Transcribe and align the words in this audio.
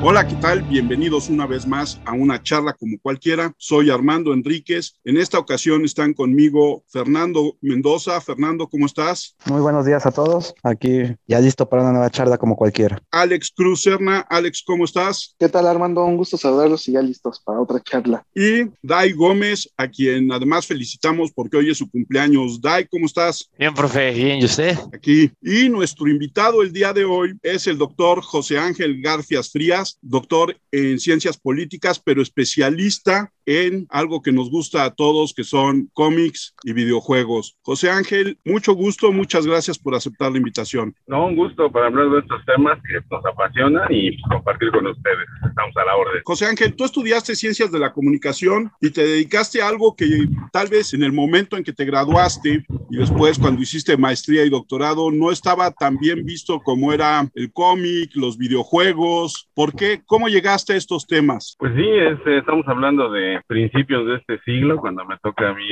Hola, 0.00 0.24
¿qué 0.28 0.36
tal? 0.36 0.62
Bienvenidos 0.62 1.28
una 1.28 1.44
vez 1.44 1.66
más 1.66 2.00
a 2.04 2.12
una 2.12 2.40
charla 2.40 2.72
como 2.72 2.96
cualquiera. 3.02 3.52
Soy 3.58 3.90
Armando 3.90 4.32
Enríquez. 4.32 4.94
En 5.04 5.16
esta 5.16 5.40
ocasión 5.40 5.84
están 5.84 6.14
conmigo 6.14 6.84
Fernando 6.86 7.56
Mendoza. 7.60 8.20
Fernando, 8.20 8.68
¿cómo 8.68 8.86
estás? 8.86 9.34
Muy 9.46 9.60
buenos 9.60 9.84
días 9.84 10.06
a 10.06 10.12
todos. 10.12 10.54
Aquí 10.62 11.02
ya 11.26 11.40
listo 11.40 11.68
para 11.68 11.82
una 11.82 11.90
nueva 11.90 12.10
charla 12.10 12.38
como 12.38 12.54
cualquiera. 12.54 13.02
Alex 13.10 13.52
Cruz 13.54 13.82
Serna. 13.82 14.20
Alex, 14.30 14.62
¿cómo 14.64 14.84
estás? 14.84 15.34
¿Qué 15.36 15.48
tal, 15.48 15.66
Armando? 15.66 16.04
Un 16.04 16.16
gusto 16.16 16.38
saludarlos 16.38 16.86
y 16.86 16.92
ya 16.92 17.02
listos 17.02 17.40
para 17.44 17.60
otra 17.60 17.80
charla. 17.80 18.24
Y 18.36 18.70
Dai 18.80 19.10
Gómez, 19.12 19.68
a 19.76 19.88
quien 19.88 20.30
además 20.30 20.64
felicitamos 20.64 21.32
porque 21.32 21.56
hoy 21.56 21.70
es 21.70 21.78
su 21.78 21.90
cumpleaños. 21.90 22.60
Dai, 22.60 22.86
¿cómo 22.86 23.06
estás? 23.06 23.50
Bien, 23.58 23.74
profe. 23.74 24.12
Bien, 24.12 24.38
¿y 24.38 24.44
usted? 24.44 24.78
Aquí. 24.94 25.32
Y 25.42 25.68
nuestro 25.68 26.06
invitado 26.06 26.62
el 26.62 26.72
día 26.72 26.92
de 26.92 27.04
hoy 27.04 27.36
es 27.42 27.66
el 27.66 27.76
doctor 27.76 28.22
José 28.22 28.58
Ángel 28.58 29.02
Garfias 29.02 29.50
Frías 29.50 29.87
doctor 30.02 30.56
en 30.72 30.98
ciencias 30.98 31.38
políticas, 31.38 31.98
pero 31.98 32.22
especialista 32.22 33.32
en 33.48 33.86
algo 33.88 34.20
que 34.20 34.30
nos 34.30 34.50
gusta 34.50 34.84
a 34.84 34.94
todos, 34.94 35.32
que 35.32 35.42
son 35.42 35.88
cómics 35.94 36.54
y 36.64 36.74
videojuegos. 36.74 37.56
José 37.62 37.88
Ángel, 37.88 38.38
mucho 38.44 38.74
gusto, 38.74 39.10
muchas 39.10 39.46
gracias 39.46 39.78
por 39.78 39.94
aceptar 39.94 40.30
la 40.32 40.36
invitación. 40.36 40.94
No, 41.06 41.26
un 41.26 41.34
gusto 41.34 41.72
para 41.72 41.86
hablar 41.86 42.10
de 42.10 42.18
estos 42.18 42.44
temas 42.44 42.78
que 42.86 42.98
nos 43.10 43.24
apasionan 43.24 43.86
y 43.90 44.20
compartir 44.22 44.70
con 44.70 44.86
ustedes. 44.86 45.26
Estamos 45.48 45.74
a 45.78 45.84
la 45.86 45.96
orden. 45.96 46.22
José 46.24 46.44
Ángel, 46.44 46.76
tú 46.76 46.84
estudiaste 46.84 47.34
ciencias 47.34 47.72
de 47.72 47.78
la 47.78 47.94
comunicación 47.94 48.70
y 48.82 48.90
te 48.90 49.02
dedicaste 49.02 49.62
a 49.62 49.68
algo 49.68 49.96
que 49.96 50.28
tal 50.52 50.68
vez 50.68 50.92
en 50.92 51.02
el 51.02 51.14
momento 51.14 51.56
en 51.56 51.64
que 51.64 51.72
te 51.72 51.86
graduaste 51.86 52.66
y 52.90 52.96
después 52.98 53.38
cuando 53.38 53.62
hiciste 53.62 53.96
maestría 53.96 54.44
y 54.44 54.50
doctorado 54.50 55.10
no 55.10 55.30
estaba 55.30 55.70
tan 55.70 55.96
bien 55.96 56.24
visto 56.26 56.60
como 56.60 56.92
era 56.92 57.26
el 57.34 57.50
cómic, 57.50 58.10
los 58.14 58.36
videojuegos. 58.36 59.48
¿Por 59.54 59.74
qué? 59.78 60.00
¿Cómo 60.06 60.28
llegaste 60.28 60.72
a 60.74 60.76
estos 60.76 61.06
temas? 61.06 61.56
Pues 61.58 61.72
sí, 61.74 61.86
este, 61.86 62.38
estamos 62.38 62.66
hablando 62.68 63.10
de 63.10 63.40
principios 63.46 64.06
de 64.06 64.16
este 64.16 64.38
siglo, 64.40 64.78
cuando 64.78 65.04
me 65.04 65.16
toca 65.18 65.50
a 65.50 65.54
mí 65.54 65.66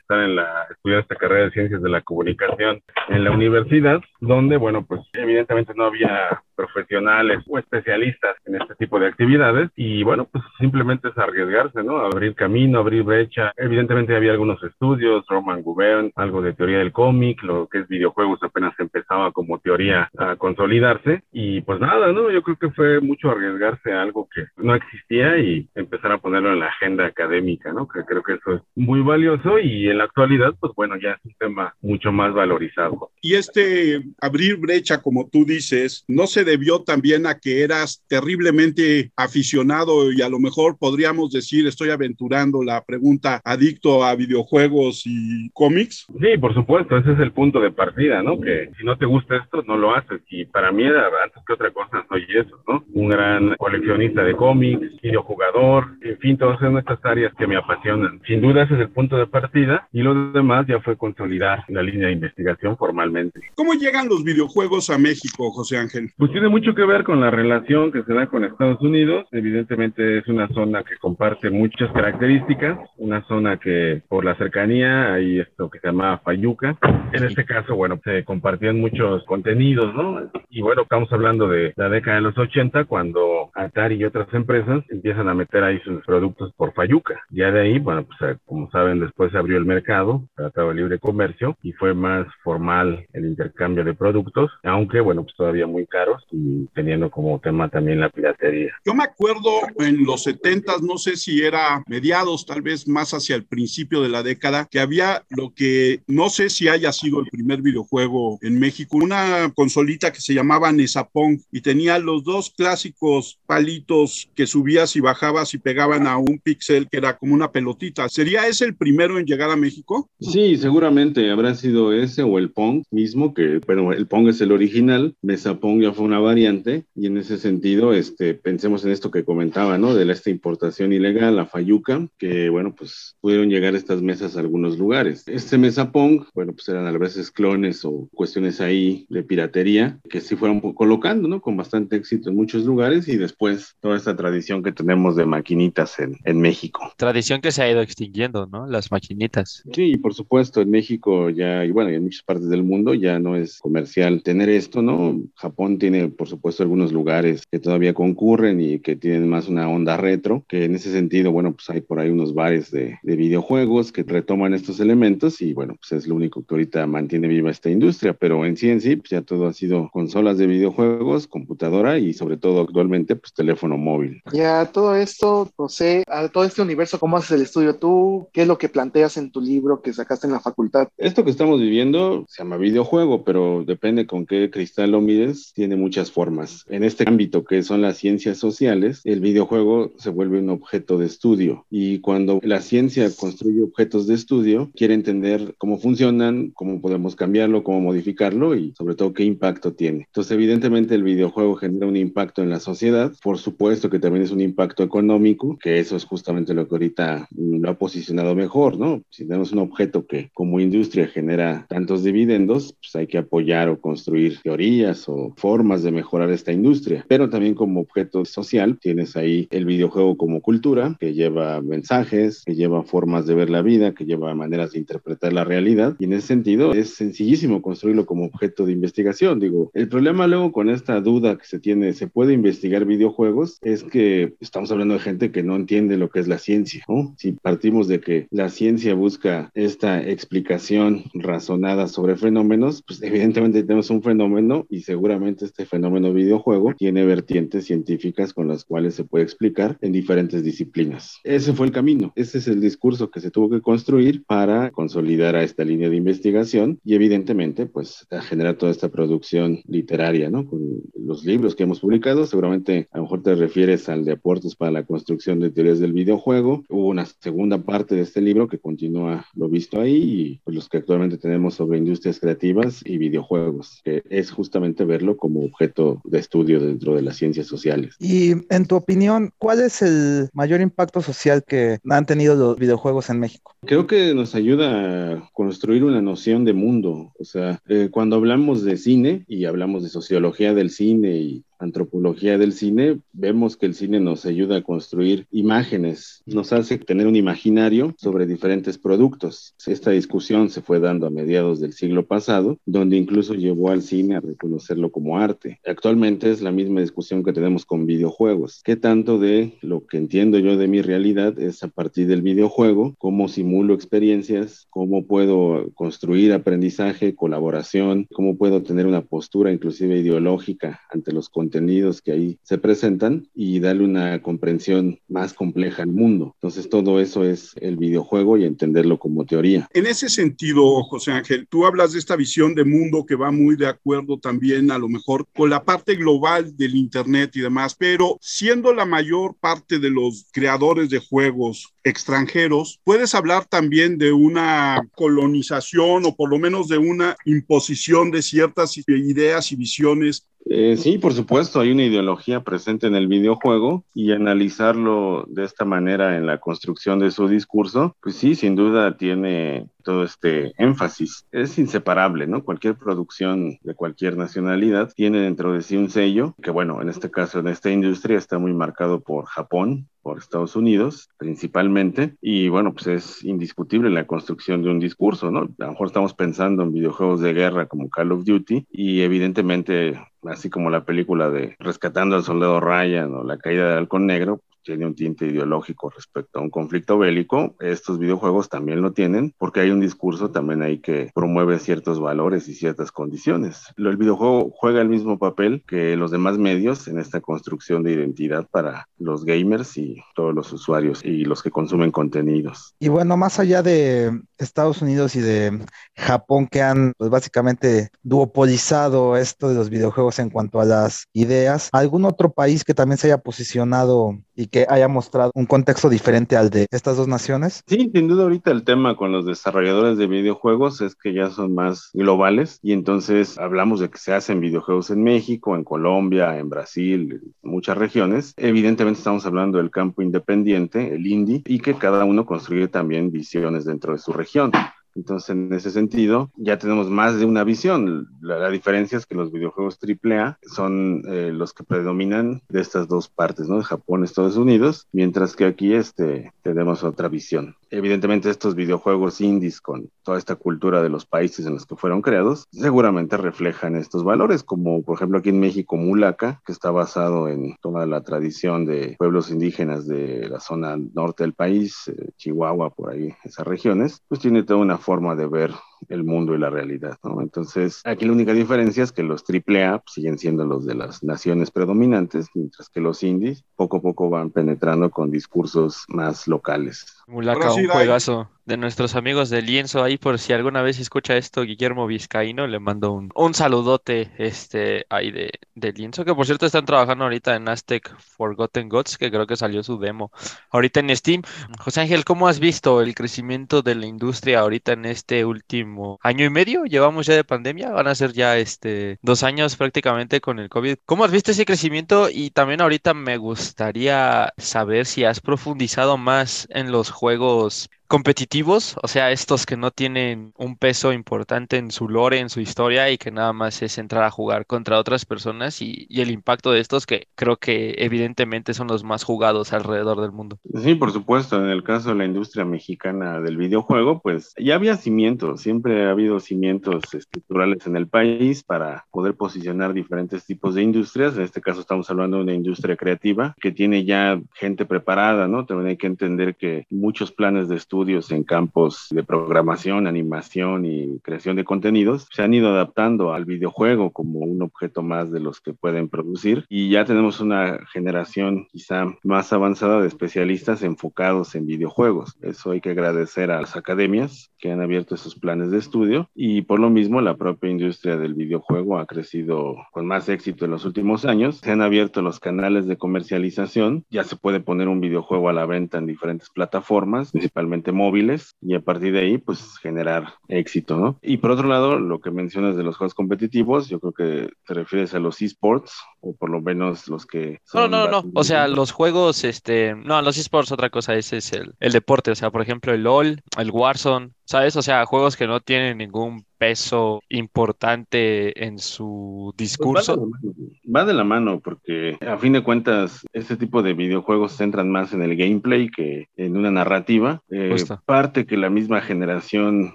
estar 0.00 0.20
en 0.20 0.36
la, 0.36 0.66
estudiar 0.70 1.00
esta 1.00 1.16
carrera 1.16 1.44
de 1.44 1.50
ciencias 1.50 1.82
de 1.82 1.88
la 1.88 2.00
comunicación 2.02 2.80
en 3.08 3.24
la 3.24 3.30
universidad, 3.30 4.00
donde, 4.20 4.56
bueno, 4.56 4.84
pues 4.86 5.00
evidentemente 5.14 5.72
no 5.74 5.84
había 5.84 6.42
profesionales 6.58 7.38
o 7.46 7.56
especialistas 7.56 8.34
en 8.44 8.56
este 8.56 8.74
tipo 8.74 8.98
de 8.98 9.06
actividades 9.06 9.70
y 9.76 10.02
bueno, 10.02 10.26
pues 10.30 10.42
simplemente 10.58 11.08
es 11.08 11.16
arriesgarse, 11.16 11.84
¿no? 11.84 11.98
Abrir 11.98 12.34
camino, 12.34 12.80
abrir 12.80 13.04
brecha. 13.04 13.52
Evidentemente 13.56 14.16
había 14.16 14.32
algunos 14.32 14.60
estudios, 14.64 15.24
Roman 15.28 15.62
Gubern, 15.62 16.10
algo 16.16 16.42
de 16.42 16.54
teoría 16.54 16.78
del 16.78 16.90
cómic, 16.90 17.44
lo 17.44 17.68
que 17.68 17.78
es 17.78 17.88
videojuegos 17.88 18.42
apenas 18.42 18.74
empezaba 18.80 19.30
como 19.30 19.60
teoría 19.60 20.10
a 20.18 20.34
consolidarse 20.34 21.22
y 21.30 21.60
pues 21.60 21.78
nada, 21.78 22.12
¿no? 22.12 22.28
Yo 22.32 22.42
creo 22.42 22.56
que 22.56 22.70
fue 22.70 23.00
mucho 23.00 23.30
arriesgarse 23.30 23.92
a 23.92 24.02
algo 24.02 24.28
que 24.34 24.46
no 24.56 24.74
existía 24.74 25.38
y 25.38 25.68
empezar 25.76 26.10
a 26.10 26.18
ponerlo 26.18 26.52
en 26.52 26.58
la 26.58 26.66
agenda 26.66 27.06
académica, 27.06 27.72
¿no? 27.72 27.86
Que 27.86 28.02
creo 28.02 28.24
que 28.24 28.34
eso 28.34 28.54
es 28.54 28.62
muy 28.74 29.00
valioso 29.00 29.60
y 29.60 29.88
en 29.88 29.98
la 29.98 30.04
actualidad, 30.04 30.54
pues 30.58 30.72
bueno, 30.74 30.96
ya 30.96 31.12
es 31.12 31.24
un 31.24 31.34
tema 31.38 31.74
mucho 31.80 32.10
más 32.10 32.34
valorizado. 32.34 33.10
Y 33.20 33.34
este 33.34 34.02
abrir 34.20 34.56
brecha, 34.56 35.00
como 35.00 35.28
tú 35.30 35.44
dices, 35.44 36.04
no 36.08 36.26
se 36.26 36.47
debió 36.48 36.80
también 36.80 37.26
a 37.26 37.38
que 37.38 37.62
eras 37.62 38.02
terriblemente 38.08 39.12
aficionado 39.16 40.10
y 40.12 40.22
a 40.22 40.28
lo 40.28 40.38
mejor 40.38 40.78
podríamos 40.78 41.30
decir, 41.30 41.66
estoy 41.66 41.90
aventurando 41.90 42.62
la 42.62 42.82
pregunta, 42.84 43.40
adicto 43.44 44.04
a 44.04 44.14
videojuegos 44.14 45.02
y 45.04 45.50
cómics? 45.50 46.06
Sí, 46.20 46.38
por 46.40 46.54
supuesto, 46.54 46.96
ese 46.96 47.12
es 47.12 47.18
el 47.20 47.32
punto 47.32 47.60
de 47.60 47.70
partida, 47.70 48.22
¿no? 48.22 48.40
Que 48.40 48.70
si 48.78 48.84
no 48.84 48.96
te 48.96 49.06
gusta 49.06 49.36
esto, 49.36 49.62
no 49.66 49.76
lo 49.76 49.94
haces. 49.94 50.20
Y 50.30 50.44
para 50.46 50.72
mí 50.72 50.84
era, 50.84 51.06
antes 51.24 51.42
que 51.46 51.52
otra 51.52 51.70
cosa, 51.70 52.04
soy 52.08 52.24
eso, 52.28 52.58
¿no? 52.66 52.84
Un 52.92 53.08
gran 53.08 53.54
coleccionista 53.56 54.22
de 54.22 54.34
cómics, 54.34 55.00
videojugador, 55.02 55.96
en 56.00 56.18
fin, 56.18 56.38
todas 56.38 56.58
estas 56.78 57.04
áreas 57.04 57.32
que 57.38 57.46
me 57.46 57.56
apasionan. 57.56 58.20
Sin 58.26 58.40
duda 58.40 58.62
ese 58.62 58.74
es 58.74 58.80
el 58.80 58.90
punto 58.90 59.16
de 59.16 59.26
partida 59.26 59.88
y 59.92 60.02
lo 60.02 60.32
demás 60.32 60.66
ya 60.66 60.80
fue 60.80 60.96
consolidar 60.96 61.64
la 61.68 61.82
línea 61.82 62.06
de 62.06 62.14
investigación 62.14 62.76
formalmente. 62.76 63.40
¿Cómo 63.54 63.74
llegan 63.74 64.08
los 64.08 64.24
videojuegos 64.24 64.90
a 64.90 64.98
México, 64.98 65.50
José 65.50 65.78
Ángel? 65.78 66.10
Pues 66.16 66.30
tiene 66.38 66.50
mucho 66.50 66.72
que 66.72 66.86
ver 66.86 67.02
con 67.02 67.20
la 67.20 67.32
relación 67.32 67.90
que 67.90 68.04
se 68.04 68.14
da 68.14 68.28
con 68.28 68.44
Estados 68.44 68.80
Unidos. 68.80 69.26
Evidentemente 69.32 70.18
es 70.18 70.28
una 70.28 70.46
zona 70.50 70.84
que 70.84 70.96
comparte 70.98 71.50
muchas 71.50 71.90
características, 71.90 72.78
una 72.96 73.26
zona 73.26 73.56
que 73.56 74.02
por 74.08 74.24
la 74.24 74.36
cercanía 74.36 75.14
hay 75.14 75.40
esto 75.40 75.68
que 75.68 75.80
se 75.80 75.88
llama 75.88 76.18
Fayuca. 76.18 76.78
En 77.12 77.24
este 77.24 77.44
caso, 77.44 77.74
bueno, 77.74 77.98
se 78.04 78.22
compartían 78.24 78.78
muchos 78.78 79.24
contenidos, 79.24 79.92
¿no? 79.96 80.30
Y 80.48 80.62
bueno, 80.62 80.82
estamos 80.82 81.12
hablando 81.12 81.48
de 81.48 81.72
la 81.74 81.88
década 81.88 82.18
de 82.18 82.22
los 82.22 82.38
80 82.38 82.84
cuando 82.84 83.50
Atari 83.54 83.96
y 83.96 84.04
otras 84.04 84.32
empresas 84.32 84.84
empiezan 84.90 85.28
a 85.28 85.34
meter 85.34 85.64
ahí 85.64 85.80
sus 85.80 86.04
productos 86.04 86.52
por 86.56 86.72
Fayuca. 86.72 87.20
Ya 87.30 87.50
de 87.50 87.62
ahí, 87.62 87.80
bueno, 87.80 88.04
pues 88.06 88.38
como 88.46 88.70
saben, 88.70 89.00
después 89.00 89.32
se 89.32 89.38
abrió 89.38 89.58
el 89.58 89.64
mercado, 89.64 90.22
tratado 90.36 90.68
de 90.68 90.76
libre 90.76 91.00
comercio 91.00 91.56
y 91.64 91.72
fue 91.72 91.94
más 91.94 92.28
formal 92.44 93.06
el 93.12 93.24
intercambio 93.24 93.82
de 93.82 93.94
productos, 93.94 94.52
aunque 94.62 95.00
bueno, 95.00 95.24
pues 95.24 95.34
todavía 95.34 95.66
muy 95.66 95.84
caros 95.86 96.24
y 96.30 96.66
teniendo 96.74 97.10
como 97.10 97.38
tema 97.40 97.68
también 97.68 98.00
la 98.00 98.10
piratería. 98.10 98.72
Yo 98.84 98.94
me 98.94 99.04
acuerdo 99.04 99.60
en 99.78 100.04
los 100.04 100.24
70, 100.24 100.74
no 100.82 100.98
sé 100.98 101.16
si 101.16 101.42
era 101.42 101.82
mediados, 101.86 102.46
tal 102.46 102.62
vez 102.62 102.86
más 102.88 103.12
hacia 103.14 103.36
el 103.36 103.44
principio 103.44 104.02
de 104.02 104.08
la 104.08 104.22
década, 104.22 104.66
que 104.70 104.80
había 104.80 105.24
lo 105.30 105.52
que 105.54 106.02
no 106.06 106.30
sé 106.30 106.50
si 106.50 106.68
haya 106.68 106.92
sido 106.92 107.20
el 107.20 107.26
primer 107.26 107.62
videojuego 107.62 108.38
en 108.42 108.58
México, 108.58 108.96
una 108.96 109.52
consolita 109.54 110.12
que 110.12 110.20
se 110.20 110.34
llamaba 110.34 110.72
Nesapong 110.72 111.40
y 111.52 111.60
tenía 111.60 111.98
los 111.98 112.24
dos 112.24 112.52
clásicos 112.56 113.38
palitos 113.46 114.30
que 114.34 114.46
subías 114.46 114.96
y 114.96 115.00
bajabas 115.00 115.54
y 115.54 115.58
pegaban 115.58 116.06
a 116.06 116.16
un 116.18 116.38
píxel 116.42 116.88
que 116.88 116.98
era 116.98 117.16
como 117.16 117.34
una 117.34 117.50
pelotita. 117.52 118.08
¿Sería 118.08 118.46
ese 118.46 118.64
el 118.64 118.76
primero 118.76 119.18
en 119.18 119.26
llegar 119.26 119.50
a 119.50 119.56
México? 119.56 120.08
Sí, 120.20 120.56
seguramente 120.56 121.30
habrá 121.30 121.54
sido 121.54 121.92
ese 121.92 122.22
o 122.22 122.38
el 122.38 122.50
Pong 122.50 122.82
mismo, 122.90 123.34
que 123.34 123.60
bueno, 123.66 123.92
el 123.92 124.06
Pong 124.06 124.28
es 124.28 124.40
el 124.40 124.52
original, 124.52 125.14
Mesapong 125.22 125.80
ya 125.80 125.92
fue 125.92 126.06
una 126.08 126.18
variante 126.18 126.86
y 126.94 127.06
en 127.06 127.18
ese 127.18 127.38
sentido, 127.38 127.92
este, 127.92 128.34
pensemos 128.34 128.84
en 128.84 128.90
esto 128.90 129.10
que 129.10 129.24
comentaba, 129.24 129.78
¿no? 129.78 129.94
De 129.94 130.08
esta 130.10 130.30
importación 130.30 130.92
ilegal, 130.92 131.36
la 131.36 131.46
Fayuca, 131.46 132.08
que 132.18 132.48
bueno, 132.48 132.74
pues 132.74 133.16
pudieron 133.20 133.50
llegar 133.50 133.74
estas 133.74 134.00
mesas 134.00 134.36
a 134.36 134.40
algunos 134.40 134.78
lugares. 134.78 135.24
Este 135.26 135.58
Mesapong, 135.58 136.24
bueno, 136.34 136.52
pues 136.52 136.68
eran 136.68 136.86
a 136.86 136.92
veces 136.96 137.30
clones 137.30 137.84
o 137.84 138.08
cuestiones 138.14 138.60
ahí 138.60 139.06
de 139.10 139.22
piratería 139.22 140.00
que 140.08 140.20
sí 140.20 140.34
fueron 140.34 140.60
colocando, 140.72 141.28
¿no? 141.28 141.40
Con 141.40 141.56
bastante 141.56 141.96
éxito 141.96 142.30
en 142.30 142.36
muchos 142.36 142.64
lugares 142.64 143.06
y 143.08 143.16
después 143.16 143.76
toda 143.80 143.96
esta 143.96 144.16
tradición 144.16 144.62
que 144.62 144.72
tenemos 144.72 145.14
de 145.14 145.26
maquinitas 145.26 145.98
en, 145.98 146.16
en 146.24 146.40
México. 146.40 146.92
Tradición 146.96 147.40
que 147.42 147.52
se 147.52 147.62
ha 147.62 147.70
ido 147.70 147.82
extinguiendo, 147.82 148.46
¿no? 148.46 148.66
Las 148.66 148.90
maquinitas. 148.90 149.62
Sí, 149.72 149.98
por 149.98 150.14
supuesto, 150.14 150.62
en 150.62 150.70
México 150.70 151.28
ya, 151.28 151.64
y 151.64 151.70
bueno, 151.70 151.90
en 151.90 152.02
muchas 152.02 152.22
partes 152.22 152.48
del 152.48 152.62
mundo 152.62 152.94
ya 152.94 153.18
no 153.18 153.36
es 153.36 153.58
comercial 153.58 154.22
tener 154.22 154.48
esto, 154.48 154.80
¿no? 154.80 155.20
Japón 155.34 155.78
tiene, 155.78 155.97
por 156.06 156.28
supuesto, 156.28 156.62
algunos 156.62 156.92
lugares 156.92 157.42
que 157.50 157.58
todavía 157.58 157.94
concurren 157.94 158.60
y 158.60 158.78
que 158.78 158.94
tienen 158.94 159.28
más 159.28 159.48
una 159.48 159.68
onda 159.68 159.96
retro, 159.96 160.44
que 160.48 160.64
en 160.64 160.74
ese 160.76 160.92
sentido, 160.92 161.32
bueno, 161.32 161.52
pues 161.52 161.68
hay 161.70 161.80
por 161.80 161.98
ahí 161.98 162.10
unos 162.10 162.34
bares 162.34 162.70
de, 162.70 162.98
de 163.02 163.16
videojuegos 163.16 163.90
que 163.90 164.04
retoman 164.04 164.54
estos 164.54 164.80
elementos 164.80 165.40
y 165.40 165.52
bueno, 165.52 165.74
pues 165.74 165.92
es 165.92 166.08
lo 166.08 166.14
único 166.14 166.44
que 166.44 166.54
ahorita 166.54 166.86
mantiene 166.86 167.28
viva 167.28 167.50
esta 167.50 167.70
industria, 167.70 168.14
pero 168.14 168.44
en 168.44 168.56
sí 168.56 168.70
en 168.70 168.80
sí, 168.80 168.96
pues 168.96 169.10
ya 169.10 169.22
todo 169.22 169.46
ha 169.46 169.52
sido 169.52 169.90
consolas 169.92 170.38
de 170.38 170.46
videojuegos, 170.46 171.26
computadora 171.26 171.98
y 171.98 172.12
sobre 172.12 172.36
todo 172.36 172.62
actualmente, 172.62 173.16
pues 173.16 173.32
teléfono 173.32 173.76
móvil. 173.76 174.22
Ya 174.32 174.66
todo 174.66 174.94
esto, 174.94 175.50
José, 175.56 176.04
a 176.06 176.28
todo 176.28 176.44
este 176.44 176.62
universo, 176.62 176.98
¿cómo 176.98 177.16
haces 177.16 177.32
el 177.32 177.42
estudio 177.42 177.76
tú? 177.76 178.28
¿Qué 178.32 178.42
es 178.42 178.48
lo 178.48 178.58
que 178.58 178.68
planteas 178.68 179.16
en 179.16 179.30
tu 179.30 179.40
libro 179.40 179.80
que 179.82 179.92
sacaste 179.92 180.26
en 180.26 180.32
la 180.32 180.40
facultad? 180.40 180.88
Esto 180.96 181.24
que 181.24 181.30
estamos 181.30 181.60
viviendo 181.60 182.24
se 182.28 182.42
llama 182.42 182.56
videojuego, 182.56 183.24
pero 183.24 183.64
depende 183.64 184.06
con 184.06 184.26
qué 184.26 184.50
cristal 184.50 184.92
lo 184.92 185.00
mides, 185.00 185.52
tiene 185.54 185.76
muchas 185.88 186.12
formas. 186.12 186.66
En 186.68 186.84
este 186.84 187.04
ámbito 187.08 187.44
que 187.44 187.62
son 187.62 187.80
las 187.80 187.96
ciencias 187.96 188.36
sociales, 188.36 189.00
el 189.04 189.20
videojuego 189.20 189.92
se 189.96 190.10
vuelve 190.10 190.38
un 190.38 190.50
objeto 190.50 190.98
de 190.98 191.06
estudio 191.06 191.64
y 191.70 192.00
cuando 192.00 192.40
la 192.42 192.60
ciencia 192.60 193.08
construye 193.18 193.62
objetos 193.62 194.06
de 194.06 194.14
estudio, 194.14 194.70
quiere 194.76 194.92
entender 194.92 195.54
cómo 195.56 195.78
funcionan, 195.78 196.50
cómo 196.50 196.82
podemos 196.82 197.16
cambiarlo, 197.16 197.64
cómo 197.64 197.80
modificarlo 197.80 198.54
y 198.54 198.74
sobre 198.76 198.96
todo 198.96 199.14
qué 199.14 199.24
impacto 199.24 199.72
tiene. 199.72 200.00
Entonces, 200.08 200.32
evidentemente 200.32 200.94
el 200.94 201.04
videojuego 201.04 201.54
genera 201.54 201.86
un 201.86 201.96
impacto 201.96 202.42
en 202.42 202.50
la 202.50 202.60
sociedad, 202.60 203.14
por 203.22 203.38
supuesto 203.38 203.88
que 203.88 203.98
también 203.98 204.24
es 204.24 204.30
un 204.30 204.42
impacto 204.42 204.82
económico, 204.82 205.56
que 205.58 205.78
eso 205.78 205.96
es 205.96 206.04
justamente 206.04 206.52
lo 206.52 206.68
que 206.68 206.74
ahorita 206.74 207.28
lo 207.34 207.70
ha 207.70 207.78
posicionado 207.78 208.34
mejor, 208.34 208.78
¿no? 208.78 209.02
Si 209.08 209.24
tenemos 209.24 209.52
un 209.52 209.60
objeto 209.60 210.06
que 210.06 210.28
como 210.34 210.60
industria 210.60 211.06
genera 211.06 211.64
tantos 211.70 212.04
dividendos, 212.04 212.76
pues 212.78 212.94
hay 212.94 213.06
que 213.06 213.16
apoyar 213.16 213.70
o 213.70 213.80
construir 213.80 214.38
teorías 214.42 215.08
o 215.08 215.32
formas 215.38 215.77
de 215.82 215.92
mejorar 215.92 216.30
esta 216.30 216.52
industria. 216.52 217.04
Pero 217.08 217.30
también 217.30 217.54
como 217.54 217.80
objeto 217.80 218.24
social 218.24 218.78
tienes 218.80 219.16
ahí 219.16 219.48
el 219.50 219.64
videojuego 219.64 220.16
como 220.16 220.40
cultura, 220.40 220.96
que 220.98 221.14
lleva 221.14 221.60
mensajes, 221.60 222.42
que 222.44 222.54
lleva 222.54 222.82
formas 222.82 223.26
de 223.26 223.34
ver 223.34 223.50
la 223.50 223.62
vida, 223.62 223.94
que 223.94 224.04
lleva 224.04 224.34
maneras 224.34 224.72
de 224.72 224.78
interpretar 224.78 225.32
la 225.32 225.44
realidad 225.44 225.96
y 225.98 226.04
en 226.04 226.12
ese 226.12 226.28
sentido 226.28 226.72
es 226.72 226.94
sencillísimo 226.94 227.62
construirlo 227.62 228.06
como 228.06 228.24
objeto 228.24 228.66
de 228.66 228.72
investigación. 228.72 229.40
Digo, 229.40 229.70
el 229.74 229.88
problema 229.88 230.26
luego 230.26 230.52
con 230.52 230.68
esta 230.68 231.00
duda 231.00 231.36
que 231.36 231.44
se 231.44 231.58
tiene, 231.58 231.92
¿se 231.92 232.06
puede 232.06 232.32
investigar 232.32 232.84
videojuegos? 232.84 233.58
Es 233.62 233.84
que 233.84 234.34
estamos 234.40 234.70
hablando 234.70 234.94
de 234.94 235.00
gente 235.00 235.30
que 235.30 235.42
no 235.42 235.56
entiende 235.56 235.96
lo 235.96 236.10
que 236.10 236.20
es 236.20 236.28
la 236.28 236.38
ciencia, 236.38 236.84
¿no? 236.88 237.14
Si 237.18 237.32
partimos 237.32 237.88
de 237.88 238.00
que 238.00 238.28
la 238.30 238.48
ciencia 238.48 238.94
busca 238.94 239.50
esta 239.54 240.02
explicación 240.02 241.04
razonada 241.14 241.86
sobre 241.88 242.16
fenómenos, 242.16 242.82
pues 242.86 243.02
evidentemente 243.02 243.62
tenemos 243.62 243.90
un 243.90 244.02
fenómeno 244.02 244.66
y 244.70 244.80
seguramente 244.80 245.44
este 245.44 245.66
fenómeno 245.68 246.12
videojuego 246.12 246.74
tiene 246.76 247.04
vertientes 247.04 247.66
científicas 247.66 248.32
con 248.32 248.48
las 248.48 248.64
cuales 248.64 248.94
se 248.94 249.04
puede 249.04 249.24
explicar 249.24 249.78
en 249.80 249.92
diferentes 249.92 250.42
disciplinas. 250.42 251.18
Ese 251.24 251.52
fue 251.52 251.66
el 251.66 251.72
camino, 251.72 252.12
ese 252.16 252.38
es 252.38 252.48
el 252.48 252.60
discurso 252.60 253.10
que 253.10 253.20
se 253.20 253.30
tuvo 253.30 253.50
que 253.50 253.60
construir 253.60 254.24
para 254.24 254.70
consolidar 254.70 255.36
a 255.36 255.42
esta 255.42 255.64
línea 255.64 255.88
de 255.88 255.96
investigación 255.96 256.80
y 256.84 256.94
evidentemente 256.94 257.66
pues 257.66 258.06
a 258.10 258.20
generar 258.20 258.56
toda 258.56 258.72
esta 258.72 258.88
producción 258.88 259.60
literaria, 259.66 260.30
¿no? 260.30 260.46
Con 260.46 260.82
los 260.94 261.24
libros 261.24 261.54
que 261.54 261.64
hemos 261.64 261.80
publicado, 261.80 262.26
seguramente 262.26 262.88
a 262.90 262.98
lo 262.98 263.04
mejor 263.04 263.22
te 263.22 263.34
refieres 263.34 263.88
al 263.88 264.04
de 264.04 264.12
aportes 264.12 264.56
para 264.56 264.72
la 264.72 264.84
construcción 264.84 265.40
de 265.40 265.50
teorías 265.50 265.78
del 265.78 265.92
videojuego. 265.92 266.64
Hubo 266.68 266.88
una 266.88 267.06
segunda 267.06 267.58
parte 267.62 267.94
de 267.94 268.02
este 268.02 268.20
libro 268.20 268.48
que 268.48 268.58
continúa 268.58 269.26
lo 269.34 269.48
visto 269.48 269.80
ahí 269.80 269.96
y 269.96 270.40
pues, 270.44 270.54
los 270.54 270.68
que 270.68 270.78
actualmente 270.78 271.18
tenemos 271.18 271.54
sobre 271.54 271.78
industrias 271.78 272.20
creativas 272.20 272.82
y 272.84 272.98
videojuegos, 272.98 273.80
que 273.84 274.02
es 274.08 274.30
justamente 274.30 274.84
verlo 274.84 275.16
como 275.16 275.50
objeto 275.58 276.00
de 276.04 276.18
estudio 276.18 276.60
dentro 276.60 276.94
de 276.94 277.02
las 277.02 277.16
ciencias 277.16 277.46
sociales. 277.46 277.96
Y 277.98 278.32
en 278.48 278.66
tu 278.66 278.76
opinión, 278.76 279.32
¿cuál 279.38 279.60
es 279.60 279.82
el 279.82 280.28
mayor 280.32 280.60
impacto 280.60 281.00
social 281.02 281.42
que 281.46 281.78
han 281.88 282.06
tenido 282.06 282.36
los 282.36 282.56
videojuegos 282.56 283.10
en 283.10 283.18
México? 283.18 283.54
Creo 283.66 283.86
que 283.86 284.14
nos 284.14 284.34
ayuda 284.34 285.12
a 285.12 285.30
construir 285.32 285.84
una 285.84 286.00
noción 286.00 286.44
de 286.44 286.52
mundo. 286.52 287.12
O 287.18 287.24
sea, 287.24 287.60
eh, 287.68 287.88
cuando 287.90 288.16
hablamos 288.16 288.62
de 288.62 288.76
cine 288.76 289.24
y 289.26 289.46
hablamos 289.46 289.82
de 289.82 289.88
sociología 289.88 290.54
del 290.54 290.70
cine 290.70 291.16
y 291.16 291.44
antropología 291.58 292.38
del 292.38 292.52
cine, 292.52 293.00
vemos 293.12 293.56
que 293.56 293.66
el 293.66 293.74
cine 293.74 294.00
nos 294.00 294.24
ayuda 294.26 294.58
a 294.58 294.62
construir 294.62 295.26
imágenes, 295.30 296.22
nos 296.26 296.52
hace 296.52 296.78
tener 296.78 297.06
un 297.06 297.16
imaginario 297.16 297.94
sobre 297.98 298.26
diferentes 298.26 298.78
productos. 298.78 299.54
Esta 299.66 299.90
discusión 299.90 300.50
se 300.50 300.62
fue 300.62 300.80
dando 300.80 301.06
a 301.06 301.10
mediados 301.10 301.60
del 301.60 301.72
siglo 301.72 302.06
pasado, 302.06 302.58
donde 302.64 302.96
incluso 302.96 303.34
llevó 303.34 303.70
al 303.70 303.82
cine 303.82 304.16
a 304.16 304.20
reconocerlo 304.20 304.90
como 304.90 305.18
arte. 305.18 305.60
Actualmente 305.66 306.30
es 306.30 306.42
la 306.42 306.52
misma 306.52 306.80
discusión 306.80 307.24
que 307.24 307.32
tenemos 307.32 307.66
con 307.66 307.86
videojuegos. 307.86 308.60
¿Qué 308.64 308.76
tanto 308.76 309.18
de 309.18 309.58
lo 309.60 309.86
que 309.86 309.96
entiendo 309.96 310.38
yo 310.38 310.56
de 310.56 310.68
mi 310.68 310.82
realidad 310.82 311.38
es 311.38 311.62
a 311.62 311.68
partir 311.68 312.06
del 312.06 312.22
videojuego? 312.22 312.94
¿Cómo 312.98 313.28
simulo 313.28 313.74
experiencias? 313.74 314.66
¿Cómo 314.70 315.06
puedo 315.06 315.70
construir 315.74 316.32
aprendizaje, 316.32 317.14
colaboración? 317.14 318.06
¿Cómo 318.12 318.36
puedo 318.36 318.62
tener 318.62 318.86
una 318.86 319.02
postura 319.02 319.52
inclusive 319.52 319.98
ideológica 319.98 320.80
ante 320.90 321.12
los 321.12 321.28
contenidos? 321.28 321.47
Contenidos 321.48 322.02
que 322.02 322.12
ahí 322.12 322.38
se 322.42 322.58
presentan 322.58 323.26
y 323.34 323.58
darle 323.58 323.84
una 323.84 324.20
comprensión 324.20 325.00
más 325.08 325.32
compleja 325.32 325.82
al 325.82 325.88
mundo. 325.88 326.34
Entonces 326.34 326.68
todo 326.68 327.00
eso 327.00 327.24
es 327.24 327.54
el 327.60 327.78
videojuego 327.78 328.36
y 328.36 328.44
entenderlo 328.44 328.98
como 328.98 329.24
teoría. 329.24 329.66
En 329.72 329.86
ese 329.86 330.10
sentido, 330.10 330.82
José 330.82 331.12
Ángel, 331.12 331.46
tú 331.48 331.64
hablas 331.64 331.92
de 331.92 332.00
esta 332.00 332.16
visión 332.16 332.54
de 332.54 332.64
mundo 332.64 333.06
que 333.06 333.14
va 333.14 333.30
muy 333.30 333.56
de 333.56 333.66
acuerdo 333.66 334.18
también 334.18 334.70
a 334.70 334.78
lo 334.78 334.90
mejor 334.90 335.26
con 335.34 335.48
la 335.48 335.64
parte 335.64 335.94
global 335.94 336.54
del 336.54 336.76
Internet 336.76 337.30
y 337.34 337.40
demás, 337.40 337.74
pero 337.74 338.18
siendo 338.20 338.74
la 338.74 338.84
mayor 338.84 339.34
parte 339.40 339.78
de 339.78 339.88
los 339.88 340.26
creadores 340.30 340.90
de 340.90 340.98
juegos 340.98 341.72
extranjeros, 341.82 342.78
puedes 342.84 343.14
hablar 343.14 343.46
también 343.46 343.96
de 343.96 344.12
una 344.12 344.86
colonización 344.94 346.04
o 346.04 346.14
por 346.14 346.28
lo 346.28 346.38
menos 346.38 346.68
de 346.68 346.76
una 346.76 347.16
imposición 347.24 348.10
de 348.10 348.20
ciertas 348.20 348.76
ideas 348.76 349.50
y 349.50 349.56
visiones 349.56 350.26
eh, 350.50 350.76
sí, 350.76 350.98
por 350.98 351.12
supuesto, 351.12 351.60
hay 351.60 351.72
una 351.72 351.84
ideología 351.84 352.40
presente 352.40 352.86
en 352.86 352.94
el 352.94 353.06
videojuego 353.06 353.84
y 353.94 354.12
analizarlo 354.12 355.24
de 355.28 355.44
esta 355.44 355.64
manera 355.64 356.16
en 356.16 356.26
la 356.26 356.38
construcción 356.38 356.98
de 356.98 357.10
su 357.10 357.28
discurso, 357.28 357.96
pues 358.00 358.16
sí, 358.16 358.34
sin 358.34 358.56
duda 358.56 358.96
tiene 358.96 359.68
todo 359.88 360.04
este 360.04 360.52
énfasis. 360.58 361.24
Es 361.32 361.58
inseparable, 361.58 362.26
¿no? 362.26 362.44
Cualquier 362.44 362.74
producción 362.74 363.56
de 363.62 363.74
cualquier 363.74 364.18
nacionalidad 364.18 364.92
tiene 364.94 365.20
dentro 365.20 365.54
de 365.54 365.62
sí 365.62 365.78
un 365.78 365.88
sello, 365.88 366.34
que 366.42 366.50
bueno, 366.50 366.82
en 366.82 366.90
este 366.90 367.10
caso, 367.10 367.38
en 367.38 367.48
esta 367.48 367.70
industria 367.70 368.18
está 368.18 368.36
muy 368.36 368.52
marcado 368.52 369.00
por 369.00 369.24
Japón, 369.24 369.88
por 370.02 370.18
Estados 370.18 370.56
Unidos 370.56 371.08
principalmente, 371.16 372.16
y 372.20 372.50
bueno, 372.50 372.74
pues 372.74 372.86
es 372.86 373.24
indiscutible 373.24 373.88
la 373.88 374.06
construcción 374.06 374.62
de 374.62 374.70
un 374.70 374.78
discurso, 374.78 375.30
¿no? 375.30 375.40
A 375.40 375.64
lo 375.64 375.70
mejor 375.70 375.86
estamos 375.86 376.12
pensando 376.12 376.64
en 376.64 376.74
videojuegos 376.74 377.22
de 377.22 377.32
guerra 377.32 377.64
como 377.64 377.88
Call 377.88 378.12
of 378.12 378.24
Duty 378.24 378.66
y 378.70 379.00
evidentemente 379.00 379.98
así 380.24 380.50
como 380.50 380.68
la 380.68 380.84
película 380.84 381.30
de 381.30 381.56
Rescatando 381.58 382.16
al 382.16 382.24
Soldado 382.24 382.60
Ryan 382.60 383.14
o 383.14 383.24
La 383.24 383.38
Caída 383.38 383.68
del 383.68 383.78
Halcón 383.78 384.06
Negro, 384.06 384.42
tiene 384.68 384.84
un 384.84 384.94
tinte 384.94 385.24
ideológico 385.24 385.88
respecto 385.88 386.38
a 386.38 386.42
un 386.42 386.50
conflicto 386.50 386.98
bélico, 386.98 387.56
estos 387.58 387.98
videojuegos 387.98 388.50
también 388.50 388.82
lo 388.82 388.92
tienen, 388.92 389.32
porque 389.38 389.60
hay 389.60 389.70
un 389.70 389.80
discurso 389.80 390.30
también 390.30 390.60
ahí 390.60 390.78
que 390.78 391.10
promueve 391.14 391.58
ciertos 391.58 391.98
valores 391.98 392.48
y 392.48 392.54
ciertas 392.54 392.92
condiciones. 392.92 393.72
El 393.78 393.96
videojuego 393.96 394.50
juega 394.54 394.82
el 394.82 394.90
mismo 394.90 395.18
papel 395.18 395.64
que 395.66 395.96
los 395.96 396.10
demás 396.10 396.36
medios 396.36 396.86
en 396.86 396.98
esta 396.98 397.22
construcción 397.22 397.82
de 397.82 397.92
identidad 397.92 398.46
para 398.50 398.88
los 398.98 399.24
gamers 399.24 399.78
y 399.78 400.02
todos 400.14 400.34
los 400.34 400.52
usuarios 400.52 401.02
y 401.02 401.24
los 401.24 401.42
que 401.42 401.50
consumen 401.50 401.90
contenidos. 401.90 402.74
Y 402.78 402.88
bueno, 402.88 403.16
más 403.16 403.38
allá 403.38 403.62
de 403.62 404.20
Estados 404.44 404.82
Unidos 404.82 405.16
y 405.16 405.20
de 405.20 405.58
Japón 405.96 406.46
que 406.46 406.62
han 406.62 406.92
pues, 406.96 407.10
básicamente 407.10 407.90
duopolizado 408.02 409.16
esto 409.16 409.48
de 409.48 409.54
los 409.54 409.70
videojuegos 409.70 410.18
en 410.18 410.30
cuanto 410.30 410.60
a 410.60 410.64
las 410.64 411.06
ideas, 411.12 411.68
¿algún 411.72 412.04
otro 412.04 412.32
país 412.32 412.64
que 412.64 412.74
también 412.74 412.98
se 412.98 413.08
haya 413.08 413.18
posicionado 413.18 414.18
y 414.34 414.46
que 414.46 414.66
haya 414.68 414.88
mostrado 414.88 415.32
un 415.34 415.46
contexto 415.46 415.88
diferente 415.88 416.36
al 416.36 416.50
de 416.50 416.66
estas 416.70 416.96
dos 416.96 417.08
naciones? 417.08 417.62
Sí, 417.66 417.90
sin 417.92 418.08
duda 418.08 418.24
ahorita 418.24 418.50
el 418.50 418.64
tema 418.64 418.96
con 418.96 419.12
los 419.12 419.26
desarrolladores 419.26 419.98
de 419.98 420.06
videojuegos 420.06 420.80
es 420.80 420.94
que 420.94 421.12
ya 421.12 421.30
son 421.30 421.54
más 421.54 421.90
globales 421.92 422.58
y 422.62 422.72
entonces 422.72 423.38
hablamos 423.38 423.80
de 423.80 423.90
que 423.90 423.98
se 423.98 424.14
hacen 424.14 424.40
videojuegos 424.40 424.90
en 424.90 425.02
México, 425.02 425.56
en 425.56 425.64
Colombia, 425.64 426.38
en 426.38 426.48
Brasil, 426.48 427.20
muchas 427.42 427.76
regiones. 427.76 428.32
Evidentemente 428.36 428.98
estamos 428.98 429.26
hablando 429.26 429.58
del 429.58 429.70
campo 429.70 430.02
independiente, 430.02 430.94
el 430.94 431.06
indie, 431.06 431.42
y 431.46 431.58
que 431.58 431.74
cada 431.74 432.04
uno 432.04 432.26
construye 432.26 432.68
también 432.68 433.10
visiones 433.10 433.64
dentro 433.64 433.92
de 433.92 433.98
su 433.98 434.12
región. 434.12 434.27
行 434.28 434.50
Entonces, 434.98 435.30
en 435.30 435.52
ese 435.52 435.70
sentido, 435.70 436.30
ya 436.36 436.58
tenemos 436.58 436.90
más 436.90 437.18
de 437.18 437.24
una 437.24 437.44
visión. 437.44 438.08
La, 438.20 438.50
diferencia 438.50 438.98
es 438.98 439.06
que 439.06 439.14
los 439.14 439.30
videojuegos 439.30 439.78
AAA 439.80 440.38
son 440.42 441.02
eh, 441.06 441.30
los 441.32 441.52
que 441.52 441.62
predominan 441.62 442.42
de 442.48 442.60
estas 442.60 442.88
dos 442.88 443.08
partes, 443.08 443.48
¿no? 443.48 443.58
De 443.58 443.64
Japón, 443.64 444.02
Estados 444.02 444.36
Unidos, 444.36 444.88
mientras 444.90 445.36
que 445.36 445.44
aquí 445.44 445.72
este, 445.72 446.32
tenemos 446.42 446.82
otra 446.82 447.08
visión. 447.08 447.54
Evidentemente, 447.70 448.30
estos 448.30 448.54
videojuegos 448.54 449.20
indies 449.20 449.60
con 449.60 449.90
toda 450.02 450.18
esta 450.18 450.36
cultura 450.36 450.82
de 450.82 450.88
los 450.88 451.04
países 451.04 451.46
en 451.46 451.54
los 451.54 451.66
que 451.66 451.76
fueron 451.76 452.02
creados, 452.02 452.46
seguramente 452.50 453.16
reflejan 453.16 453.76
estos 453.76 454.04
valores, 454.04 454.42
como 454.42 454.82
por 454.82 454.96
ejemplo 454.96 455.18
aquí 455.18 455.28
en 455.28 455.38
México, 455.38 455.76
Mulaca, 455.76 456.40
que 456.46 456.52
está 456.52 456.70
basado 456.70 457.28
en 457.28 457.56
toda 457.60 457.84
la 457.86 458.00
tradición 458.00 458.64
de 458.64 458.96
pueblos 458.98 459.30
indígenas 459.30 459.86
de 459.86 460.28
la 460.28 460.40
zona 460.40 460.76
norte 460.94 461.24
del 461.24 461.34
país, 461.34 461.88
eh, 461.88 462.10
Chihuahua, 462.16 462.70
por 462.70 462.90
ahí, 462.90 463.14
esas 463.22 463.46
regiones, 463.46 464.02
pues 464.08 464.20
tiene 464.20 464.42
toda 464.42 464.60
una 464.60 464.78
forma 464.88 465.14
de 465.14 465.26
ver 465.26 465.52
el 465.90 466.02
mundo 466.02 466.34
y 466.34 466.38
la 466.38 466.48
realidad. 466.48 466.96
Entonces, 467.20 467.82
aquí 467.84 468.06
la 468.06 468.12
única 468.12 468.32
diferencia 468.32 468.82
es 468.82 468.90
que 468.90 469.02
los 469.02 469.22
AAA 469.22 469.80
pues, 469.80 469.92
siguen 469.92 470.18
siendo 470.18 470.46
los 470.46 470.64
de 470.64 470.74
las 470.74 471.04
naciones 471.04 471.50
predominantes, 471.50 472.28
mientras 472.32 472.70
que 472.70 472.80
los 472.80 473.02
indies 473.02 473.44
poco 473.54 473.76
a 473.76 473.82
poco 473.82 474.08
van 474.08 474.30
penetrando 474.30 474.90
con 474.90 475.10
discursos 475.10 475.84
más 475.88 476.26
locales. 476.26 476.97
Mulaca, 477.08 477.52
un 477.54 477.66
juegazo 477.68 478.28
de 478.48 478.56
nuestros 478.56 478.96
amigos 478.96 479.28
de 479.28 479.42
Lienzo 479.42 479.84
ahí 479.84 479.98
por 479.98 480.18
si 480.18 480.32
alguna 480.32 480.62
vez 480.62 480.80
escucha 480.80 481.18
esto 481.18 481.42
Guillermo 481.42 481.86
Vizcaíno 481.86 482.46
le 482.46 482.58
mando 482.58 482.92
un, 482.92 483.10
un 483.14 483.34
saludote 483.34 484.10
este 484.16 484.86
ahí 484.88 485.10
de, 485.10 485.32
de, 485.54 485.72
Lienzo 485.72 486.02
que 486.06 486.14
por 486.14 486.24
cierto 486.24 486.46
están 486.46 486.64
trabajando 486.64 487.04
ahorita 487.04 487.36
en 487.36 487.46
Aztec 487.46 487.94
Forgotten 487.98 488.70
Gods 488.70 488.96
que 488.96 489.10
creo 489.10 489.26
que 489.26 489.36
salió 489.36 489.62
su 489.62 489.78
demo 489.78 490.10
ahorita 490.48 490.80
en 490.80 490.96
Steam 490.96 491.22
José 491.58 491.82
Ángel 491.82 492.06
¿cómo 492.06 492.26
has 492.26 492.40
visto 492.40 492.80
el 492.80 492.94
crecimiento 492.94 493.60
de 493.60 493.74
la 493.74 493.84
industria 493.84 494.40
ahorita 494.40 494.72
en 494.72 494.86
este 494.86 495.26
último 495.26 495.98
año 496.02 496.24
y 496.24 496.30
medio? 496.30 496.64
llevamos 496.64 497.04
ya 497.04 497.14
de 497.14 497.24
pandemia 497.24 497.68
van 497.68 497.88
a 497.88 497.94
ser 497.94 498.14
ya 498.14 498.38
este 498.38 498.98
dos 499.02 499.24
años 499.24 499.56
prácticamente 499.56 500.22
con 500.22 500.38
el 500.38 500.48
COVID 500.48 500.78
¿cómo 500.86 501.04
has 501.04 501.10
visto 501.10 501.32
ese 501.32 501.44
crecimiento? 501.44 502.08
y 502.10 502.30
también 502.30 502.62
ahorita 502.62 502.94
me 502.94 503.18
gustaría 503.18 504.32
saber 504.38 504.86
si 504.86 505.04
has 505.04 505.20
profundizado 505.20 505.98
más 505.98 506.48
en 506.50 506.72
los 506.72 506.90
juegos 506.98 507.68
competitivos, 507.88 508.76
o 508.82 508.86
sea, 508.86 509.10
estos 509.10 509.46
que 509.46 509.56
no 509.56 509.70
tienen 509.70 510.34
un 510.36 510.56
peso 510.56 510.92
importante 510.92 511.56
en 511.56 511.70
su 511.70 511.88
lore, 511.88 512.18
en 512.18 512.28
su 512.28 512.40
historia 512.40 512.90
y 512.90 512.98
que 512.98 513.10
nada 513.10 513.32
más 513.32 513.62
es 513.62 513.78
entrar 513.78 514.04
a 514.04 514.10
jugar 514.10 514.44
contra 514.44 514.78
otras 514.78 515.06
personas 515.06 515.62
y, 515.62 515.88
el 515.98 516.10
impacto 516.12 516.52
de 516.52 516.60
estos 516.60 516.86
que 516.86 517.08
creo 517.16 517.38
que 517.38 517.74
evidentemente 517.78 518.54
son 518.54 518.68
los 518.68 518.84
más 518.84 519.02
jugados 519.02 519.52
alrededor 519.52 520.00
del 520.00 520.12
mundo. 520.12 520.38
Sí, 520.62 520.76
por 520.76 520.92
supuesto, 520.92 521.42
en 521.42 521.50
el 521.50 521.64
caso 521.64 521.88
de 521.88 521.96
la 521.96 522.04
industria 522.04 522.44
mexicana 522.44 523.20
del 523.20 523.36
videojuego, 523.36 524.00
pues 524.00 524.32
ya 524.38 524.54
había 524.54 524.76
cimientos, 524.76 525.40
siempre 525.40 525.86
ha 525.86 525.90
habido 525.90 526.20
cimientos 526.20 526.84
estructurales 526.94 527.66
en 527.66 527.76
el 527.76 527.88
país 527.88 528.44
para 528.44 528.86
poder 528.92 529.16
posicionar 529.16 529.72
diferentes 529.72 530.24
tipos 530.24 530.54
de 530.54 530.62
industrias. 530.62 531.16
En 531.16 531.22
este 531.22 531.40
caso 531.40 531.60
estamos 531.60 531.90
hablando 531.90 532.18
de 532.18 532.22
una 532.22 532.34
industria 532.34 532.76
creativa 532.76 533.34
que 533.40 533.50
tiene 533.50 533.84
ya 533.84 534.20
gente 534.34 534.66
preparada, 534.66 535.26
¿no? 535.26 535.46
También 535.46 535.70
hay 535.70 535.76
que 535.76 535.88
entender 535.88 536.36
que 536.36 536.66
muchos 536.70 537.10
planes 537.10 537.48
de 537.48 537.56
estudios 537.78 538.10
en 538.10 538.24
campos 538.24 538.88
de 538.90 539.04
programación, 539.04 539.86
animación 539.86 540.64
y 540.64 540.98
creación 540.98 541.36
de 541.36 541.44
contenidos 541.44 542.08
se 542.10 542.24
han 542.24 542.34
ido 542.34 542.48
adaptando 542.48 543.12
al 543.12 543.24
videojuego 543.24 543.92
como 543.92 544.18
un 544.18 544.42
objeto 544.42 544.82
más 544.82 545.12
de 545.12 545.20
los 545.20 545.40
que 545.40 545.52
pueden 545.52 545.88
producir 545.88 546.44
y 546.48 546.70
ya 546.70 546.84
tenemos 546.84 547.20
una 547.20 547.60
generación 547.72 548.48
quizá 548.50 548.86
más 549.04 549.32
avanzada 549.32 549.80
de 549.80 549.86
especialistas 549.86 550.64
enfocados 550.64 551.36
en 551.36 551.46
videojuegos. 551.46 552.16
Eso 552.20 552.50
hay 552.50 552.60
que 552.60 552.70
agradecer 552.70 553.30
a 553.30 553.40
las 553.40 553.54
academias 553.54 554.32
que 554.40 554.50
han 554.50 554.60
abierto 554.60 554.96
esos 554.96 555.14
planes 555.14 555.52
de 555.52 555.58
estudio 555.58 556.08
y 556.16 556.42
por 556.42 556.58
lo 556.58 556.70
mismo 556.70 557.00
la 557.00 557.16
propia 557.16 557.48
industria 557.48 557.96
del 557.96 558.14
videojuego 558.14 558.78
ha 558.78 558.86
crecido 558.86 559.54
con 559.70 559.86
más 559.86 560.08
éxito 560.08 560.46
en 560.46 560.50
los 560.50 560.64
últimos 560.64 561.04
años. 561.04 561.38
Se 561.44 561.52
han 561.52 561.62
abierto 561.62 562.02
los 562.02 562.18
canales 562.18 562.66
de 562.66 562.76
comercialización, 562.76 563.84
ya 563.88 564.02
se 564.02 564.16
puede 564.16 564.40
poner 564.40 564.66
un 564.66 564.80
videojuego 564.80 565.28
a 565.28 565.32
la 565.32 565.46
venta 565.46 565.78
en 565.78 565.86
diferentes 565.86 566.28
plataformas, 566.30 567.12
principalmente 567.12 567.67
móviles, 567.72 568.36
y 568.40 568.54
a 568.54 568.60
partir 568.60 568.92
de 568.92 569.00
ahí 569.00 569.18
pues 569.18 569.58
generar 569.58 570.14
éxito, 570.28 570.76
¿no? 570.76 570.98
Y 571.02 571.18
por 571.18 571.30
otro 571.30 571.48
lado, 571.48 571.78
lo 571.78 572.00
que 572.00 572.10
mencionas 572.10 572.56
de 572.56 572.62
los 572.62 572.76
juegos 572.76 572.94
competitivos, 572.94 573.68
yo 573.68 573.80
creo 573.80 573.92
que 573.92 574.30
te 574.46 574.54
refieres 574.54 574.94
a 574.94 574.98
los 574.98 575.20
esports 575.22 575.72
o 576.00 576.14
por 576.14 576.30
lo 576.30 576.40
menos 576.40 576.88
los 576.88 577.06
que... 577.06 577.40
No, 577.54 577.68
no, 577.68 577.88
no, 577.88 578.04
o 578.14 578.24
sea, 578.24 578.48
los 578.48 578.72
juegos, 578.72 579.24
este, 579.24 579.74
no, 579.74 580.00
los 580.02 580.18
esports 580.18 580.52
otra 580.52 580.70
cosa, 580.70 580.94
ese 580.94 581.18
es 581.18 581.32
el, 581.32 581.54
el 581.60 581.72
deporte, 581.72 582.10
o 582.10 582.14
sea, 582.14 582.30
por 582.30 582.42
ejemplo, 582.42 582.72
el 582.72 582.82
LOL, 582.82 583.22
el 583.38 583.50
Warzone, 583.50 584.10
¿sabes? 584.24 584.56
O 584.56 584.62
sea, 584.62 584.84
juegos 584.84 585.16
que 585.16 585.26
no 585.26 585.40
tienen 585.40 585.78
ningún 585.78 586.24
peso 586.38 587.02
importante 587.08 588.44
en 588.44 588.58
su 588.58 589.34
discurso. 589.36 590.08
Pues 590.22 590.34
va, 590.74 590.84
de 590.84 590.94
la 590.94 591.04
mano, 591.04 591.40
porque 591.40 591.98
a 592.06 592.16
fin 592.16 592.32
de 592.32 592.42
cuentas 592.42 593.04
este 593.12 593.36
tipo 593.36 593.62
de 593.62 593.74
videojuegos 593.74 594.32
se 594.32 594.38
centran 594.38 594.70
más 594.70 594.92
en 594.92 595.02
el 595.02 595.16
gameplay 595.16 595.68
que 595.68 596.08
en 596.16 596.36
una 596.36 596.50
narrativa. 596.50 597.22
Eh, 597.30 597.54
parte 597.84 598.26
que 598.26 598.36
la 598.36 598.50
misma 598.50 598.80
generación 598.80 599.74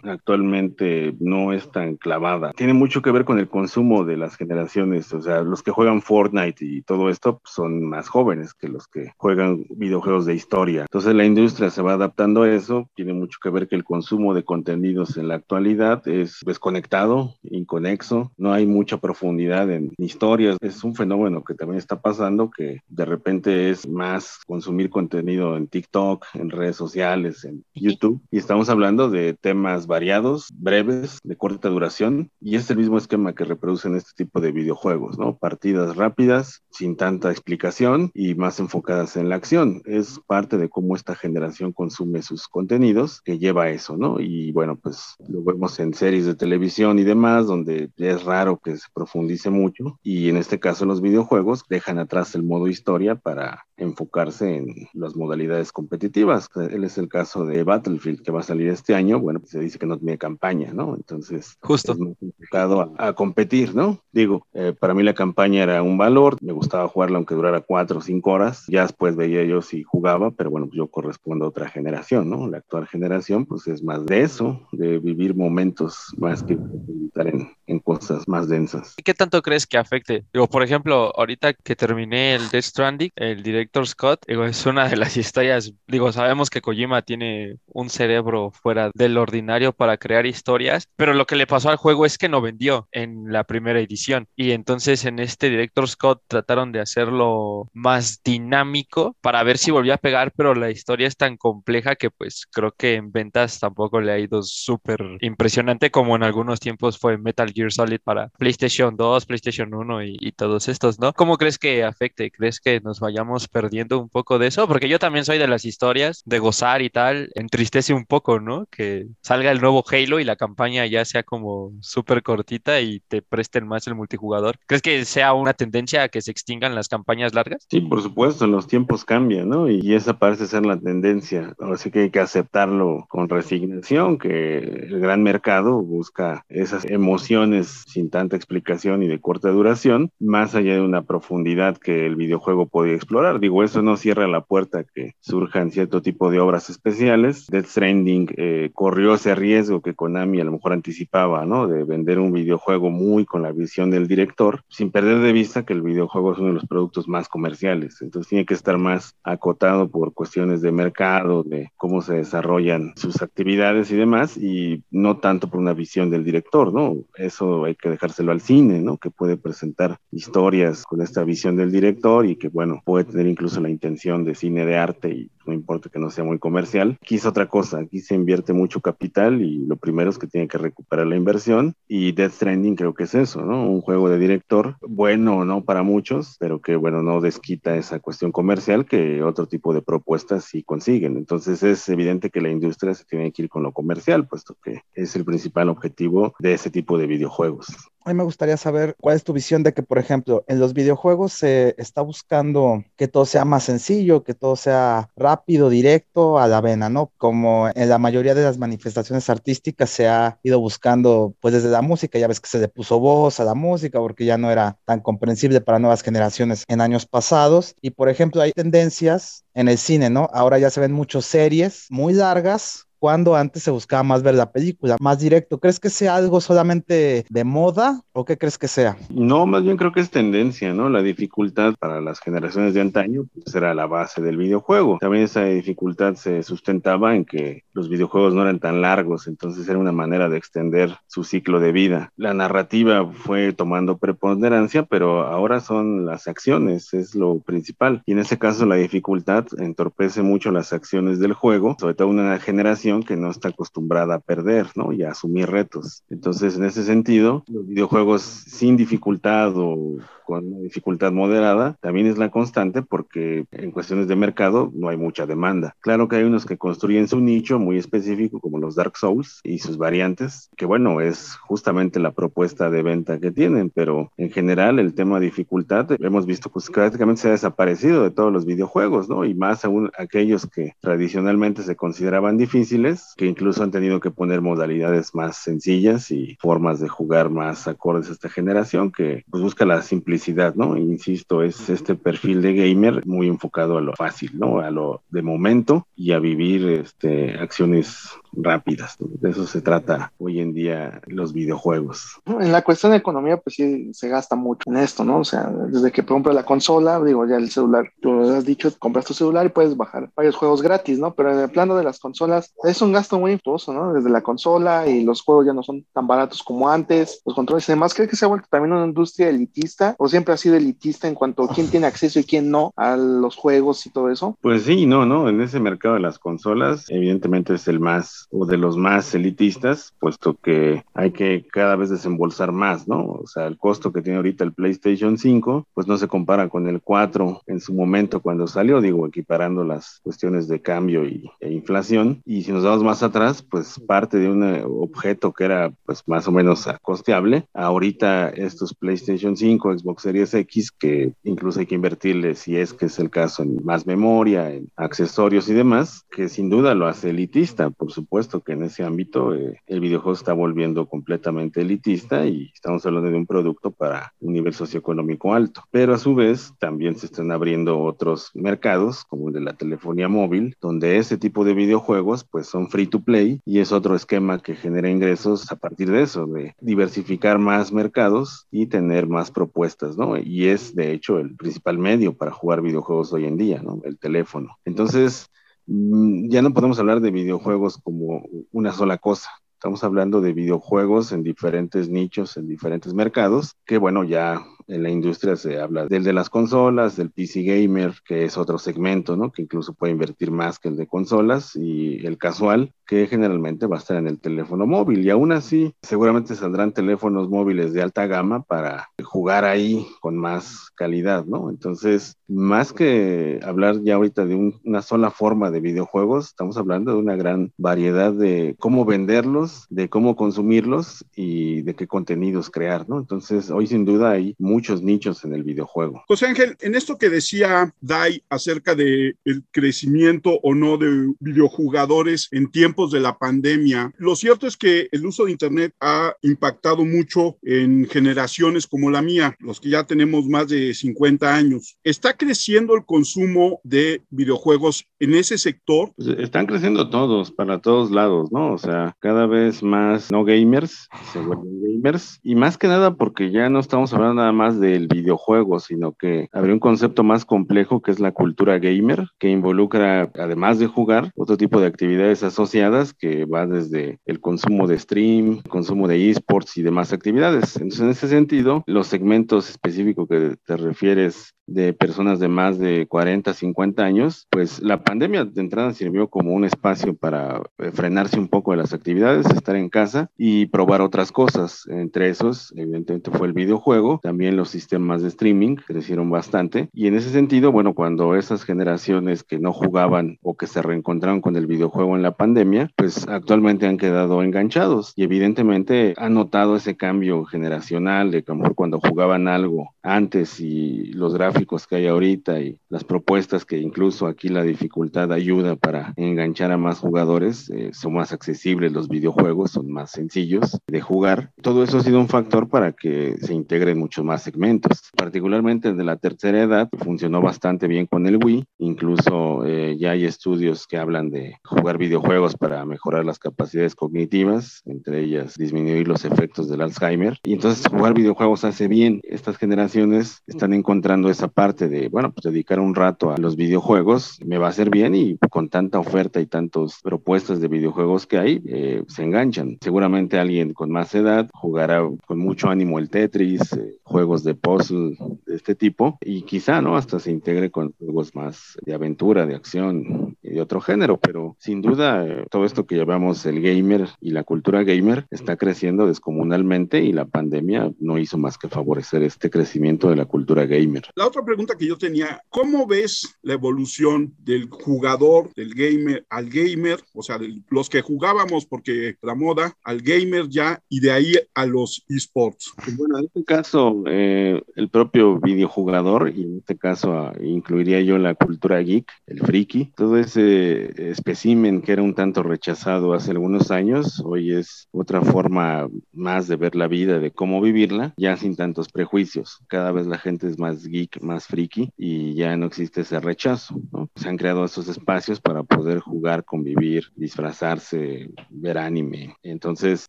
actualmente 0.03 1.15
no 1.20 1.53
es 1.53 1.70
tan 1.72 1.98
clavada. 1.98 2.53
Tiene 2.53 2.74
mucho 2.74 3.01
que 3.01 3.12
ver 3.12 3.25
con 3.25 3.39
el 3.39 3.48
consumo 3.48 4.05
de 4.05 4.17
las 4.17 4.38
generaciones, 4.38 5.13
o 5.13 5.22
sea, 5.22 5.41
los 5.41 5.62
que 5.62 5.72
juegan 5.72 6.01
Fortnite 6.01 6.65
y 6.65 6.82
todo 6.82 7.10
esto 7.10 7.41
son 7.43 7.84
más 7.84 8.08
jóvenes 8.08 8.53
que 8.53 8.70
los 8.70 8.88
que 8.88 9.12
juegan 9.17 9.65
videojuegos 9.70 10.25
de 10.25 10.36
historia. 10.36 10.82
Entonces 10.82 11.13
la 11.13 11.25
industria 11.25 11.70
se 11.70 11.82
va 11.82 11.93
adaptando 11.93 12.43
a 12.43 12.51
eso, 12.51 12.89
tiene 12.96 13.13
mucho 13.13 13.39
que 13.41 13.50
ver 13.50 13.67
que 13.67 13.75
el 13.75 13.84
consumo 13.84 14.34
de 14.34 14.43
contenidos 14.43 15.17
en 15.17 15.27
la 15.27 15.36
actualidad 15.36 16.08
es 16.08 16.39
desconectado, 16.53 17.36
inconexo, 17.43 18.31
no 18.38 18.53
hay 18.53 18.67
mucha 18.67 18.98
profundidad 18.98 19.72
en 19.72 19.91
historias. 19.98 20.57
Es 20.62 20.83
un 20.83 20.95
fenómeno 20.95 21.43
que 21.43 21.55
también 21.55 21.79
está 21.79 22.00
pasando 22.00 22.51
que 22.51 22.81
de 22.88 23.05
repente 23.05 23.72
es 23.72 23.88
más 23.88 24.39
consumir 24.45 24.89
contenido 24.89 25.57
en 25.57 25.67
TikTok, 25.67 26.25
en 26.36 26.51
redes 26.51 26.75
sociales, 26.75 27.43
en 27.43 27.65
YouTube. 27.74 28.22
Y 28.29 28.38
estamos 28.38 28.69
hablando 28.69 29.10
de 29.10 29.33
temas 29.33 29.88
variados, 29.88 30.50
breves, 30.53 31.19
de 31.24 31.36
corta 31.36 31.69
duración. 31.69 32.29
Y 32.39 32.55
es 32.55 32.69
el 32.69 32.77
mismo 32.77 32.98
esquema 32.98 33.33
que 33.33 33.45
reproducen 33.45 33.95
este 33.95 34.12
tipo 34.15 34.39
de 34.39 34.51
videojuegos, 34.51 35.17
¿no? 35.17 35.38
Partidas 35.38 35.95
rápidas, 35.95 36.63
sin 36.69 36.95
tanta 36.95 37.31
explicación 37.31 38.12
y 38.13 38.36
más 38.36 38.60
enfocadas 38.60 39.17
en 39.17 39.29
la 39.29 39.36
acción. 39.36 39.81
Es 39.86 40.19
parte 40.27 40.57
de 40.57 40.69
cómo 40.69 40.95
esta 40.95 41.15
generación 41.15 41.74
consume 41.74 42.22
sus 42.22 42.48
contenidos 42.48 43.22
que 43.22 43.39
lleva 43.39 43.63
a 43.63 43.69
eso, 43.72 43.98
¿no? 43.98 44.19
Y 44.19 44.51
bueno, 44.51 44.75
pues 44.75 45.15
lo 45.27 45.43
vemos 45.43 45.79
en 45.79 45.93
series 45.93 46.25
de 46.25 46.36
televisión 46.44 47.00
y 47.00 47.04
demás, 47.04 47.48
donde 47.48 47.90
es 47.96 48.24
raro 48.26 48.60
que 48.62 48.76
se 48.76 48.88
profundice 48.94 49.50
mucho. 49.50 49.98
Y 50.04 50.28
en 50.28 50.36
este 50.36 50.60
caso 50.60 50.86
los 50.86 51.00
videojuegos 51.00 51.64
dejan 51.70 52.00
atrás 52.00 52.36
el 52.36 52.44
modo 52.44 52.68
historia 52.68 53.16
para 53.16 53.66
enfocarse 53.78 54.58
en 54.58 54.88
las 54.94 55.16
modalidades 55.16 55.72
competitivas. 55.72 56.50
Él 56.56 56.84
es 56.84 56.98
el 56.98 57.08
caso 57.08 57.46
de 57.46 57.64
Battlefield 57.64 58.22
que 58.22 58.32
va 58.32 58.42
a 58.42 58.44
salir 58.44 58.68
este 58.70 58.94
año. 58.94 59.20
Bueno, 59.20 59.40
pues 59.40 59.52
se 59.52 59.60
dice 59.60 59.80
que 59.80 59.86
no 59.86 59.98
tiene 59.98 60.18
campaña, 60.18 60.74
¿no? 60.74 60.96
Entonces, 60.96 61.58
justo 61.62 61.94
es 61.94 62.00
muy 62.00 62.16
enfocado 62.22 62.94
a, 62.98 63.14
competir, 63.14 63.74
¿no? 63.76 64.00
Digo, 64.12 64.46
eh, 64.54 64.74
para 64.78 64.94
mí 64.94 65.04
la 65.04 65.14
campaña 65.14 65.64
era 65.64 65.82
un 65.82 65.98
valor, 65.98 66.38
me 66.42 66.52
gustaba 66.52 66.88
jugarla 66.88 67.18
aunque 67.18 67.36
durara 67.36 67.62
cuatro 67.62 68.00
o 68.00 68.02
cinco 68.02 68.32
horas. 68.32 68.66
Ya 68.68 68.84
después 68.84 69.16
veía 69.16 69.44
yo 69.44 69.62
si 69.62 69.84
jugaba, 69.84 70.32
pero 70.32 70.50
bueno, 70.50 70.68
pues 70.68 70.78
yo 70.78 70.88
correspondo 70.88 71.46
a 71.46 71.50
otra 71.50 71.70
generación, 71.70 72.30
¿no? 72.30 72.48
La 72.48 72.58
actual 72.58 72.88
generación, 72.88 73.46
pues 73.46 73.68
es 73.68 73.84
más 73.84 74.06
de 74.06 74.22
eso, 74.22 74.62
de 74.72 75.00
vivir 75.00 75.36
momentos 75.36 76.14
más 76.18 76.33
que 76.42 76.58
estar 77.06 77.28
en, 77.28 77.48
en 77.68 77.80
cosas 77.80 78.28
más 78.28 78.50
densas. 78.50 78.96
¿Qué 79.04 79.13
tanto 79.13 79.42
crees 79.42 79.68
que 79.68 79.78
afecte? 79.78 80.25
Digo, 80.34 80.48
por 80.48 80.63
ejemplo, 80.63 81.13
ahorita 81.16 81.54
que 81.54 81.75
terminé 81.75 82.34
el 82.34 82.50
Death 82.50 82.63
Stranding, 82.63 83.12
el 83.16 83.44
director 83.44 83.88
Scott, 83.88 84.25
digo, 84.28 84.46
es 84.46 84.66
una 84.66 84.88
de 84.88 84.98
las 84.98 85.18
historias, 85.18 85.74
digo, 85.88 86.12
sabemos 86.12 86.50
que 86.50 86.62
Kojima 86.62 87.04
tiene 87.04 87.58
un 87.68 87.90
cerebro 87.90 88.52
fuera 88.52 88.90
del 88.96 89.18
ordinario 89.18 89.74
para 89.74 89.98
crear 89.98 90.25
historias, 90.25 90.88
pero 90.96 91.13
lo 91.13 91.25
que 91.25 91.36
le 91.36 91.48
pasó 91.48 91.70
al 91.70 91.78
juego 91.78 92.06
es 92.06 92.18
que 92.18 92.30
no 92.30 92.42
vendió 92.42 92.88
en 92.92 93.32
la 93.32 93.44
primera 93.44 93.80
edición 93.80 94.28
y 94.36 94.52
entonces 94.52 95.06
en 95.06 95.20
este 95.20 95.50
director 95.50 95.88
Scott 95.88 96.24
trataron 96.28 96.72
de 96.72 96.80
hacerlo 96.80 97.70
más 97.74 98.22
dinámico 98.24 99.16
para 99.22 99.44
ver 99.44 99.58
si 99.58 99.72
volvía 99.72 99.96
a 99.96 99.98
pegar, 99.98 100.32
pero 100.36 100.56
la 100.56 100.72
historia 100.72 101.08
es 101.08 101.18
tan 101.18 101.38
compleja 101.38 101.96
que 101.96 102.10
pues 102.10 102.48
creo 102.52 102.72
que 102.72 102.96
en 102.96 103.12
ventas 103.12 103.60
tampoco 103.60 104.02
le 104.02 104.12
ha 104.12 104.20
ido 104.20 104.42
súper 104.44 105.18
impresionante 105.22 105.92
como 105.92 106.16
en 106.16 106.23
algunos 106.24 106.60
tiempos 106.60 106.98
fue 106.98 107.18
Metal 107.18 107.51
Gear 107.51 107.72
Solid 107.72 108.00
para 108.03 108.30
PlayStation 108.38 108.96
2, 108.96 109.25
PlayStation 109.25 109.74
1 109.74 110.03
y, 110.03 110.32
todos 110.36 110.68
estos, 110.68 111.00
¿no? 111.00 111.13
¿Cómo 111.13 111.38
crees 111.38 111.60
que 111.60 111.84
afecte? 111.84 112.32
¿Crees 112.32 112.60
que 112.60 112.80
nos 112.82 113.00
vayamos 113.00 113.48
perdiendo 113.48 114.00
un 114.00 114.10
poco 114.10 114.39
de 114.39 114.48
eso? 114.48 114.68
Porque 114.68 114.89
yo 114.89 115.00
también 115.00 115.25
soy 115.25 115.38
de 115.38 115.48
las 115.48 115.65
historias 115.65 116.24
de 116.25 116.39
gozar 116.39 116.82
y 116.82 116.89
tal, 116.89 117.30
entristece 117.36 117.94
un 117.94 118.06
poco, 118.06 118.39
¿no? 118.39 118.65
Que 118.72 119.08
salga 119.22 119.51
el 119.51 119.62
nuevo 119.62 119.84
Halo 119.89 120.20
y 120.20 120.24
la 120.24 120.36
campaña 120.36 120.86
ya 120.86 121.06
sea 121.06 121.24
como 121.24 121.72
súper 121.82 122.24
cortita 122.24 122.82
y 122.82 123.00
te 123.01 123.22
presten 123.22 123.68
más 123.68 123.88
el 123.88 123.96
multijugador. 123.96 124.58
¿Crees 124.65 124.82
que 124.82 125.06
sea 125.06 125.34
una 125.34 125.53
tendencia 125.53 126.03
a 126.03 126.10
que 126.10 126.22
se 126.22 126.32
extingan 126.32 126.75
las 126.75 126.88
campañas 126.88 127.34
largas? 127.34 127.65
Sí, 127.70 127.82
por 127.82 128.01
supuesto, 128.01 128.48
los 128.48 128.68
tiempos 128.68 129.06
cambian, 129.06 129.50
¿no? 129.50 129.70
Y 129.70 129.94
esa 129.94 130.18
parece 130.18 130.48
ser 130.48 130.65
la 130.65 130.80
tendencia. 130.80 131.56
Así 131.60 131.92
que 131.92 132.01
hay 132.01 132.10
que 132.10 132.20
aceptarlo 132.20 133.06
con 133.10 133.30
resignación, 133.30 134.18
que 134.18 134.58
el 134.58 135.00
gran 135.00 135.24
mercado 135.24 135.82
busca 135.82 136.12
esas 136.50 136.86
emociones 136.86 137.84
sin 137.88 138.10
tanta 138.10 138.36
explicación 138.36 139.03
y 139.03 139.08
de 139.08 139.20
corta 139.20 139.50
duración, 139.50 140.12
más 140.20 140.55
allá 140.55 140.74
de 140.74 140.82
una 140.82 141.03
profundidad 141.03 141.77
que 141.77 142.05
el 142.05 142.15
videojuego 142.15 142.67
podía 142.67 142.96
explorar. 142.96 143.39
Digo, 143.39 143.63
eso 143.63 143.82
no 143.82 143.98
cierra 143.98 144.27
la 144.27 144.41
puerta 144.41 144.79
a 144.79 144.84
que 144.84 145.13
surjan 145.20 145.72
cierto 145.72 146.01
tipo 146.01 146.29
de 146.29 146.39
obras 146.39 146.70
especiales. 146.70 147.48
Death 147.48 147.65
Stranding 147.65 148.34
eh, 148.38 148.70
corrió 148.74 149.15
ese 149.15 149.36
riesgo 149.36 149.82
que 149.82 149.93
Konami 149.93 150.39
a 150.39 150.46
lo 150.46 150.51
mejor 150.51 150.74
anticipaba, 150.74 151.46
¿no? 151.46 151.67
De 151.67 151.84
vender 151.84 152.20
un 152.20 152.32
videojuego 152.32 152.89
muy 152.89 153.25
con 153.25 153.41
la 153.41 153.51
visión 153.51 153.89
del 153.89 154.08
director, 154.08 154.62
sin 154.70 154.91
perder 154.91 155.20
de 155.20 155.34
vista 155.34 155.65
que 155.65 155.74
el 155.74 155.82
videojuego 155.82 156.34
es 156.34 156.39
uno 156.39 156.50
de 156.50 156.53
los 156.55 156.65
productos 156.65 157.08
más 157.08 157.27
comerciales. 157.27 158.01
Entonces 158.01 158.29
tiene 158.29 158.46
que 158.46 158.53
estar 158.53 158.77
más 158.77 159.15
acotado 159.24 159.89
por 159.89 160.13
cuestiones 160.13 160.62
de 160.62 160.72
mercado, 160.72 161.43
de 161.43 161.72
cómo 161.77 162.01
se 162.01 162.15
desarrollan 162.15 162.93
sus 162.96 163.22
actividades 163.22 163.91
y 163.91 163.96
demás, 163.96 164.38
y 164.38 164.84
no 164.91 165.17
tanto 165.17 165.50
por 165.50 165.60
una 165.60 165.74
visión 165.74 166.02
del 166.10 166.24
director, 166.24 166.74
¿no? 166.74 166.98
Eso 167.15 167.65
hay 167.65 167.75
que 167.75 167.89
dejárselo 167.89 168.31
al 168.31 168.41
cine, 168.41 168.79
¿no? 168.79 168.98
Que 168.98 169.10
puede 169.10 169.38
presentar 169.38 169.98
historias 170.12 170.83
con 170.83 171.01
esta 171.01 171.24
visión 171.24 171.55
del 171.55 171.72
director 171.72 172.25
y 172.25 172.36
que, 172.36 172.50
bueno, 172.50 172.81
puede 172.86 173.05
tener 173.05 173.27
incluso 173.27 173.62
la 173.62 173.69
intención 173.69 174.24
de 174.24 174.36
cine 174.36 174.65
de 174.65 174.77
arte 174.77 175.10
y 175.10 175.29
no 175.46 175.54
importa 175.54 175.90
que 175.90 176.00
no 176.00 176.10
sea 176.10 176.24
muy 176.24 176.40
comercial. 176.40 176.98
Aquí 177.02 177.16
es 177.16 177.26
otra 177.26 177.48
cosa, 177.48 177.80
aquí 177.80 178.00
se 178.00 178.16
invierte 178.16 178.54
mucho 178.54 178.82
capital 178.82 179.42
y 179.42 179.66
lo 179.66 179.76
primero 179.76 180.10
es 180.10 180.18
que 180.18 180.28
tiene 180.28 180.48
que 180.48 180.58
recuperar 180.58 181.08
la 181.08 181.16
inversión 181.16 181.76
y 181.88 182.12
Death 182.12 182.34
Stranding 182.34 182.76
creo 182.76 182.94
que 182.94 183.04
es 183.04 183.16
eso, 183.16 183.42
¿no? 183.42 183.70
Un 183.70 183.82
juego 183.82 184.10
de 184.10 184.18
director, 184.18 184.78
bueno 184.82 185.46
no 185.46 185.64
para 185.64 185.84
muchos, 185.84 186.38
pero 186.40 186.62
que 186.62 186.76
bueno, 186.76 187.02
no 187.02 187.22
desquita 187.22 187.76
esa 187.76 188.00
cuestión 188.00 188.32
comercial 188.32 188.86
que 188.86 189.24
otro 189.24 189.48
tipo 189.48 189.74
de 189.74 189.82
propuestas 189.82 190.46
sí 190.46 190.64
consiguen. 190.64 191.18
Entonces 191.18 191.64
es 191.64 191.88
evidente 191.90 192.30
que 192.30 192.42
la 192.42 192.50
industria 192.50 192.94
se 192.94 193.06
tiene 193.06 193.32
que 193.32 193.44
ir 193.44 193.50
con 193.50 193.64
lo 193.64 193.72
comercial, 193.72 194.28
puesto 194.28 194.56
que 194.64 194.82
es 194.94 195.16
el 195.16 195.26
principal 195.26 195.70
objetivo 195.70 196.36
de 196.40 196.54
ese 196.54 196.70
tipo 196.70 196.98
de 196.98 197.08
videojuegos. 197.08 197.68
A 198.05 198.10
mí 198.10 198.17
me 198.17 198.24
gustaría 198.24 198.57
saber 198.57 198.95
cuál 199.00 199.15
es 199.15 199.24
tu 199.24 199.33
visión 199.33 199.63
de 199.63 199.74
que, 199.74 199.83
por 199.83 199.98
ejemplo, 199.98 200.43
en 200.48 200.60
los 200.60 200.74
videojuegos 200.74 201.33
se 201.33 201.75
está 201.77 202.01
buscando 202.01 202.83
que 202.95 203.07
todo 203.07 203.25
sea 203.25 203.45
más 203.45 203.63
sencillo, 203.63 204.24
que 204.24 204.33
todo 204.33 204.55
sea 204.55 205.10
rápido, 205.15 205.69
directo, 205.69 206.39
a 206.39 206.48
la 206.48 206.62
vena, 206.62 206.89
¿no? 206.89 207.12
Como 207.17 207.69
en 207.74 207.89
la 207.89 207.98
mayoría 207.98 208.36
de 208.36 208.43
las 208.43 208.57
manifestaciones 208.57 209.29
artísticas 209.29 209.89
se 209.89 210.07
ha 210.07 210.39
ido 210.43 210.60
buscando, 210.60 211.36
pues 211.39 211.53
desde 211.53 211.69
la 211.69 211.81
música, 211.81 212.19
ya 212.19 212.27
ves 212.27 212.39
que 212.39 212.50
se 212.50 212.60
le 212.60 212.67
puso 212.67 213.00
voz 213.00 213.39
a 213.39 213.45
la 213.45 213.55
música 213.55 214.00
porque 214.00 214.25
ya 214.25 214.38
no 214.38 214.51
era 214.51 214.77
tan 214.86 215.00
comprensible 215.00 215.62
para 215.62 215.79
nuevas 215.79 216.01
generaciones 216.01 216.63
en 216.67 216.81
años 216.81 217.05
pasados. 217.05 217.75
Y, 217.81 217.91
por 217.91 218.10
ejemplo, 218.10 218.41
hay 218.41 218.51
tendencias 218.51 219.45
en 219.53 219.69
el 219.69 219.77
cine, 219.77 220.10
¿no? 220.10 220.29
Ahora 220.33 220.60
ya 220.60 220.69
se 220.69 220.79
ven 220.79 220.91
muchas 220.91 221.25
series 221.25 221.86
muy 221.89 222.13
largas 222.13 222.88
cuando 223.03 223.36
antes 223.36 223.63
se 223.63 223.69
buscaba 223.69 224.01
más 224.01 224.24
ver 224.24 224.33
la 224.36 224.53
película, 224.53 224.95
más 225.01 225.19
directo. 225.19 225.60
¿Crees 225.60 225.77
que 225.77 225.89
sea 225.89 226.15
algo 226.15 226.39
solamente 226.39 227.25
de 227.29 227.43
moda 227.43 228.01
o 228.13 228.24
qué 228.24 228.38
crees 228.38 228.57
que 228.57 228.69
sea? 228.69 228.95
No, 229.10 229.45
más 229.45 229.62
bien 229.62 229.75
creo 229.75 229.91
que 229.91 230.00
es 230.00 230.10
tendencia, 230.10 230.74
¿no? 230.74 230.88
La 230.88 231.01
dificultad 231.01 231.74
para 231.77 232.00
las 232.00 232.22
generaciones 232.22 232.74
de 232.74 232.79
antaño 232.79 233.25
pues, 233.33 233.53
era 233.55 233.74
la 233.74 233.88
base 233.88 234.22
del 234.22 234.38
videojuego. 234.38 235.00
También 235.01 235.25
esa 235.25 235.43
dificultad 235.43 236.15
se 236.15 236.43
sustentaba 236.43 237.13
en 237.13 237.25
que 237.25 237.65
los 237.74 237.89
videojuegos 237.89 238.33
no 238.33 238.43
eran 238.43 238.60
tan 238.60 238.79
largos, 238.79 239.27
entonces 239.27 239.67
era 239.67 239.79
una 239.79 239.91
manera 239.91 240.29
de 240.29 240.38
extender 240.38 240.95
su 241.07 241.25
ciclo 241.25 241.60
de 241.60 241.74
vida. 241.74 242.10
La 242.15 242.33
narrativa 242.33 243.05
fue 243.12 243.51
tomando 243.51 243.98
preponderancia, 243.98 244.83
pero 244.83 245.27
ahora 245.27 245.60
son 245.60 246.05
las 246.05 246.29
acciones, 246.29 246.93
es 246.93 247.15
lo 247.15 247.39
principal. 247.39 248.01
Y 248.05 248.13
en 248.13 248.19
ese 248.19 248.39
caso 248.39 248.65
la 248.65 248.75
dificultad 248.75 249.45
entorpece 249.57 250.22
mucho 250.22 250.51
las 250.51 250.72
acciones 250.72 251.19
del 251.19 251.33
juego, 251.33 251.75
sobre 251.77 251.95
todo 251.95 252.07
una 252.07 252.39
generación 252.39 252.93
que 253.02 253.18
no 253.18 253.32
está 253.32 253.50
acostumbrada 253.50 254.16
a 254.16 254.20
perder, 254.20 254.68
¿no? 254.76 254.94
Y 254.94 255.04
a 255.04 255.12
asumir 255.12 255.50
retos. 255.50 256.04
Entonces, 256.10 256.58
en 256.58 256.66
ese 256.66 256.84
sentido, 256.84 257.44
los 257.48 257.68
videojuegos 257.68 258.22
sin 258.22 258.78
dificultad 258.78 259.54
o 259.56 259.98
con 260.26 260.48
una 260.48 260.60
dificultad 260.60 261.12
moderada, 261.12 261.76
también 261.82 262.08
es 262.08 262.18
la 262.18 262.32
constante 262.32 262.82
porque 262.82 263.46
en 263.52 263.72
cuestiones 263.72 264.08
de 264.08 264.16
mercado 264.16 264.72
no 264.74 264.90
hay 264.90 264.98
mucha 264.98 265.26
demanda. 265.26 265.76
Claro 265.82 266.08
que 266.08 266.16
hay 266.16 266.24
unos 266.24 266.46
que 266.46 266.58
construyen 266.58 267.08
su 267.08 267.20
nicho 267.20 267.60
muy 267.60 267.78
específico, 267.78 268.40
como 268.40 268.58
los 268.58 268.76
Dark 268.76 268.98
Souls 268.98 269.42
y 269.44 269.60
sus 269.60 269.78
variantes, 269.78 270.50
que 270.56 270.66
bueno, 270.66 271.02
es 271.02 271.36
justamente 271.36 272.00
la 272.00 272.12
propuesta 272.12 272.70
de 272.70 272.84
venta 272.84 273.20
que 273.20 273.32
tienen, 273.32 273.70
pero 273.70 274.12
en 274.18 274.32
general 274.32 274.80
el 274.80 274.94
tema 274.94 275.20
de 275.20 275.26
dificultad 275.26 275.92
hemos 276.00 276.26
visto 276.26 276.50
que 276.50 276.60
prácticamente 276.72 277.22
se 277.22 277.28
ha 277.30 277.32
desaparecido 277.32 278.04
de 278.04 278.12
todos 278.12 278.32
los 278.32 278.46
videojuegos, 278.46 279.10
¿no? 279.10 279.26
Y 279.26 279.34
más 279.34 279.66
aún 279.66 279.92
aquellos 279.98 280.48
que 280.48 280.74
tradicionalmente 280.82 281.64
se 281.64 281.76
consideraban 281.76 282.38
difíciles, 282.38 282.83
que 283.18 283.25
incluso 283.25 283.63
han 283.63 283.72
tenido 283.72 284.00
que 284.00 284.12
poner 284.12 284.42
modalidades 284.42 285.13
más 285.16 285.38
sencillas 285.38 286.12
y 286.12 286.38
formas 286.40 286.80
de 286.80 286.90
jugar 286.90 287.30
más 287.30 287.68
acordes 287.68 288.10
a 288.10 288.13
esta 288.13 288.30
generación 288.30 288.92
que 288.92 289.24
pues, 289.30 289.44
busca 289.44 289.66
la 289.66 289.82
simplicidad 289.82 290.24
¿no? 290.56 290.78
Insisto, 290.78 291.44
es 291.44 291.70
este 291.70 291.96
perfil 291.96 292.42
de 292.42 292.54
gamer 292.54 293.06
muy 293.06 293.28
enfocado 293.28 293.78
a 293.78 293.82
lo 293.82 293.94
fácil, 293.94 294.32
¿no? 294.38 294.60
A 294.60 294.72
lo 294.72 295.02
de 295.10 295.22
momento 295.22 295.88
y 295.96 296.12
a 296.12 296.20
vivir 296.20 296.68
este, 296.68 297.38
acciones 297.40 298.10
rápidas. 298.34 298.96
De 299.00 299.30
eso 299.30 299.46
se 299.46 299.62
trata 299.62 300.12
hoy 300.18 300.40
en 300.40 300.54
día 300.54 301.02
los 301.08 301.34
videojuegos. 301.34 302.20
En 302.25 302.52
la 302.52 302.63
cuestión 302.63 302.92
de 302.92 302.98
economía, 302.98 303.38
pues 303.38 303.56
sí 303.56 303.94
se 303.94 304.10
gasta 304.10 304.36
mucho 304.36 304.70
en 304.70 304.78
esto, 304.78 305.04
¿no? 305.04 305.20
O 305.20 305.25
sea, 305.25 305.52
desde 305.68 305.92
que 305.92 306.02
ejemplo 306.02 306.34
la 306.34 306.46
consola, 306.46 307.02
digo, 307.04 307.28
ya 307.28 307.38
el 307.38 307.50
celular, 307.50 307.92
tú 308.02 308.12
lo 308.13 308.36
has 308.36 308.46
dicho, 308.46 308.72
compras 308.80 309.06
tu 309.06 309.13
celular 309.13 309.46
y 309.46 309.50
puedes 309.50 309.78
bajar 309.78 310.10
varios 310.16 310.36
juegos 310.36 310.62
gratis, 310.62 311.00
¿no? 311.00 311.13
Pero 311.13 311.32
en 311.32 311.40
el 311.40 311.50
plano 311.50 311.75
de 311.75 311.84
las 311.84 312.00
consolas 312.00 312.54
es 312.63 312.73
un 312.82 312.92
gasto 312.92 313.20
muy 313.20 313.34
impuesto, 313.34 313.74
¿no? 313.74 313.94
Desde 313.94 314.10
la 314.10 314.22
consola 314.22 314.88
y 314.88 315.03
los 315.03 315.22
juegos 315.22 315.46
ya 315.46 315.53
no 315.53 315.63
son 315.63 315.86
tan 315.94 316.08
baratos 316.08 316.44
como 316.44 316.70
antes, 316.70 317.22
los 317.25 317.36
controles 317.36 317.68
y 317.68 317.74
demás. 317.74 317.94
¿Cree 317.94 318.08
que 318.08 318.15
se 318.15 318.25
ha 318.25 318.27
vuelto 318.27 318.48
también 318.50 318.74
una 318.74 318.86
industria 318.86 319.30
elitista 319.30 319.96
o 319.98 320.08
siempre 320.08 320.34
ha 320.34 320.38
sido 320.38 320.56
elitista 320.56 321.08
en 321.08 321.15
cuanto 321.15 321.44
a 321.44 321.50
quién 321.50 321.70
tiene 321.70 321.88
acceso 321.88 322.20
y 322.20 322.24
quién 322.24 322.50
no 322.50 322.74
a 322.75 322.96
los 322.96 323.36
juegos 323.36 323.86
y 323.86 323.89
todo 323.89 324.10
eso? 324.10 324.38
Pues 324.42 324.63
sí, 324.63 324.86
no, 324.86 325.06
no. 325.06 325.30
En 325.30 325.42
ese 325.42 325.60
mercado 325.60 325.96
de 325.96 326.01
las 326.01 326.20
consolas, 326.20 326.86
evidentemente 326.89 327.56
es 327.56 327.68
el 327.68 327.80
más 327.80 328.27
o 328.32 328.46
de 328.46 328.58
los 328.58 328.77
más 328.77 329.13
elitistas, 329.13 329.94
puesto 330.00 330.36
que 330.36 330.84
hay 330.94 331.12
que 331.12 331.46
cada 331.51 331.75
vez 331.75 331.89
desembolsar 331.89 332.51
más, 332.51 332.88
¿no? 332.88 333.06
O 333.06 333.27
sea, 333.27 333.48
el 333.48 333.58
costo 333.58 333.92
que 333.92 334.01
tiene 334.01 334.18
ahorita 334.18 334.44
el 334.44 334.53
PlayStation 334.53 335.18
5, 335.18 335.68
pues 335.74 335.88
no 335.88 335.98
se 335.98 336.08
compara 336.08 336.50
con 336.50 336.68
el 336.68 336.82
4 336.82 337.42
en 337.48 337.60
su 337.60 337.74
momento 337.74 338.22
cuando 338.22 338.48
salió, 338.48 338.82
digo, 338.82 339.08
equiparando 339.08 339.63
las 339.63 340.00
cuestiones 340.03 340.48
de 340.48 340.62
cambio 340.62 341.06
y, 341.06 341.30
e 341.39 341.51
inflación. 341.51 342.22
Y 342.25 342.44
si 342.44 342.51
nos 342.53 342.63
vamos 342.63 342.83
más 342.83 343.03
atrás, 343.03 343.41
pues 343.41 343.79
parte 343.88 344.17
de 344.17 344.29
un 344.29 344.43
eh, 344.43 344.63
objeto 344.63 345.33
que 345.33 345.45
era 345.45 345.74
pues 345.86 346.03
más 346.07 346.27
o 346.27 346.31
menos 346.31 346.67
costeable, 346.81 347.48
ahorita 347.53 348.29
estos 348.29 348.74
PlayStation 348.74 349.35
5, 349.35 349.79
Xbox 349.79 350.03
Series 350.03 350.33
X, 350.33 350.72
que 350.72 351.13
incluso 351.24 351.59
hay 351.59 351.66
que 351.66 351.75
invertirle, 351.75 352.35
si 352.35 352.55
es 352.57 352.74
que 352.74 352.85
es 352.85 353.00
el 353.00 353.09
caso, 353.09 353.44
en 353.44 353.63
más 353.63 353.85
memoria, 353.85 354.51
en 354.51 354.70
accesorios 354.75 355.50
y 355.50 355.53
demás, 355.53 356.05
que 356.11 356.29
sin 356.29 356.50
duda 356.50 356.75
lo 356.75 356.87
hace 356.87 357.09
elitista, 357.09 357.70
por 357.70 357.92
supuesto 357.92 358.42
que 358.42 358.53
en 358.53 358.63
ese 358.63 358.83
ámbito 358.83 359.33
eh, 359.33 359.59
el 359.68 359.79
videojuego 359.79 360.16
está 360.16 360.33
volviendo 360.33 360.87
completamente 360.87 361.61
elitista 361.61 362.25
y 362.25 362.51
estamos 362.53 362.85
hablando 362.85 363.09
de 363.09 363.18
un 363.18 363.25
producto 363.25 363.72
para 363.72 364.13
un 364.20 364.33
nivel 364.33 364.53
socioeconómico 364.53 365.33
alto. 365.33 365.63
Pero 365.72 365.94
a 365.94 365.98
su 365.98 366.16
vez 366.16 366.53
también 366.59 366.96
se 366.96 367.07
están 367.07 367.31
abriendo 367.31 367.81
otros 367.81 368.31
mercados, 368.33 369.03
como 369.05 369.29
el 369.29 369.33
de 369.33 369.42
la 369.42 369.53
telefonía 369.53 370.07
móvil, 370.07 370.55
donde 370.61 370.98
ese 370.98 371.18
tipo 371.18 371.44
de 371.44 371.53
videojuegos 371.53 372.24
pues 372.24 372.43
son 372.44 372.70
free 372.70 372.88
to 372.88 373.01
play 373.01 373.40
y 373.46 373.60
es 373.60 373.72
otro 373.72 373.96
esquema 373.96 374.42
que 374.42 374.56
genera 374.56 374.90
ingresos 374.90 375.51
a 375.51 375.56
partir 375.56 375.92
de 375.92 376.03
eso, 376.03 376.25
de 376.27 376.56
diversificar 376.60 377.40
más 377.40 377.72
mercados 377.72 378.48
y 378.51 378.68
tener 378.68 379.08
más 379.08 379.32
propuestas, 379.32 379.98
¿no? 379.98 380.18
Y 380.18 380.48
es 380.48 380.75
de 380.75 380.92
hecho 380.92 381.20
el 381.20 381.36
principal 381.36 381.77
medio 381.77 382.16
para 382.16 382.32
jugar 382.32 382.62
videojuegos 382.62 383.14
hoy 383.14 383.25
en 383.25 383.38
día, 383.38 383.62
¿no? 383.62 383.82
El 383.84 383.98
teléfono. 383.98 384.58
Entonces, 384.66 385.29
Mm, 385.66 386.29
ya 386.29 386.42
no 386.42 386.53
podemos 386.53 386.79
hablar 386.79 387.00
de 387.01 387.12
videojuegos 387.12 387.77
como 387.77 388.24
una 388.51 388.74
sola 388.74 388.98
cosa. 388.98 389.29
Estamos 389.53 389.84
hablando 389.84 390.20
de 390.20 390.34
videojuegos 390.34 391.14
en 391.14 391.24
diferentes 391.24 391.90
nichos, 391.90 392.36
en 392.36 392.48
diferentes 392.48 392.94
mercados, 392.94 393.56
que 393.66 393.77
bueno, 393.77 394.03
ya 394.03 394.46
en 394.68 394.84
la 394.84 394.90
industria 394.90 395.36
se 395.36 395.60
habla 395.60 395.86
del 395.86 396.04
de 396.04 396.14
las 396.14 396.30
consolas, 396.30 396.96
del 396.96 397.12
PC 397.12 397.44
gamer, 397.44 397.94
que 398.06 398.26
es 398.26 398.38
otro 398.38 398.58
segmento, 398.58 399.16
¿no? 399.16 399.32
Que 399.32 399.42
incluso 399.44 399.74
puede 399.74 399.94
invertir 399.94 400.32
más 400.32 400.60
que 400.60 400.70
el 400.70 400.78
de 400.78 400.88
consolas, 400.88 401.56
y 401.56 402.06
el 402.06 402.18
casual, 402.18 402.74
que 402.85 403.07
generalmente 403.07 403.67
va 403.67 403.77
a 403.77 403.79
estar 403.79 403.98
en 403.98 404.07
el 404.07 404.19
teléfono 404.19 404.65
móvil. 404.65 405.05
Y 405.05 405.09
aún 405.09 405.31
así, 405.31 405.74
seguramente 405.81 406.35
saldrán 406.35 406.74
teléfonos 406.74 407.29
móviles 407.29 407.74
de 407.74 407.81
alta 407.81 408.07
gama 408.07 408.43
para 408.43 408.89
jugar 409.03 409.46
ahí 409.46 409.85
con 410.01 410.17
más 410.17 410.69
calidad, 410.75 411.25
¿no? 411.25 411.50
Entonces, 411.50 412.17
más 412.27 412.74
que 412.74 413.39
hablar 413.43 413.81
ya 413.83 413.96
ahorita 413.96 414.25
de 414.25 414.53
una 414.63 414.81
sola 414.81 415.11
forma 415.11 415.51
de 415.51 415.59
videojuegos, 415.59 416.27
estamos 416.27 416.57
hablando 416.57 416.91
de 416.91 416.98
una 416.98 417.15
gran 417.15 417.51
variedad 417.57 418.11
de 418.13 418.55
cómo 418.59 418.85
venderlos, 418.85 419.65
de 419.69 419.89
cómo 419.89 420.15
consumirlos 420.15 421.05
y 421.15 421.61
de 421.61 421.75
qué 421.75 421.87
contenidos 421.87 422.50
crear, 422.50 422.87
¿no? 422.89 423.00
Entonces, 423.00 423.50
hoy 423.50 423.67
sin 423.67 423.85
duda 423.85 424.11
hay 424.11 424.35
muchos 424.37 424.81
nichos 424.81 425.24
en 425.25 425.33
el 425.33 425.43
videojuego. 425.43 426.03
José 426.07 426.27
Ángel, 426.27 426.57
en 426.61 426.75
esto 426.75 426.98
que 426.98 427.09
decía 427.09 427.74
Dai 427.81 428.24
acerca 428.29 428.74
el 428.74 429.43
crecimiento 429.51 430.39
o 430.41 430.53
no 430.55 430.77
de 430.77 431.13
videojugadores 431.19 432.27
en 432.31 432.51
tiempos 432.74 432.92
de 432.92 433.01
la 433.01 433.18
pandemia, 433.18 433.92
lo 433.98 434.16
cierto 434.16 434.48
es 434.48 434.57
que 434.57 434.88
el 434.92 435.05
uso 435.05 435.25
de 435.25 435.31
Internet 435.31 435.75
ha 435.79 436.16
impactado 436.24 436.83
mucho 436.86 437.38
en 437.44 437.86
generaciones 437.86 438.66
como 438.66 438.90
la 438.90 439.03
mía, 439.03 439.36
los 439.40 439.59
que 439.59 439.70
ya 439.70 439.83
tenemos 439.83 440.25
más 440.25 440.48
de 440.48 440.74
50 440.74 441.36
años. 441.36 441.77
¿Está 441.83 442.18
creciendo 442.18 442.74
el 442.74 442.83
consumo 442.83 443.59
de 443.64 444.01
videojuegos 444.09 444.86
en 445.00 445.14
ese 445.14 445.38
sector? 445.38 445.92
Pues 445.96 446.07
están 446.18 446.48
creciendo 446.48 446.90
todos, 446.90 447.31
para 447.31 447.59
todos 447.59 447.92
lados, 447.92 448.31
¿no? 448.31 448.53
O 448.53 448.57
sea, 448.57 448.96
cada 449.00 449.27
vez 449.27 449.62
más 449.62 450.09
no 450.12 450.24
gamers 450.24 450.88
se 451.12 451.20
vuelven 451.20 451.62
gamers 451.62 452.20
y 452.24 452.33
más 452.33 452.57
que 452.57 452.68
nada 452.68 452.96
porque 452.96 453.29
ya 453.29 453.50
no 453.50 453.59
estamos 453.59 453.94
hablando 453.94 454.16
nada 454.16 454.31
más 454.31 454.59
del 454.59 454.88
videojuego, 454.88 455.59
sino 455.59 455.94
que 455.94 456.27
habría 456.31 456.53
un 456.53 456.59
concepto 456.59 457.03
más 457.03 457.24
complejo 457.24 457.81
que 457.81 457.92
es 457.92 458.00
la 458.00 458.14
cultura 458.14 458.57
gamer, 458.57 459.09
que 459.20 459.29
involucra, 459.29 460.09
además 460.16 460.57
de 460.57 460.68
jugar, 460.68 461.12
otro 461.16 461.38
tipo 461.38 461.59
de 461.59 461.68
actividades 461.68 462.24
asociadas 462.24 462.53
que 462.98 463.26
va 463.26 463.46
desde 463.46 464.00
el 464.06 464.20
consumo 464.20 464.68
de 464.68 464.80
stream, 464.80 465.42
consumo 465.50 465.88
de 465.88 466.10
esports 466.10 466.58
y 466.58 466.64
demás 466.64 466.94
actividades. 466.94 467.56
Entonces, 467.56 467.82
en 467.82 467.90
ese 467.90 468.08
sentido, 468.08 468.64
los 468.68 468.88
segmentos 468.88 469.50
específicos 469.50 470.08
que 470.08 470.36
te 470.46 470.58
refieres 470.58 471.34
de 471.46 471.74
personas 471.74 472.20
de 472.20 472.28
más 472.28 472.58
de 472.58 472.88
40, 472.88 473.34
50 473.34 473.84
años, 473.84 474.28
pues 474.30 474.62
la 474.62 474.84
pandemia 474.84 475.26
de 475.26 475.42
entrada 475.42 475.74
sirvió 475.74 476.08
como 476.08 476.34
un 476.34 476.46
espacio 476.46 476.96
para 476.96 477.42
eh, 477.58 477.72
frenarse 477.74 478.20
un 478.20 478.28
poco 478.28 478.52
de 478.52 478.58
las 478.58 478.74
actividades, 478.74 479.26
estar 479.30 479.56
en 479.56 479.70
casa 479.70 480.10
y 480.18 480.46
probar 480.48 480.82
otras 480.82 481.12
cosas. 481.12 481.66
Entre 481.68 482.10
esos, 482.10 482.54
evidentemente, 482.56 483.12
fue 483.12 483.28
el 483.28 483.34
videojuego, 483.34 484.00
también 484.02 484.38
los 484.38 484.50
sistemas 484.50 485.02
de 485.02 485.10
streaming 485.10 485.56
crecieron 485.56 486.10
bastante. 486.10 486.70
Y 486.74 486.88
en 486.88 486.96
ese 486.96 487.10
sentido, 487.10 487.52
bueno, 487.52 487.74
cuando 487.74 488.16
esas 488.16 488.44
generaciones 488.44 489.24
que 489.24 489.40
no 489.40 489.54
jugaban 489.54 490.18
o 490.22 490.36
que 490.36 490.48
se 490.48 490.62
reencontraron 490.62 491.22
con 491.22 491.36
el 491.36 491.48
videojuego 491.48 491.96
en 491.96 492.04
la 492.04 492.16
pandemia, 492.16 492.52
pues 492.75 493.07
actualmente 493.07 493.68
han 493.68 493.77
quedado 493.77 494.24
enganchados 494.24 494.94
y 494.96 495.03
evidentemente 495.03 495.94
han 495.98 496.13
notado 496.13 496.55
ese 496.55 496.75
cambio 496.75 497.25
generacional 497.25 498.11
de 498.11 498.24
que 498.24 498.33
cuando 498.55 498.79
jugaban 498.79 499.27
algo 499.27 499.74
antes 499.81 500.39
y 500.39 500.94
los 500.94 501.13
gráficos 501.13 501.68
que 501.68 501.75
hay 501.75 501.87
ahorita 501.87 502.39
y 502.39 502.59
las 502.70 502.83
propuestas 502.83 503.46
que 503.46 503.57
incluso 503.57 504.07
aquí 504.07 504.29
la 504.29 504.44
dificultad 504.44 505.11
ayuda 505.11 505.55
para 505.55 505.94
enganchar 505.96 506.51
a 506.51 506.57
más 506.57 506.79
jugadores, 506.79 507.50
eh, 507.50 507.72
son 507.74 507.94
más 507.94 508.11
accesibles 508.11 508.72
los 508.72 508.87
videojuegos, 508.87 509.51
son 509.51 509.72
más 509.72 509.92
sencillos 509.92 510.59
de 510.68 510.81
jugar. 510.81 511.31
Todo 511.42 511.63
eso 511.63 511.77
ha 511.77 511.83
sido 511.83 512.00
un 512.00 512.07
factor 512.07 512.50
para 512.50 512.72
que 512.72 513.18
se 513.20 513.33
integren 513.33 513.79
muchos 513.79 514.05
más 514.05 514.24
segmentos. 514.24 514.89
Particularmente 514.96 515.74
de 515.74 515.83
la 515.83 515.98
tercera 515.98 516.42
edad 516.42 516.70
funcionó 516.77 517.22
bastante 517.22 517.68
bien 517.68 517.85
con 517.85 518.07
el 518.07 518.18
Wii, 518.24 518.46
incluso 518.59 519.46
eh, 519.46 519.75
ya 519.77 519.92
hay 519.92 520.05
estudios 520.05 520.68
que 520.68 520.77
hablan 520.77 521.09
de 521.09 521.37
jugar 521.44 521.77
videojuegos 521.77 522.35
para 522.44 522.66
mejorar 522.66 523.06
las 523.06 523.20
capacidades 523.20 523.74
cognitivas, 523.74 524.64
entre 524.66 525.00
ellas 525.00 525.36
disminuir 525.38 525.88
los 525.88 526.03
efectos 526.03 526.50
del 526.50 526.60
Alzheimer. 526.60 527.18
Y 527.24 527.32
entonces 527.32 527.66
jugar 527.70 527.94
videojuegos 527.94 528.44
hace 528.44 528.68
bien. 528.68 529.00
Estas 529.03 529.38
generaciones 529.38 530.22
están 530.27 530.51
encontrando 530.51 531.10
esa 531.10 531.29
parte 531.29 531.70
de, 531.70 531.88
bueno, 531.88 532.12
pues 532.12 532.25
dedicar 532.25 532.60
un 532.60 532.75
rato 532.75 533.12
a 533.12 533.18
los 533.18 533.38
videojuegos 533.38 534.20
me 534.25 534.40
va 534.40 534.48
a 534.48 534.50
hacer 534.50 534.70
bien 534.70 534.94
y 534.94 535.18
con 535.29 535.48
tanta 535.48 535.79
oferta 535.79 536.20
y 536.20 536.25
tantas 536.25 536.82
propuestas 536.84 537.40
de 537.40 537.48
videojuegos 537.48 538.08
que 538.08 538.18
hay, 538.18 538.42
eh, 538.46 538.84
se 538.90 539.03
enganchan. 539.03 539.58
Seguramente 539.62 540.20
alguien 540.20 540.53
con 540.53 540.70
más 540.70 540.94
edad 540.96 541.29
jugará 541.34 541.90
con 542.06 542.20
mucho 542.20 542.50
ánimo 542.50 542.77
el 542.77 542.90
Tetris, 542.90 543.53
eh, 543.53 543.77
juegos 543.84 544.25
de 544.25 544.36
puzzle 544.36 544.98
de 545.25 545.36
este 545.36 545.56
tipo 545.56 545.98
y 546.01 546.24
quizá, 546.24 546.62
¿no? 546.62 546.75
Hasta 546.75 547.00
se 547.00 547.10
integre 547.10 547.51
con 547.51 547.72
juegos 547.79 548.14
más 548.16 548.58
de 548.66 548.74
aventura, 548.74 549.25
de 549.25 549.36
acción 549.36 550.18
y 550.33 550.39
otro 550.39 550.61
género, 550.61 550.98
pero 550.98 551.35
sin 551.39 551.61
duda 551.61 552.05
eh, 552.05 552.25
todo 552.29 552.46
esto 552.46 552.65
que 552.65 552.75
llamamos 552.75 553.25
el 553.25 553.41
gamer 553.41 553.87
y 554.00 554.11
la 554.11 554.24
cultura 554.24 554.63
gamer 554.63 555.05
está 555.11 555.37
creciendo 555.37 555.87
descomunalmente 555.87 556.83
y 556.83 556.91
la 556.91 557.05
pandemia 557.05 557.72
no 557.79 557.98
hizo 557.98 558.17
más 558.17 558.37
que 558.37 558.50
favorecer 558.50 559.03
este 559.03 559.29
crecimiento 559.29 559.89
de 559.89 559.96
la 559.96 560.05
cultura 560.05 560.46
gamer. 560.46 560.83
La 560.96 561.07
otra 561.07 561.24
pregunta 561.24 561.55
que 561.57 561.67
yo 561.67 561.77
tenía, 561.77 562.22
¿cómo 562.29 562.67
ves 562.67 563.17
la 563.22 563.33
evolución 563.33 564.13
del 564.19 564.50
jugador, 564.50 565.31
del 565.35 565.53
gamer 565.53 566.05
al 566.09 566.29
gamer? 566.29 566.79
O 566.93 567.03
sea, 567.03 567.17
de 567.17 567.41
los 567.50 567.69
que 567.69 567.81
jugábamos 567.81 568.46
porque 568.46 568.96
la 569.01 569.15
moda, 569.15 569.55
al 569.63 569.81
gamer 569.81 570.27
ya 570.29 570.61
y 570.69 570.79
de 570.79 570.91
ahí 570.91 571.13
a 571.33 571.46
los 571.46 571.83
esports. 571.89 572.53
Bueno, 572.77 572.98
en 573.00 573.05
este 573.05 573.24
caso, 573.24 573.83
eh, 573.87 574.41
el 574.55 574.69
propio 574.69 575.19
videojugador, 575.19 576.11
y 576.15 576.24
en 576.24 576.37
este 576.37 576.57
caso 576.57 576.93
ah, 576.93 577.13
incluiría 577.22 577.81
yo 577.81 577.98
la 577.98 578.15
cultura 578.15 578.59
geek, 578.59 578.89
el 579.07 579.19
friki, 579.19 579.72
todo 579.75 579.98
ese 579.98 580.23
espécimen 580.24 581.62
que 581.62 581.74
era 581.74 581.83
un 581.83 581.94
tanto 581.94 582.24
rechazado 582.24 582.94
hace 582.94 583.12
algunos 583.12 583.51
años, 583.51 584.01
hoy 584.05 584.33
es 584.33 584.68
otra 584.72 585.01
forma 585.01 585.70
más 585.92 586.27
de 586.27 586.36
ver 586.36 586.55
la 586.55 586.68
vida, 586.68 587.00
de 587.00 587.12
cómo 587.12 587.42
vivirla, 587.42 587.94
ya 587.98 588.18
sin 588.18 588.36
tantos 588.36 588.70
prejuicios. 588.70 589.40
Cada 589.48 589.72
vez 589.72 589.88
la 589.88 589.98
gente 589.98 590.27
es 590.27 590.40
más 590.40 590.66
geek, 590.66 591.01
más 591.01 591.27
friki 591.27 591.72
y 591.77 592.14
ya 592.16 592.36
no 592.38 592.46
existe 592.46 592.81
ese 592.81 593.00
rechazo. 593.00 593.59
Se 593.96 594.09
han 594.09 594.18
creado 594.18 594.46
esos 594.46 594.68
espacios 594.68 595.22
para 595.22 595.44
poder 595.44 595.79
jugar, 595.79 596.24
convivir, 596.24 596.86
disfrazarse, 596.96 598.09
ver 598.29 598.57
anime. 598.57 599.16
Entonces 599.24 599.88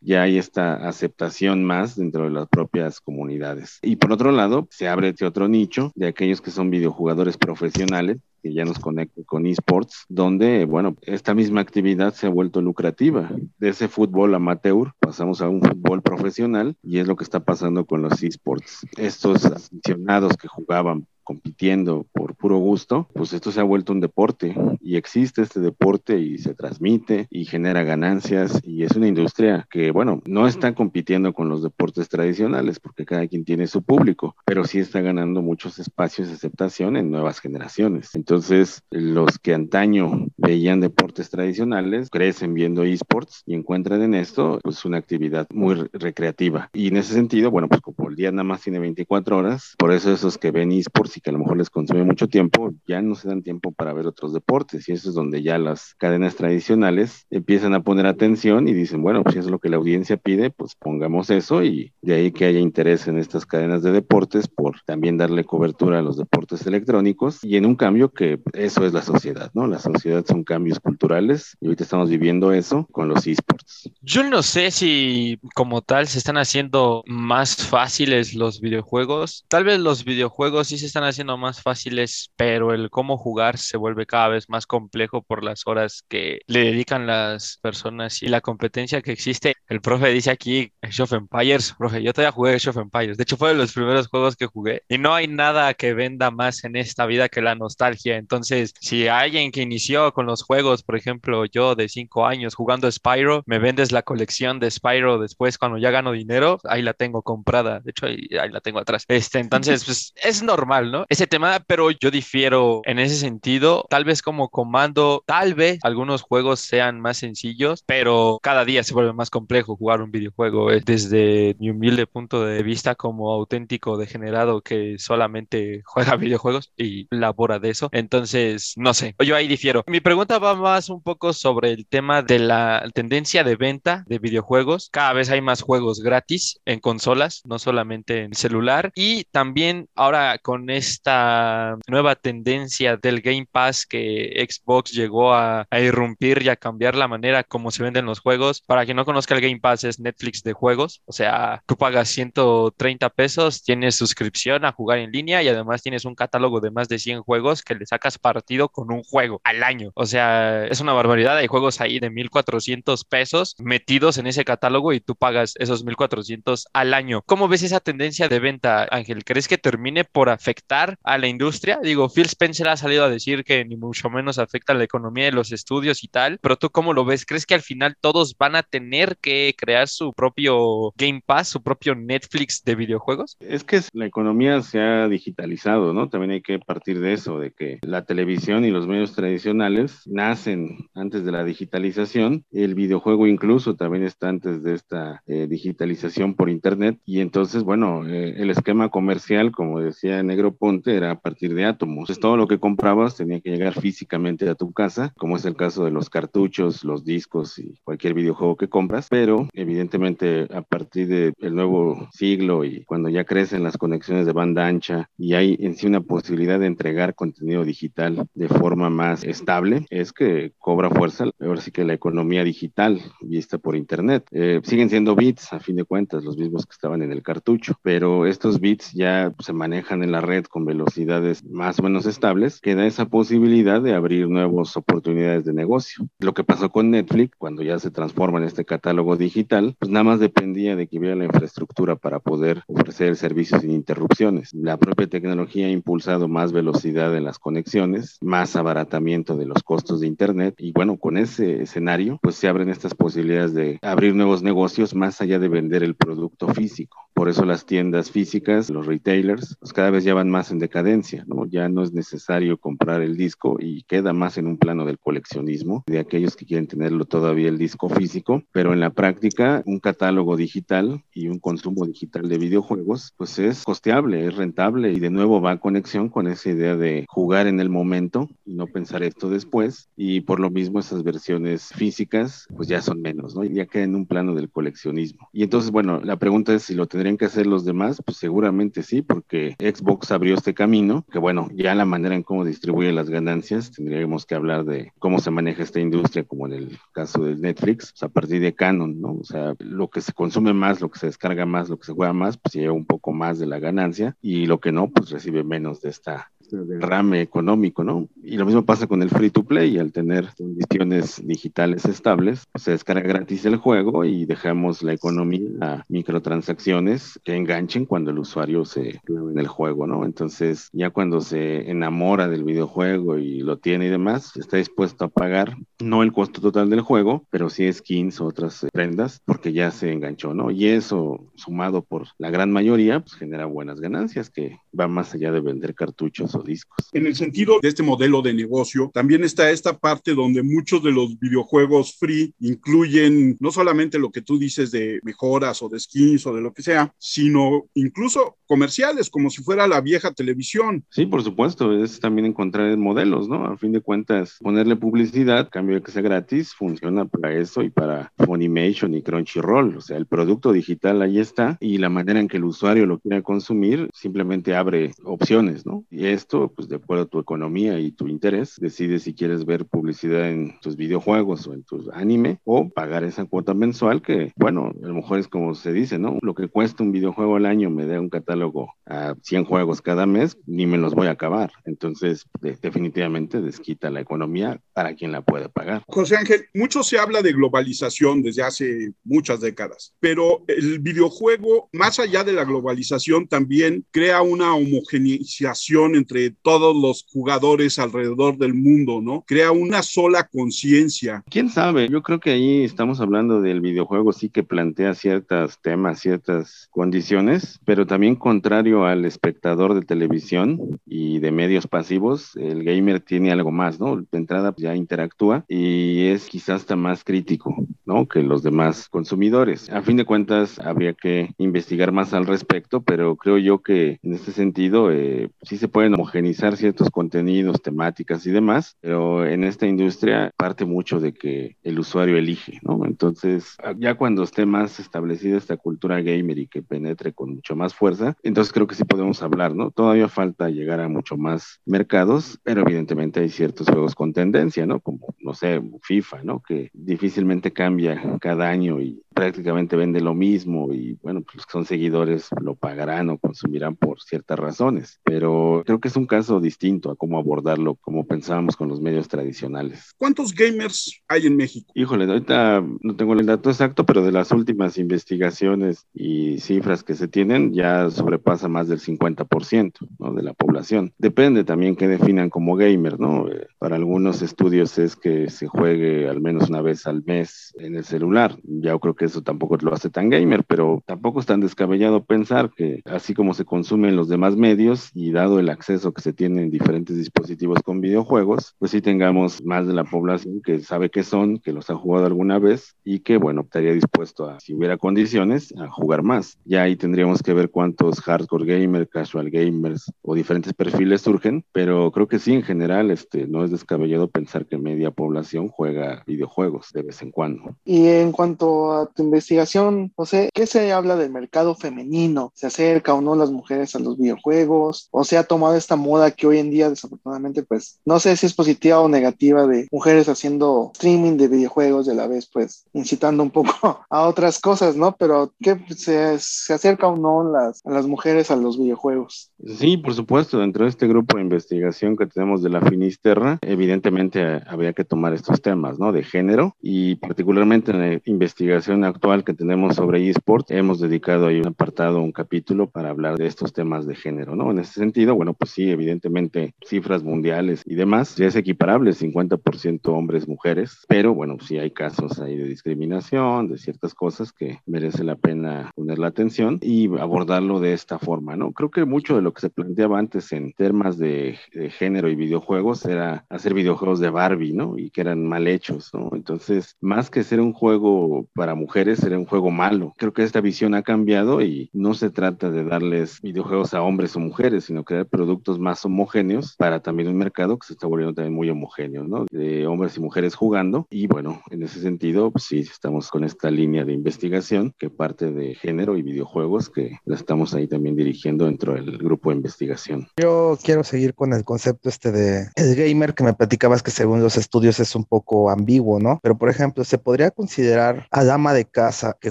ya 0.01 0.23
hay 0.23 0.39
esta 0.39 0.87
aceptación 0.89 1.65
más 1.65 1.97
dentro 1.97 2.25
de 2.25 2.31
las 2.31 2.49
propias 2.49 3.01
comunidades. 3.01 3.79
Y 3.83 3.97
por 3.97 4.13
otro 4.13 4.33
lado, 4.33 4.67
se 4.71 4.89
abre 4.89 5.09
este 5.09 5.27
otro 5.27 5.49
nicho 5.49 5.93
de 5.95 6.09
aquellos 6.09 6.41
que 6.41 6.51
son 6.51 6.71
videojugadores 6.71 7.37
profesionales 7.37 8.19
que 8.45 8.53
ya 8.53 8.67
nos 8.67 8.79
conecta 8.79 9.23
con 9.25 9.47
esports, 9.47 10.05
donde, 10.11 10.67
bueno, 10.67 10.99
esta 11.01 11.33
misma 11.33 11.63
actividad 11.63 12.13
se 12.13 12.27
ha 12.27 12.31
vuelto 12.31 12.61
lucrativa. 12.61 13.31
De 13.57 13.71
ese 13.71 13.89
fútbol 13.89 14.35
amateur 14.35 14.93
pasamos 15.01 15.41
a 15.41 15.49
un 15.49 15.63
fútbol 15.63 16.03
profesional 16.03 16.77
y 16.83 16.99
es 16.99 17.07
lo 17.07 17.17
que 17.17 17.25
está 17.25 17.41
pasando 17.41 17.87
con 17.87 18.03
los 18.03 18.23
esports. 18.23 18.87
Estos 18.99 19.47
aficionados 19.47 20.37
que 20.37 20.47
jugaban 20.47 21.07
compitiendo 21.25 22.07
por 22.13 22.37
puro 22.37 22.59
gusto, 22.59 23.09
pues 23.15 23.33
esto 23.33 23.51
se 23.51 23.61
ha 23.61 23.65
vuelto 23.65 23.93
un 23.93 24.01
deporte 24.01 24.55
y 24.81 24.97
existe 24.97 25.43
este 25.43 25.61
deporte 25.61 26.19
y 26.19 26.39
se 26.39 26.55
transmite 26.55 27.27
y 27.31 27.47
genera 27.47 27.83
ganancias 27.83 28.61
y 28.63 28.85
es 28.85 28.93
una 28.93 29.09
industria 29.09 29.67
que, 29.71 29.91
bueno, 29.91 30.23
no 30.27 30.47
está 30.47 30.75
compitiendo 30.75 31.33
con 31.33 31.49
los 31.49 31.63
deportes 31.63 32.09
tradicionales 32.09 32.79
porque 32.79 33.05
cada 33.05 33.27
quien 33.27 33.45
tiene 33.45 33.67
su 33.67 33.83
público, 33.83 34.37
pero 34.45 34.65
sí 34.65 34.79
está 34.79 35.01
ganando 35.01 35.43
muchos 35.43 35.79
espacios 35.79 36.29
de 36.29 36.35
aceptación 36.35 36.97
en 36.97 37.11
nuevas 37.11 37.41
generaciones. 37.41 38.15
Entonces, 38.15 38.83
los 38.91 39.39
que 39.39 39.55
antaño 39.55 40.29
veían 40.37 40.81
deportes 40.81 41.31
tradicionales 41.31 42.11
crecen 42.11 42.55
viendo 42.55 42.85
esports 42.85 43.43
y 43.47 43.55
encuentran 43.55 44.03
en 44.03 44.15
esto 44.15 44.59
pues 44.63 44.85
una 44.85 44.99
actividad 44.99 45.47
muy 45.53 45.75
recreativa. 45.93 46.69
Y 46.73 46.89
en 46.89 46.99
ese 46.99 47.15
sentido, 47.15 47.51
bueno, 47.51 47.69
pues 47.69 47.81
como 47.81 48.11
el 48.11 48.17
día 48.17 48.31
nada 48.31 48.45
más 48.45 48.63
tiene 48.63 48.79
24 48.79 49.39
horas, 49.39 49.75
por 49.79 49.93
eso 49.93 50.13
esos 50.13 50.39
que 50.39 50.51
ven 50.51 50.73
esports 50.73 51.14
y 51.17 51.21
que 51.21 51.31
a 51.31 51.33
lo 51.33 51.39
mejor 51.39 51.57
les 51.57 51.71
consume 51.71 52.05
mucho 52.05 52.29
tiempo, 52.29 52.73
ya 52.87 53.03
no 53.03 53.15
se 53.15 53.29
dan 53.29 53.43
tiempo 53.43 53.73
para 53.73 53.93
ver 53.93 54.07
otros 54.07 54.33
deportes 54.33 54.89
y 54.89 54.93
eso 54.93 55.09
es 55.09 55.15
donde 55.15 55.43
ya 55.43 55.59
las 55.59 55.95
cadenas 55.95 56.37
tradicionales 56.37 57.27
empiezan 57.31 57.75
a 57.75 57.83
poner 57.83 58.07
atención 58.07 58.69
y 58.69 58.73
dicen, 58.73 59.03
bueno, 59.03 59.23
pues 59.23 59.35
si 59.35 59.41
es 59.41 59.47
lo 59.47 59.59
que 59.59 59.69
la 59.69 59.77
audiencia 59.77 60.17
pide, 60.17 60.51
pues 60.51 60.75
pongamos 60.75 61.31
eso 61.31 61.63
y 61.63 61.93
de 62.03 62.15
ahí 62.15 62.33
que 62.33 62.47
haya 62.47 62.59
interés 62.59 63.07
en 63.09 63.19
estas 63.19 63.47
cadenas 63.47 63.83
de 63.83 63.93
deportes 63.93 64.49
por 64.49 64.81
también 64.85 65.17
darle 65.17 65.45
cobertura 65.45 65.99
a 65.99 66.03
los 66.03 66.17
deportes 66.17 66.67
electrónicos 66.67 67.39
y 67.43 67.57
en 67.57 67.67
un 67.67 67.77
cambio 67.77 68.13
que 68.13 68.41
eso 68.53 68.85
es 68.85 68.93
la 68.93 69.03
sociedad, 69.03 69.51
¿no? 69.55 69.67
La 69.67 69.79
sociedad 69.79 70.25
son 70.27 70.45
cambios 70.45 70.81
culturales 70.81 71.57
y 71.61 71.67
ahorita 71.67 71.85
estamos 71.85 72.11
viviendo 72.11 72.53
eso 72.53 72.87
con 72.91 73.09
los 73.09 73.27
esports. 73.27 73.91
Yo 74.03 74.29
no 74.29 74.43
sé 74.43 74.71
si 74.71 75.39
como 75.55 75.83
tal 75.83 76.09
se 76.09 76.19
están 76.19 76.37
haciendo 76.37 77.03
más 77.07 77.57
fáciles 77.57 78.35
los 78.35 78.61
videojuegos. 78.61 79.45
Tal 79.49 79.65
vez 79.65 79.79
los 79.79 80.05
videojuegos 80.05 80.69
sí 80.69 80.79
se 80.79 80.87
están 80.87 81.04
haciendo 81.05 81.37
más 81.37 81.63
fáciles, 81.63 82.31
pero 82.37 82.73
el 82.73 82.91
cómo 82.91 83.17
jugar 83.19 83.59
se 83.59 83.77
vuelve 83.77 84.07
cada 84.07 84.29
vez 84.29 84.49
más 84.49 84.67
complejo 84.67 85.23
por 85.23 85.45
las 85.45 85.67
horas 85.67 86.05
que 86.09 86.41
le 86.47 86.61
dedican 86.61 87.07
las 87.07 87.59
personas 87.63 88.23
y 88.23 88.29
la 88.29 88.41
competencia 88.41 89.03
que 89.03 89.13
existe. 89.13 89.55
El 89.69 89.81
profe 89.81 90.09
dice 90.11 90.31
aquí, 90.31 90.73
Age 90.83 91.03
of 91.03 91.13
Empires, 91.13 91.75
profe, 91.79 92.03
yo 92.03 92.13
todavía 92.13 92.33
jugué 92.33 92.55
Age 92.55 92.71
of 92.71 92.77
Empires. 92.77 93.17
De 93.17 93.23
hecho, 93.23 93.37
fue 93.37 93.51
de 93.51 93.55
los 93.57 93.73
primeros 93.73 94.09
juegos 94.09 94.37
que 94.37 94.47
jugué 94.47 94.83
y 94.89 94.99
no 94.99 95.15
hay 95.15 95.29
nada 95.29 95.75
que 95.75 95.95
venda 95.95 96.31
más 96.31 96.65
en 96.65 96.77
esta 96.77 97.07
vida 97.07 97.29
que 97.29 97.43
la 97.43 97.55
nostalgia. 97.55 98.17
Entonces, 98.17 98.75
si 98.81 99.09
alguien 99.09 99.51
que 99.53 99.63
inició 99.63 100.13
con 100.13 100.27
los 100.27 100.43
juegos, 100.43 100.83
por 100.83 100.97
ejemplo, 100.97 101.45
yo 101.47 101.75
de 101.75 101.89
cinco 101.89 102.27
años 102.27 102.55
jugando 102.55 102.91
Spyro, 102.91 103.43
me 103.47 103.59
vendes 103.59 103.93
la 103.93 104.03
colección 104.03 104.61
de 104.61 104.71
Spyro 104.71 105.19
después 105.19 105.59
cuando 105.59 105.79
ya 105.79 105.91
gano 105.91 106.13
dinero, 106.13 106.59
ahí 106.65 106.83
la 106.83 106.95
tengo 106.95 107.23
comprada. 107.23 107.81
De 107.81 107.91
hecho, 107.91 108.07
ahí, 108.07 108.29
ahí 108.41 108.51
la 108.51 108.61
tengo 108.61 108.79
atrás. 108.79 109.05
Este, 109.09 109.39
entonces, 109.39 109.85
pues 109.85 110.13
es 110.17 110.43
normal, 110.43 110.91
¿no? 110.91 110.94
Ese 111.09 111.27
tema, 111.27 111.61
pero 111.67 111.91
yo 111.91 112.11
difiero 112.11 112.83
en 112.85 112.99
ese 112.99 113.17
sentido. 113.17 113.85
Tal 113.91 114.05
vez 114.05 114.23
como 114.23 114.49
comando, 114.49 115.23
tal 115.27 115.55
vez 115.55 115.79
algunos 115.83 116.23
juegos 116.23 116.61
sean 116.61 117.01
más 117.01 117.19
sencillos, 117.19 117.83
pero 117.87 118.39
cada 118.43 118.65
día 118.65 118.83
se 118.85 118.95
vuelve 118.95 119.13
más 119.13 119.31
complejo 119.31 119.77
jugar 119.77 120.01
un 120.01 120.11
videojuego. 120.11 120.71
Eh, 120.71 120.83
Desde 120.85 121.57
mi 121.59 121.71
humilde 121.71 122.07
punto 122.07 122.45
de 122.45 122.63
vista 122.63 122.95
como 122.95 123.33
auténtico 123.33 123.97
degenerado 123.97 124.61
que 124.61 124.97
solamente 124.99 125.83
juega 125.87 126.17
videojuegos 126.17 126.73
y 126.77 127.07
labora 127.11 127.59
de 127.59 127.71
eso. 127.71 127.89
Entonces, 127.93 128.75
no 128.77 128.95
sé, 128.95 129.15
yo 129.25 129.37
ahí 129.37 129.49
difiero. 129.49 129.85
Mi 129.87 130.01
pregunta 130.01 130.39
va 130.39 130.55
más 130.55 130.89
un 130.89 131.03
poco 131.03 131.33
sobre 131.33 131.73
el 131.73 131.87
tema 131.87 132.23
de 132.23 132.39
la 132.39 132.89
tendencia 132.95 133.45
de 133.45 133.57
venta 133.57 134.05
de 134.07 134.19
videojuegos. 134.19 134.89
Cada 134.91 135.13
vez 135.13 135.31
hay 135.31 135.41
más 135.41 135.63
juegos 135.63 136.01
gratis 136.01 136.61
en 136.65 136.81
consolas, 136.81 137.43
no 137.45 137.59
solamente 137.59 138.23
en 138.23 138.35
celular. 138.35 138.93
Y 138.95 139.25
también 139.25 139.89
ahora 139.95 140.39
con 140.39 140.71
esta 140.89 141.77
nueva 141.89 142.15
tendencia 142.15 142.97
del 142.97 143.21
Game 143.21 143.47
Pass 143.51 143.87
que 143.87 144.47
Xbox 144.49 144.93
llegó 144.93 145.35
a, 145.35 145.67
irrumpir 145.73 146.43
y 146.43 146.49
a 146.49 146.57
cambiar 146.57 146.95
la 146.95 147.09
manera 147.09 147.43
como 147.43 147.71
se 147.71 147.83
venden 147.83 148.07
los 148.07 148.21
juegos. 148.21 148.63
Para 148.67 148.85
quien 148.85 148.97
no 148.97 149.05
conozca 149.05 149.35
el 149.35 149.41
Game 149.41 149.61
Pass 149.61 149.85
es 149.85 150.01
Netflix 150.01 150.43
de 150.43 150.53
juegos, 150.53 151.03
o 151.07 151.13
sea, 151.13 151.63
tú 151.67 151.77
pagas 151.77 152.09
130 152.09 153.11
pesos, 153.11 153.63
tienes 153.63 153.97
suscripción 153.97 154.65
a 154.65 154.73
jugar 154.73 154.99
en 154.99 155.11
línea 155.11 155.43
y 155.43 155.49
además 155.49 155.83
tienes 155.83 156.05
un 156.05 156.15
catálogo 156.15 156.61
de 156.61 156.71
más 156.71 156.89
de 156.89 156.99
100 156.99 157.23
juegos 157.23 157.63
que 157.63 157.75
le 157.75 157.87
sacas 157.87 158.19
partido 158.19 158.69
con 158.69 158.93
un 158.93 159.03
juego 159.03 159.41
al 159.45 159.63
año. 159.63 159.91
O 159.95 160.07
sea, 160.07 160.67
es 160.67 160.81
una 160.81 160.93
barbaridad, 160.93 161.37
hay 161.37 161.47
juegos 161.47 161.81
ahí 161.81 161.99
de 161.99 162.11
1400 162.11 163.05
pesos 163.05 163.55
metidos 163.59 164.19
en 164.19 164.27
ese 164.27 164.45
catálogo 164.45 164.93
y 164.93 165.01
tú 165.01 165.17
pagas 165.17 165.55
esos 165.59 165.85
1400 165.85 166.69
al 166.73 166.95
año. 166.95 167.23
¿Cómo 167.27 167.49
ves 167.49 167.63
esa 167.63 167.81
tendencia 167.81 168.29
de 168.29 168.39
venta, 168.39 168.87
Ángel? 168.91 169.25
¿Crees 169.25 169.49
que 169.49 169.59
termine 169.59 170.05
por 170.05 170.29
afectar 170.29 170.74
a 171.03 171.19
la 171.19 171.29
industria? 171.29 171.79
Digo, 171.83 172.09
Phil 172.09 172.27
Spencer 172.27 172.69
ha 172.69 172.77
salido 172.77 173.05
a 173.05 173.11
decir 173.11 173.45
que 173.45 173.65
ni 173.65 173.77
mucho 173.77 174.11
menos 174.11 174.39
afecta 174.39 174.73
a 174.73 174.77
la 174.77 174.85
economía 174.85 175.25
de 175.27 175.33
los 175.33 175.53
estudios 175.53 176.05
y 176.05 176.09
tal, 176.09 176.39
pero 176.41 176.57
tú 176.57 176.71
cómo 176.71 176.93
lo 176.93 177.05
ves? 177.05 177.27
¿Crees 177.27 177.47
que 177.47 177.55
al 177.55 177.63
final 177.63 177.97
todos 178.01 178.37
van 178.39 178.57
a 178.57 178.63
tener 178.63 179.17
que 179.21 179.55
crear 179.57 179.89
su 179.89 180.13
propio 180.13 180.93
Game 180.97 181.23
Pass, 181.25 181.49
su 181.49 181.63
propio 181.63 181.95
Netflix 181.95 182.63
de 182.65 182.75
videojuegos? 182.75 183.37
Es 183.41 183.65
que 183.65 183.81
la 183.93 184.07
economía 184.07 184.61
se 184.63 184.81
ha 184.81 185.09
digitalizado, 185.09 185.93
¿no? 185.93 186.09
También 186.09 186.33
hay 186.33 186.43
que 186.43 186.59
partir 186.59 187.01
de 187.01 187.13
eso, 187.13 187.39
de 187.39 187.53
que 187.53 187.79
la 187.83 188.05
televisión 188.05 188.65
y 188.65 188.71
los 188.71 188.87
medios 188.87 189.15
tradicionales 189.15 190.03
nacen 190.07 190.89
antes 190.95 191.25
de 191.25 191.33
la 191.33 191.45
digitalización, 191.45 192.45
el 192.51 192.75
videojuego 192.75 193.27
incluso 193.27 193.77
también 193.77 194.05
está 194.05 194.29
antes 194.29 194.63
de 194.63 194.75
esta 194.75 195.23
eh, 195.27 195.47
digitalización 195.49 196.35
por 196.35 196.51
Internet 196.51 196.99
y 197.05 197.21
entonces, 197.21 197.63
bueno, 197.63 198.07
eh, 198.07 198.35
el 198.39 198.51
esquema 198.51 198.89
comercial, 198.89 199.53
como 199.53 199.81
decía 199.81 200.23
Negro 200.23 200.55
Ponte, 200.65 200.97
era 200.97 201.11
a 201.11 201.21
partir 201.21 201.55
de 201.55 201.67
átomos. 201.67 202.05
Entonces, 202.05 202.21
todo 202.21 202.39
lo 202.39 202.49
que 202.49 202.59
comprabas 202.59 203.17
tenía 203.17 203.39
que 203.39 203.51
llegar 203.51 203.79
físicamente 203.79 204.49
a 204.49 204.55
tu 204.55 204.73
casa, 204.73 205.13
como 205.19 205.37
es 205.37 205.45
el 205.45 205.57
caso 205.57 205.85
de 205.85 205.91
los 205.91 206.09
cartuchos, 206.09 206.85
los 206.85 207.05
discos 207.05 207.59
y 207.59 207.79
cualquier 207.85 208.15
videojuego 208.15 208.57
que 208.57 208.71
compras, 208.71 209.09
pero 209.11 209.47
evidentemente 209.53 210.49
a 210.51 210.63
partir 210.63 211.35
del 211.37 211.55
nuevo 211.55 212.09
siglo 212.13 212.65
y 212.65 212.83
cuando 212.85 213.11
ya 213.11 213.25
crecen 213.25 213.63
las 213.63 213.77
conexiones 213.77 214.25
de 214.25 214.33
banda 214.33 214.67
ancha 214.67 215.11
y 215.19 215.35
hay 215.35 215.59
en 215.61 215.75
sí 215.75 215.87
una 215.87 216.01
posibilidad 216.01 216.59
de 216.59 216.65
entregar 216.65 217.15
contenido 217.15 217.63
digital 217.63 218.27
de 218.33 218.49
forma 218.49 218.89
más 218.89 219.23
estable, 219.23 219.85
es 219.91 220.15
que 220.15 220.55
cobra 220.57 220.89
fuerza 220.89 221.27
ahora 221.41 221.61
sí 221.61 221.73
que 221.73 221.85
la 221.85 221.93
economía 221.93 222.43
digital 222.43 223.03
vista 223.21 223.59
por 223.59 223.77
internet. 223.77 224.25
Eh, 224.31 224.63
siguen 224.65 224.89
siendo 224.89 225.15
bits 225.15 225.53
a 225.53 225.61
fin 225.61 225.77
de 225.77 225.85
cuentas, 225.85 226.25
los 226.25 226.39
mismos 226.39 226.65
que 226.65 226.73
estaban 226.73 227.03
en 227.03 227.13
el 227.13 227.23
cartucho, 227.23 227.75
pero 227.83 228.25
estos 228.25 228.61
bits 228.61 228.93
ya 228.95 229.31
se 229.41 229.53
manejan 229.53 230.03
en 230.03 230.11
la 230.11 230.23
red 230.23 230.44
con 230.49 230.65
velocidades 230.65 231.45
más 231.45 231.79
o 231.79 231.83
menos 231.83 232.07
estables, 232.07 232.61
que 232.61 232.75
da 232.75 232.87
esa 232.87 233.07
posibilidad 233.07 233.81
de 233.81 233.95
abrir 233.95 234.29
nuevas 234.29 234.77
oportunidades 234.77 235.45
de 235.45 235.53
negocio. 235.53 236.07
Lo 236.19 236.35
que 236.35 236.45
pasó 236.45 236.71
con 236.71 236.91
Netflix, 236.91 237.37
cuando 237.37 237.63
ya 237.63 237.79
se 237.79 237.91
transforma 237.91 238.39
en 238.39 238.45
este 238.45 238.65
catálogo 238.65 239.17
digital, 239.17 239.77
pues 239.79 239.91
nada 239.91 240.05
más 240.05 240.21
dependía 240.21 240.77
de 240.77 240.87
que 240.87 240.99
hubiera 240.99 241.17
la 241.17 241.25
infraestructura 241.25 241.97
para 241.97 242.21
poder 242.21 242.63
ofrecer 242.67 243.09
el 243.09 243.17
servicio 243.17 243.61
sin 243.61 243.71
interrupciones. 243.71 244.53
La 244.55 244.77
propia 244.77 245.07
tecnología 245.07 245.67
ha 245.67 245.71
impulsado 245.71 246.29
más 246.29 246.53
velocidad 246.53 247.15
en 247.17 247.25
las 247.25 247.39
conexiones, 247.39 248.19
más 248.21 248.57
abaratamiento 248.57 249.37
de 249.37 249.47
los 249.47 249.63
costos 249.63 250.01
de 250.01 250.07
Internet 250.07 250.55
y 250.59 250.73
bueno, 250.73 250.97
con 250.97 251.17
ese 251.17 251.63
escenario, 251.63 252.19
pues 252.23 252.37
se 252.37 252.49
abren 252.49 252.69
estas 252.69 252.95
posibilidades 252.95 253.55
de 253.55 253.79
abrir 253.83 254.15
nuevos 254.15 254.43
negocios 254.43 254.95
más 254.95 255.21
allá 255.21 255.39
de 255.39 255.49
vender 255.49 255.83
el 255.83 255.95
producto 255.95 256.49
físico. 256.49 256.99
Por 257.15 257.29
eso 257.29 257.45
las 257.45 257.65
tiendas 257.65 258.11
físicas, 258.11 258.71
los 258.71 258.87
retailers, 258.87 259.57
pues 259.61 259.73
cada 259.73 259.91
vez 259.91 260.05
ya 260.05 260.15
van 260.15 260.31
más 260.35 260.51
en 260.51 260.59
decadencia, 260.59 261.25
¿no? 261.29 261.47
Ya 261.47 261.69
no 261.69 261.85
es 261.85 261.93
necesario 261.93 262.59
comprar 262.59 263.03
el 263.03 263.17
disco 263.17 263.57
y 263.61 263.85
queda 263.85 264.13
más 264.13 264.37
en 264.37 264.49
un 264.49 264.59
plano 264.59 264.85
del 264.85 264.99
coleccionismo, 264.99 265.85
de 265.87 266.01
aquellos 266.01 266.35
que 266.35 266.45
quieren 266.45 266.67
tenerlo 266.67 267.05
todavía 267.05 267.49
el 267.49 267.57
disco 267.57 267.89
físico, 267.89 268.43
pero 268.51 268.73
en 268.73 268.81
la 268.81 268.91
práctica 268.91 269.63
un 269.65 269.79
catálogo 269.79 270.37
digital 270.37 271.05
y 271.13 271.29
un 271.29 271.39
consumo 271.39 271.87
digital 271.87 272.29
de 272.29 272.39
videojuegos, 272.39 273.15
pues 273.17 273.39
es 273.39 273.63
costeable, 273.63 274.27
es 274.27 274.35
rentable 274.35 274.93
y 274.93 274.99
de 274.99 275.11
nuevo 275.11 275.41
va 275.41 275.53
a 275.53 275.61
conexión 275.61 276.09
con 276.09 276.27
esa 276.27 276.51
idea 276.51 276.75
de 276.75 277.05
jugar 277.09 277.47
en 277.47 277.61
el 277.61 277.71
momento 277.71 278.29
y 278.45 278.55
no 278.55 278.67
pensar 278.67 279.05
esto 279.05 279.31
después 279.31 279.89
y 279.97 280.23
por 280.23 280.41
lo 280.41 280.51
mismo 280.51 280.81
esas 280.81 281.05
versiones 281.05 281.69
físicas 281.69 282.49
pues 282.57 282.67
ya 282.67 282.83
son 282.83 283.01
menos, 283.01 283.37
¿no? 283.37 283.45
Ya 283.45 283.67
queda 283.67 283.85
en 283.85 283.95
un 283.95 284.07
plano 284.07 284.35
del 284.35 284.51
coleccionismo. 284.51 285.29
Y 285.33 285.45
entonces, 285.45 285.71
bueno, 285.71 286.01
la 286.03 286.17
pregunta 286.17 286.53
es 286.53 286.65
si 286.65 286.75
lo 286.75 286.89
tendrían 286.89 287.17
que 287.17 287.27
hacer 287.27 287.47
los 287.47 287.65
demás? 287.65 288.03
Pues 288.05 288.17
seguramente 288.17 288.83
sí, 288.83 289.03
porque 289.03 289.55
Xbox 289.59 290.11
este 290.33 290.55
camino, 290.55 291.05
que 291.13 291.19
bueno, 291.19 291.49
ya 291.55 291.75
la 291.75 291.85
manera 291.85 292.15
en 292.15 292.23
cómo 292.23 292.45
distribuye 292.45 292.93
las 292.93 293.11
ganancias, 293.11 293.71
tendríamos 293.71 294.25
que 294.25 294.35
hablar 294.35 294.65
de 294.65 294.93
cómo 294.99 295.19
se 295.21 295.31
maneja 295.31 295.63
esta 295.63 295.81
industria, 295.81 296.25
como 296.25 296.47
en 296.47 296.53
el 296.55 296.79
caso 296.93 297.25
del 297.25 297.41
Netflix, 297.41 297.93
a 298.03 298.09
partir 298.09 298.41
de 298.41 298.55
Canon, 298.55 299.01
¿no? 299.01 299.19
O 299.21 299.25
sea, 299.25 299.55
lo 299.59 299.89
que 299.89 300.01
se 300.01 300.13
consume 300.13 300.55
más, 300.55 300.81
lo 300.81 300.91
que 300.91 300.99
se 300.99 301.07
descarga 301.07 301.45
más, 301.45 301.69
lo 301.69 301.79
que 301.79 301.87
se 301.87 301.93
juega 301.93 302.13
más, 302.13 302.39
pues 302.39 302.55
lleva 302.55 302.73
un 302.73 302.87
poco 302.87 303.13
más 303.13 303.39
de 303.39 303.47
la 303.47 303.59
ganancia 303.59 304.17
y 304.23 304.47
lo 304.47 304.61
que 304.61 304.73
no, 304.73 304.89
pues 304.89 305.11
recibe 305.11 305.45
menos 305.45 305.81
de 305.83 305.91
esta 305.91 306.31
derrame 306.51 307.21
económico, 307.21 307.85
¿no? 307.85 308.09
Y 308.23 308.37
lo 308.37 308.47
mismo 308.47 308.65
pasa 308.65 308.87
con 308.87 309.03
el 309.03 309.11
free 309.11 309.31
to 309.31 309.45
play, 309.45 309.79
al 309.79 309.93
tener 309.93 310.29
condiciones 310.37 311.23
digitales 311.25 311.85
estables, 311.85 312.47
se 312.55 312.73
descarga 312.73 313.07
gratis 313.07 313.45
el 313.45 313.57
juego 313.57 314.05
y 314.05 314.25
dejamos 314.25 314.83
la 314.83 314.93
economía 314.93 315.49
a 315.61 315.85
microtransacciones 315.89 317.21
que 317.25 317.37
enganchen 317.37 317.87
cuando 317.87 318.11
el 318.11 318.19
usuario 318.19 318.65
se 318.65 319.01
en 319.09 319.39
el 319.39 319.49
juego, 319.49 319.87
¿no? 319.87 320.05
Entonces, 320.05 320.69
ya 320.73 320.91
cuando 320.91 321.21
se 321.21 321.71
enamora 321.71 322.29
del 322.29 322.45
videojuego 322.45 323.19
y 323.19 323.41
lo 323.41 323.59
tiene 323.59 323.87
y 323.87 323.91
demás, 323.91 324.37
está 324.37 324.57
dispuesto 324.57 325.05
a 325.05 325.09
pagar 325.09 325.57
no 325.81 326.03
el 326.03 326.13
costo 326.13 326.41
total 326.41 326.71
del 326.71 326.81
juego, 326.81 327.27
pero 327.31 327.51
sí 327.51 327.71
skins 327.73 328.21
o 328.21 328.27
otras 328.27 328.67
prendas, 328.73 329.21
porque 329.25 329.53
ya 329.53 329.71
se 329.71 329.93
enganchó, 329.93 330.35
¿no? 330.35 330.51
Y 330.51 330.67
eso, 330.67 331.33
sumado 331.35 331.83
por 331.83 332.09
la 332.19 332.31
gran 332.31 332.53
mayoría, 332.53 333.01
pues 333.01 333.15
genera 333.15 333.47
buenas 333.47 333.81
ganancias 333.81 334.31
que 334.31 334.59
va 334.79 334.89
más 334.89 335.15
allá 335.15 335.33
de 335.33 335.41
vender 335.41 335.75
cartuchos 335.75 336.34
o 336.35 336.43
discos. 336.43 336.89
En 336.93 337.07
el 337.07 337.15
sentido 337.15 337.59
de 337.61 337.69
este 337.69 337.83
modelo 337.83 338.23
de 338.23 338.35
negocio, 338.35 338.91
también 338.93 339.25
está 339.25 339.51
esta 339.51 339.79
parte 339.79 340.15
donde 340.15 340.43
muchos 340.43 340.83
de 340.83 340.93
los 340.93 341.19
videojuegos 341.19 341.97
free 341.99 342.35
incluyen 342.41 343.37
no 343.41 343.51
solamente 343.51 343.99
lo 343.99 344.11
que 344.11 344.23
tú 344.23 344.39
dices 344.39 344.71
de 344.71 345.01
mejoras 345.03 345.63
o 345.63 345.69
de 345.69 345.81
skins 345.81 346.27
o 346.27 346.35
de 346.35 346.41
lo 346.41 346.53
que 346.53 346.63
sea, 346.63 346.93
sino 346.99 347.65
incluso 347.75 348.37
comerciales, 348.47 349.11
como 349.11 349.31
si 349.31 349.43
fuera 349.43 349.67
la 349.67 349.81
vieja 349.81 350.13
televisión. 350.13 350.85
Sí, 350.91 351.07
por 351.07 351.23
supuesto, 351.23 351.73
es 351.83 352.01
también 352.01 352.27
encontrar 352.27 352.77
modelos, 352.77 353.29
¿no? 353.29 353.47
A 353.47 353.57
fin 353.57 353.73
de 353.73 353.81
cuentas, 353.81 354.37
ponerle 354.41 354.77
publicidad, 354.77 355.49
cambio 355.51 355.77
de 355.77 355.83
que 355.83 355.93
sea 355.93 356.03
gratis, 356.03 356.55
funciona 356.55 357.05
para 357.07 357.35
eso 357.35 357.63
y 357.63 357.71
para 357.71 358.13
Funimation 358.19 358.95
y 358.95 359.03
Crunchyroll. 359.03 359.77
O 359.77 359.81
sea, 359.81 359.97
el 359.97 360.07
producto 360.07 360.53
digital 360.53 361.03
ahí 361.03 361.19
está 361.19 361.57
y 361.61 361.79
la 361.79 361.89
manera 361.89 362.21
en 362.21 362.29
que 362.29 362.37
el 362.37 362.45
usuario 362.45 362.87
lo 362.87 362.99
quiera 362.99 363.23
consumir 363.23 363.89
simplemente 363.93 364.55
abre 364.55 364.93
opciones, 365.05 365.67
¿no? 365.67 365.85
Y 365.91 366.07
esto, 366.25 366.51
pues 366.55 366.69
de 366.69 366.77
acuerdo 366.77 367.05
a 367.05 367.07
tu 367.07 367.19
economía 367.19 367.79
y 367.79 367.93
tu 367.93 368.09
interés, 368.09 368.57
decides 368.59 369.03
si 369.03 369.15
quieres 369.15 369.45
ver 369.45 369.67
publicidad 369.67 370.31
en 370.31 370.59
tus 370.61 370.75
videojuegos 370.75 371.47
o 371.47 371.53
en 371.53 371.65
tu 371.65 371.91
anime 371.93 372.41
o 372.45 372.71
pagar 372.71 373.05
esa 373.05 373.27
cuota 373.27 373.53
mensual 373.53 374.01
que, 374.01 374.33
bueno, 374.37 374.73
a 374.83 374.87
lo 374.87 374.95
mejor 374.95 375.19
es 375.19 375.29
como 375.29 375.55
se 375.55 375.73
dice, 375.73 375.99
¿no? 375.99 376.19
Lo 376.23 376.35
que 376.35 376.49
cuesta 376.49 376.83
un 376.83 376.93
videojuego 376.93 377.37
al 377.37 377.45
año 377.45 377.69
me 377.69 377.85
da 377.87 378.01
un 378.01 378.09
catálogo 378.09 378.73
a 378.87 379.15
100 379.23 379.45
juegos 379.45 379.83
cada 379.83 380.07
mes, 380.07 380.39
ni 380.47 380.67
me 380.67 380.79
los 380.79 380.95
voy 380.95 381.09
a 381.09 381.13
acabar. 381.13 381.53
Entonces, 381.67 382.25
definitivamente 382.41 383.43
desquita 383.43 383.91
la 383.91 384.01
economía 384.01 384.61
para 384.73 384.95
quien 384.95 385.13
la 385.13 385.21
puede 385.21 385.51
pagar. 385.51 385.83
José 385.87 386.17
Ángel, 386.17 386.47
mucho 386.55 386.83
se 386.83 386.99
habla 386.99 387.21
de 387.21 387.33
globalización 387.33 388.23
desde 388.23 388.43
hace 388.43 388.93
muchas 389.05 389.41
décadas, 389.41 389.95
pero 390.01 390.43
el 390.49 390.79
videojuego, 390.79 391.69
más 391.73 391.99
allá 391.99 392.25
de 392.25 392.33
la 392.33 392.45
globalización, 392.45 393.29
también 393.29 393.85
crea 393.91 394.23
una 394.23 394.55
homogeneización 394.55 395.97
entre 395.97 396.14
todos 396.43 396.75
los 396.75 397.05
jugadores 397.11 397.79
alrededor 397.79 398.39
del 398.39 398.55
mundo, 398.55 399.01
¿no? 399.03 399.25
Crea 399.27 399.53
una 399.53 399.83
sola 399.83 400.27
conciencia. 400.27 401.23
¿Quién 401.31 401.51
sabe? 401.51 401.89
Yo 401.89 402.03
creo 402.03 402.21
que 402.21 402.31
ahí 402.31 402.65
estamos 402.65 403.01
hablando 403.01 403.41
del 403.41 403.61
videojuego, 403.61 404.13
sí 404.13 404.29
que 404.29 404.43
plantea 404.43 404.95
ciertos 404.95 405.61
temas, 405.61 406.01
ciertas 406.01 406.69
condiciones, 406.71 407.61
pero 407.65 407.87
también 407.87 408.17
contrario 408.17 408.87
al 408.87 409.05
espectador 409.05 409.75
de 409.75 409.83
televisión 409.83 410.81
y 410.87 411.19
de 411.19 411.31
medios 411.31 411.67
pasivos, 411.67 412.37
el 412.37 412.65
gamer 412.65 413.01
tiene 413.01 413.33
algo 413.33 413.51
más, 413.51 413.81
¿no? 413.81 413.97
De 413.97 414.19
entrada 414.19 414.55
ya 414.57 414.75
interactúa 414.75 415.45
y 415.49 416.07
es 416.07 416.29
quizás 416.29 416.55
hasta 416.55 416.77
más 416.77 417.05
crítico, 417.05 417.67
¿no? 417.85 418.07
Que 418.09 418.23
los 418.23 418.43
demás 418.43 418.89
consumidores. 418.89 419.69
A 419.71 419.83
fin 419.83 419.97
de 419.97 420.05
cuentas, 420.05 420.59
habría 420.59 420.95
que 420.95 421.35
investigar 421.39 421.93
más 421.93 422.15
al 422.15 422.27
respecto, 422.27 422.83
pero 422.83 423.17
creo 423.17 423.39
yo 423.39 423.63
que 423.63 423.99
en 424.03 424.15
este 424.15 424.33
sentido 424.33 424.91
eh, 424.91 425.31
sí 425.43 425.59
se 425.59 425.69
pueden 425.69 425.95
homogenizar 426.05 426.57
ciertos 426.57 426.91
contenidos, 426.91 427.63
temáticas 427.63 428.27
y 428.27 428.31
demás, 428.31 428.77
pero 428.81 429.27
en 429.27 429.43
esta 429.43 429.67
industria 429.67 430.31
parte 430.37 430.67
mucho 430.67 431.01
de 431.01 431.15
que 431.15 431.57
el 431.63 431.79
usuario 431.79 432.19
elige, 432.19 432.61
¿no? 432.63 432.85
Entonces, 432.85 433.57
ya 433.79 433.95
cuando 433.95 434.23
esté 434.23 434.45
más 434.45 434.79
establecida 434.81 435.39
esta 435.39 435.57
cultura 435.57 436.03
gamer 436.03 436.39
y 436.39 436.47
que 436.47 436.63
penetre 436.63 437.15
con 437.15 437.37
mucho 437.37 437.57
más 437.57 437.75
fuerza, 437.75 438.17
entonces 438.23 438.53
creo 438.53 438.67
que 438.67 438.75
sí 438.75 438.85
podemos 438.85 439.23
hablar, 439.23 439.55
¿no? 439.55 439.71
Todavía 439.71 440.09
falta 440.09 440.51
llegar 440.51 440.81
a 440.81 440.89
mucho 440.89 441.17
más 441.17 441.61
mercados, 441.65 442.39
pero 442.43 442.61
evidentemente 442.61 443.21
hay 443.21 443.31
ciertos 443.31 443.67
juegos 443.67 443.95
con 443.95 444.13
tendencia, 444.13 444.67
¿no? 444.67 444.81
Como, 444.81 445.15
no 445.21 445.33
sé, 445.33 445.63
FIFA, 445.83 446.23
¿no? 446.23 446.43
Que 446.43 446.71
difícilmente 446.75 447.53
cambia 447.53 448.19
cada 448.21 448.51
año 448.51 448.81
y 448.83 449.03
prácticamente 449.15 449.77
vende 449.77 450.01
lo 450.01 450.15
mismo 450.15 450.73
y 450.73 450.99
bueno, 451.03 451.23
pues 451.23 451.37
los 451.37 451.47
que 451.47 451.53
son 451.53 451.65
seguidores 451.65 452.29
lo 452.41 452.55
pagarán 452.55 453.11
o 453.11 453.19
consumirán 453.19 453.77
por 453.77 454.01
ciertas 454.01 454.39
razones, 454.39 455.01
pero 455.05 455.63
creo 455.65 455.81
que 455.81 455.89
es 455.89 455.97
un 455.97 456.07
caso 456.07 456.41
distinto 456.41 456.91
a 456.91 456.97
cómo 456.97 457.19
abordarlo 457.19 457.77
como 457.77 458.07
pensábamos 458.07 458.57
con 458.57 458.69
los 458.69 458.81
medios 458.81 459.09
tradicionales. 459.09 459.95
¿Cuántos 459.97 460.35
gamers 460.35 461.01
hay 461.09 461.27
en 461.27 461.37
México? 461.37 461.73
Híjole, 461.75 462.05
ahorita 462.05 462.65
no 462.81 462.97
tengo 462.97 463.15
el 463.15 463.27
dato 463.27 463.51
exacto, 463.51 463.87
pero 463.87 464.03
de 464.03 464.13
las 464.13 464.31
últimas 464.33 464.79
investigaciones 464.79 465.87
y 465.95 466.39
cifras 466.39 466.83
que 466.83 466.95
se 466.95 467.09
tienen 467.09 467.53
ya 467.53 467.91
sobrepasa 467.91 468.49
más 468.49 468.69
del 468.69 468.81
50% 468.81 469.73
¿no? 469.99 470.13
de 470.13 470.23
la 470.23 470.35
población. 470.35 470.93
Depende 470.99 471.45
también 471.45 471.77
qué 471.77 471.89
definan 471.89 472.31
como 472.31 472.57
gamer, 472.57 472.99
¿no? 472.99 473.29
Eh, 473.29 473.47
para 473.59 473.77
algunos 473.77 474.23
estudios 474.23 474.79
es 474.79 474.97
que 474.97 475.31
se 475.31 475.47
juegue 475.47 476.09
al 476.09 476.21
menos 476.21 476.49
una 476.49 476.61
vez 476.61 476.87
al 476.87 477.03
mes 477.05 477.55
en 477.59 477.77
el 477.77 477.85
celular. 477.85 478.37
Ya 478.43 478.79
creo 478.79 478.95
que 478.95 479.04
eso 479.05 479.23
tampoco 479.23 479.57
lo 479.61 479.73
hace 479.73 479.91
tan 479.91 480.11
gamer, 480.11 480.45
pero 480.45 480.83
tampoco 480.87 481.21
es 481.21 481.27
tan 481.27 481.41
descabellado 481.41 482.05
pensar 482.05 482.51
que 482.57 482.83
así 482.85 483.15
como 483.15 483.35
se 483.35 483.45
consumen 483.45 483.97
los 483.97 484.09
demás 484.09 484.37
medios 484.37 484.91
y 484.95 485.13
dado 485.13 485.39
el 485.39 485.49
acceso 485.49 485.93
que 485.93 486.03
se 486.03 486.13
tiene 486.13 486.43
en 486.43 486.51
diferentes 486.51 486.97
dispositivos 486.97 487.63
con 487.63 487.81
videojuegos, 487.81 488.55
pues 488.59 488.73
sí 488.73 488.81
tengamos 488.81 489.45
más 489.45 489.67
de 489.67 489.73
la 489.73 489.85
población 489.85 490.41
que 490.43 490.61
sabe 490.61 490.91
qué 490.91 491.03
son, 491.03 491.39
que 491.39 491.53
los 491.53 491.71
ha 491.71 491.75
jugado 491.75 492.07
alguna 492.07 492.39
vez 492.39 492.77
y 492.85 493.01
que, 493.01 493.17
bueno, 493.17 493.43
estaría 493.43 493.73
dispuesto 493.73 494.29
a, 494.29 494.41
si 494.41 494.55
hubiera 494.55 494.77
condiciones, 494.77 495.55
a 495.59 495.69
jugar 495.71 496.03
más. 496.03 496.39
Ya 496.45 496.63
ahí 496.63 496.77
tendríamos 496.77 497.23
que 497.23 497.35
ver 497.35 497.51
cuántos 497.51 498.01
hardcore 498.01 498.47
gamers, 498.47 498.89
casual 498.89 499.31
gamers 499.31 499.93
o 500.03 500.15
diferentes 500.15 500.53
perfiles 500.53 501.03
surgen, 501.03 501.45
pero 501.53 501.91
creo 501.91 502.09
que 502.09 502.19
sí, 502.19 502.33
en 502.33 502.43
general, 502.43 502.91
este, 502.91 503.27
no 503.27 503.45
es 503.45 503.51
descabellado 503.51 504.09
pensar 504.09 504.47
que 504.47 504.59
media 504.59 504.91
población 504.91 505.49
juega 505.49 506.03
videojuegos 506.07 506.71
de 506.73 506.83
vez 506.83 507.03
en 507.03 507.11
cuando. 507.11 507.57
Y 507.65 507.87
en 507.87 508.13
cuanto 508.13 508.73
a 508.73 508.87
tu 508.95 509.03
investigación, 509.03 509.93
José, 509.97 510.31
¿qué 510.33 510.47
se 510.47 510.73
habla 510.73 510.97
del 510.97 511.11
mercado 511.11 511.55
femenino? 511.55 512.33
¿Se 512.35 512.47
acerca 512.47 512.95
o 512.95 513.01
no 513.01 513.15
las 513.17 513.31
mujeres 513.31 513.75
a 513.75 513.79
los 513.79 513.99
videojuegos? 513.99 514.89
¿O 514.91 515.05
se 515.05 515.19
ha 515.19 515.25
tomado 515.25 515.57
esta 515.57 515.77
moda 515.77 516.11
que 516.11 516.27
hoy 516.27 516.39
en 516.39 516.51
día, 516.51 516.71
desafortunadamente, 516.71 517.43
pues 517.43 517.81
no 517.85 517.99
sé 517.99 518.17
si 518.17 518.27
es 518.27 518.35
positiva 518.35 518.81
o 518.81 518.89
negativa 518.89 519.47
de 519.47 519.69
mujeres 519.71 520.09
haciendo 520.09 520.71
streaming 520.75 521.17
de 521.17 521.29
videojuegos 521.29 521.87
de 521.87 521.95
la 521.95 522.07
vez, 522.07 522.29
pues 522.33 522.65
incitando 522.73 523.23
un 523.23 523.31
poco 523.31 523.81
a 523.91 524.03
otras 524.07 524.41
cosas, 524.41 524.77
¿no? 524.77 524.97
Pero 524.97 525.33
¿qué 525.41 525.59
se, 525.77 526.19
se 526.19 526.55
acerca 526.55 526.87
o 526.87 526.97
no 526.97 527.31
las, 527.31 527.65
a 527.67 527.71
las 527.71 527.87
mujeres 527.87 528.31
a 528.31 528.37
los 528.37 528.59
videojuegos? 528.59 529.31
Sí, 529.59 529.77
por 529.77 529.95
supuesto, 529.95 530.39
dentro 530.39 530.65
de 530.65 530.71
este 530.71 530.87
grupo 530.87 531.17
de 531.17 531.23
investigación 531.23 531.97
que 531.97 532.07
tenemos 532.07 532.43
de 532.43 532.51
la 532.51 532.61
Finisterra, 532.61 533.39
evidentemente 533.43 534.43
habría 534.47 534.73
que 534.73 534.85
tomar 534.85 535.13
estos 535.13 535.43
temas, 535.43 535.79
¿no? 535.79 535.93
De 535.93 536.03
género 536.03 536.57
y 536.63 536.97
particularmente 536.97 537.73
en 537.73 537.79
la 537.79 538.01
investigación 538.05 538.84
actual 538.85 539.25
que 539.25 539.35
tenemos 539.35 539.77
sobre 539.77 540.09
eSport, 540.09 540.51
hemos 540.51 540.81
dedicado 540.81 541.27
ahí 541.27 541.41
un 541.41 541.49
apartado, 541.49 542.01
un 542.01 542.13
capítulo 542.13 542.69
para 542.69 542.91
hablar 542.91 543.17
de 543.17 543.27
estos 543.27 543.53
temas 543.53 543.87
de 543.87 543.95
género, 543.95 544.37
¿no? 544.37 544.51
En 544.51 544.59
ese 544.59 544.75
sentido, 544.75 545.15
bueno, 545.15 545.35
pues 545.35 545.51
sí, 545.51 545.71
evidentemente 545.71 546.55
cifras 546.65 547.03
mundiales 547.03 547.63
y 547.67 547.75
demás, 547.75 548.17
ya 548.17 548.27
es 548.27 548.37
equiparable, 548.37 548.93
50% 548.93 549.89
hombres, 549.89 550.29
mujeres, 550.29 550.85
pero 550.89 551.15
bueno, 551.15 551.37
sí 551.41 551.59
hay 551.59 551.71
casos 551.71 552.21
ahí 552.21 552.37
de 552.37 552.49
discriminación, 552.49 553.49
de 553.49 553.59
ciertas 553.59 553.95
cosas 553.95 554.33
que 554.33 554.61
merece 554.67 555.05
la 555.05 555.17
pena 555.17 555.71
poner 555.75 555.99
la 555.99 556.09
atención 556.09 556.59
y 556.63 556.87
abordarlo 556.99 557.61
de 557.61 557.73
esta 557.73 557.99
forma, 557.99 558.37
¿no? 558.37 558.53
Creo 558.53 558.71
que 558.71 558.85
mucho 558.85 559.17
de 559.17 559.23
lo 559.23 559.33
que 559.33 559.41
se 559.41 559.51
planteaba 559.51 559.99
antes 559.99 560.33
en 560.33 560.53
temas 560.53 560.99
de, 560.99 561.39
de 561.53 561.71
género 561.71 562.09
y 562.09 562.15
videojuegos 562.15 562.85
era 562.85 563.25
hacer 563.29 563.55
videojuegos 563.55 564.01
de 564.01 564.11
Barbie, 564.11 564.53
¿no? 564.53 564.79
Y 564.79 564.91
que 564.91 565.01
eran 565.01 565.27
mal 565.27 565.47
hechos, 565.47 565.91
¿no? 565.93 566.11
Entonces, 566.13 566.77
más 566.81 567.11
que 567.11 567.23
ser 567.23 567.41
un 567.41 567.53
juego 567.53 568.29
para 568.35 568.55
mujeres, 568.55 568.74
era 568.75 569.19
un 569.19 569.25
juego 569.25 569.51
malo. 569.51 569.95
Creo 569.97 570.13
que 570.13 570.23
esta 570.23 570.41
visión 570.41 570.75
ha 570.75 570.83
cambiado 570.83 571.43
y 571.43 571.71
no 571.73 571.95
se 571.95 572.11
trata 572.11 572.51
de 572.51 572.65
darles 572.65 573.21
videojuegos 573.23 573.73
a 573.75 573.83
hombres 573.83 574.17
o 574.17 574.21
mujeres, 574.21 574.65
sino 574.65 574.85
crear 574.85 575.07
productos 575.07 575.59
más 575.59 575.85
homogéneos 575.85 576.57
para 576.57 576.81
también 576.81 577.09
un 577.09 577.17
mercado 577.17 577.59
que 577.59 577.67
se 577.67 577.75
está 577.75 577.87
volviendo 577.87 578.15
también 578.15 578.35
muy 578.35 578.51
homogéneo, 578.51 579.05
¿no? 579.05 579.27
De 579.31 579.67
hombres 579.67 579.97
y 579.97 580.01
mujeres 580.01 580.35
jugando. 580.35 580.87
Y 580.91 581.07
bueno, 581.07 581.43
en 581.51 581.63
ese 581.63 581.81
sentido, 581.81 582.31
pues 582.31 582.45
sí, 582.45 582.61
estamos 582.61 583.11
con 583.11 583.25
esta 583.25 583.51
línea 583.51 583.85
de 583.85 583.93
investigación 583.93 584.75
que 584.79 584.91
parte 584.91 585.31
de 585.31 585.55
género 585.55 585.97
y 585.97 586.03
videojuegos 586.03 586.69
que 586.69 586.99
la 587.05 587.17
estamos 587.17 587.55
ahí 587.55 587.69
también 587.69 587.97
dirigiendo 587.97 588.47
dentro 588.47 588.75
del 588.75 588.99
grupo 588.99 589.31
de 589.31 589.37
investigación. 589.37 590.09
Yo 590.21 590.59
quiero 590.63 590.83
seguir 590.85 591.15
con 591.15 591.33
el 591.33 591.45
concepto 591.45 591.89
este 591.89 592.11
de 592.11 592.49
el 592.57 592.75
gamer 592.75 593.15
que 593.15 593.25
me 593.25 593.35
platicabas 593.35 593.83
que 593.83 593.91
según 593.91 594.23
los 594.23 594.37
estudios 594.37 594.81
es 594.81 594.95
un 594.97 595.05
poco 595.05 595.51
ambiguo, 595.51 596.01
¿no? 596.01 596.19
Pero 596.23 596.37
por 596.37 596.49
ejemplo, 596.49 596.85
¿se 596.85 596.99
podría 596.99 597.31
considerar 597.31 598.07
al 598.11 598.31
ama 598.31 598.53
de 598.53 598.64
casa 598.65 599.17
que 599.21 599.31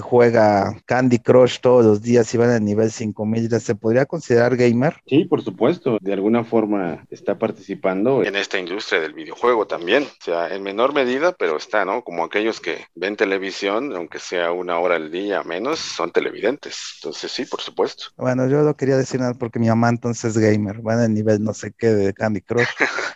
juega 0.00 0.76
Candy 0.86 1.18
Crush 1.18 1.60
todos 1.60 1.84
los 1.84 2.02
días 2.02 2.32
y 2.34 2.38
va 2.38 2.46
en 2.46 2.52
el 2.52 2.64
nivel 2.64 2.90
5000, 2.90 3.60
¿se 3.60 3.74
podría 3.74 4.06
considerar 4.06 4.56
gamer? 4.56 4.96
Sí, 5.06 5.24
por 5.24 5.42
supuesto. 5.42 5.98
De 6.00 6.12
alguna 6.12 6.44
forma 6.44 7.04
está 7.10 7.38
participando 7.38 8.24
en 8.24 8.36
esta 8.36 8.58
industria 8.58 9.00
del 9.00 9.12
videojuego 9.12 9.66
también. 9.66 10.04
O 10.04 10.24
sea, 10.24 10.54
en 10.54 10.62
menor 10.62 10.94
medida, 10.94 11.32
pero 11.32 11.56
está, 11.56 11.84
¿no? 11.84 12.02
Como 12.02 12.24
aquellos 12.24 12.60
que 12.60 12.86
ven 12.94 13.16
televisión, 13.16 13.94
aunque 13.94 14.18
sea 14.18 14.52
una 14.52 14.78
hora 14.78 14.96
al 14.96 15.10
día 15.10 15.42
menos, 15.42 15.78
son 15.78 16.10
televidentes. 16.10 16.96
Entonces 16.96 17.30
sí, 17.32 17.44
por 17.44 17.60
supuesto. 17.60 18.06
Bueno, 18.16 18.48
yo 18.48 18.62
lo 18.62 18.76
quería 18.76 18.96
decir 18.96 19.20
nada 19.20 19.34
porque 19.34 19.58
mi 19.58 19.68
mamá 19.68 19.88
entonces 19.88 20.36
es 20.36 20.38
gamer, 20.38 20.86
va 20.86 20.94
en 20.94 21.00
el 21.00 21.14
nivel 21.14 21.42
no 21.42 21.54
sé 21.54 21.72
qué 21.76 21.88
de 21.88 22.12
Candy 22.12 22.40
Crush 22.40 22.66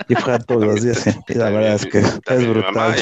y 0.09 0.15
juega 0.15 0.39
todos 0.39 0.65
los 0.65 0.83
días. 0.83 1.07
Y 1.29 1.35
la 1.35 1.51
verdad 1.51 1.75
es 1.75 1.87
que 1.87 1.99
es 1.99 2.49
brutal. 2.49 2.95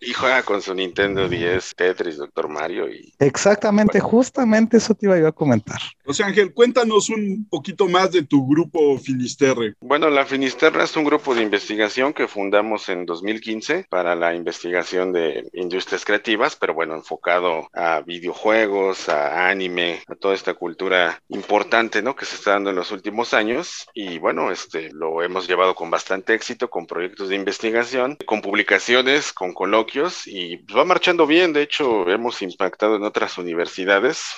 Y, 0.00 0.10
y, 0.10 0.12
juega 0.12 0.42
con 0.42 0.62
su 0.62 0.74
Nintendo 0.74 1.28
10, 1.28 1.74
Tetris, 1.76 2.16
Doctor 2.16 2.48
Mario 2.58 2.90
y... 2.90 3.12
Exactamente, 3.18 4.00
justamente 4.00 4.76
eso 4.78 4.94
te 4.94 5.06
iba 5.06 5.18
yo 5.18 5.28
a 5.28 5.32
comentar. 5.32 5.80
José 6.04 6.24
Ángel, 6.24 6.52
cuéntanos 6.52 7.10
un 7.10 7.46
poquito 7.48 7.86
más 7.88 8.12
de 8.12 8.22
tu 8.22 8.46
grupo 8.46 8.98
Finisterre. 8.98 9.74
Bueno, 9.80 10.10
la 10.10 10.24
Finisterra 10.24 10.84
es 10.84 10.96
un 10.96 11.04
grupo 11.04 11.34
de 11.34 11.42
investigación 11.42 12.12
que 12.12 12.28
fundamos 12.28 12.88
en 12.88 13.06
2015 13.06 13.86
para 13.88 14.14
la 14.14 14.34
investigación 14.34 15.12
de 15.12 15.48
industrias 15.52 16.04
creativas, 16.04 16.56
pero 16.56 16.74
bueno, 16.74 16.94
enfocado 16.94 17.68
a 17.72 18.00
videojuegos, 18.00 19.08
a 19.08 19.48
anime, 19.48 20.00
a 20.08 20.14
toda 20.14 20.34
esta 20.34 20.54
cultura 20.54 21.22
importante, 21.28 22.02
¿no? 22.02 22.16
Que 22.16 22.24
se 22.24 22.36
está 22.36 22.52
dando 22.52 22.70
en 22.70 22.76
los 22.76 22.90
últimos 22.90 23.34
años 23.34 23.86
y 23.94 24.18
bueno, 24.18 24.50
este 24.50 24.90
lo 24.92 25.22
hemos 25.22 25.46
llevado 25.46 25.74
con 25.74 25.90
bastante 25.90 26.34
éxito 26.34 26.70
con 26.70 26.86
proyectos 26.86 27.28
de 27.28 27.36
investigación, 27.36 28.16
con 28.26 28.40
publicaciones, 28.40 29.32
con 29.32 29.52
coloquios 29.52 30.26
y 30.26 30.56
va 30.74 30.84
marchando 30.84 31.26
bien. 31.26 31.52
De 31.52 31.62
hecho, 31.62 32.08
hemos 32.08 32.42
impactado 32.48 32.96
en 32.96 33.04
otras 33.04 33.38
universidades 33.38 34.34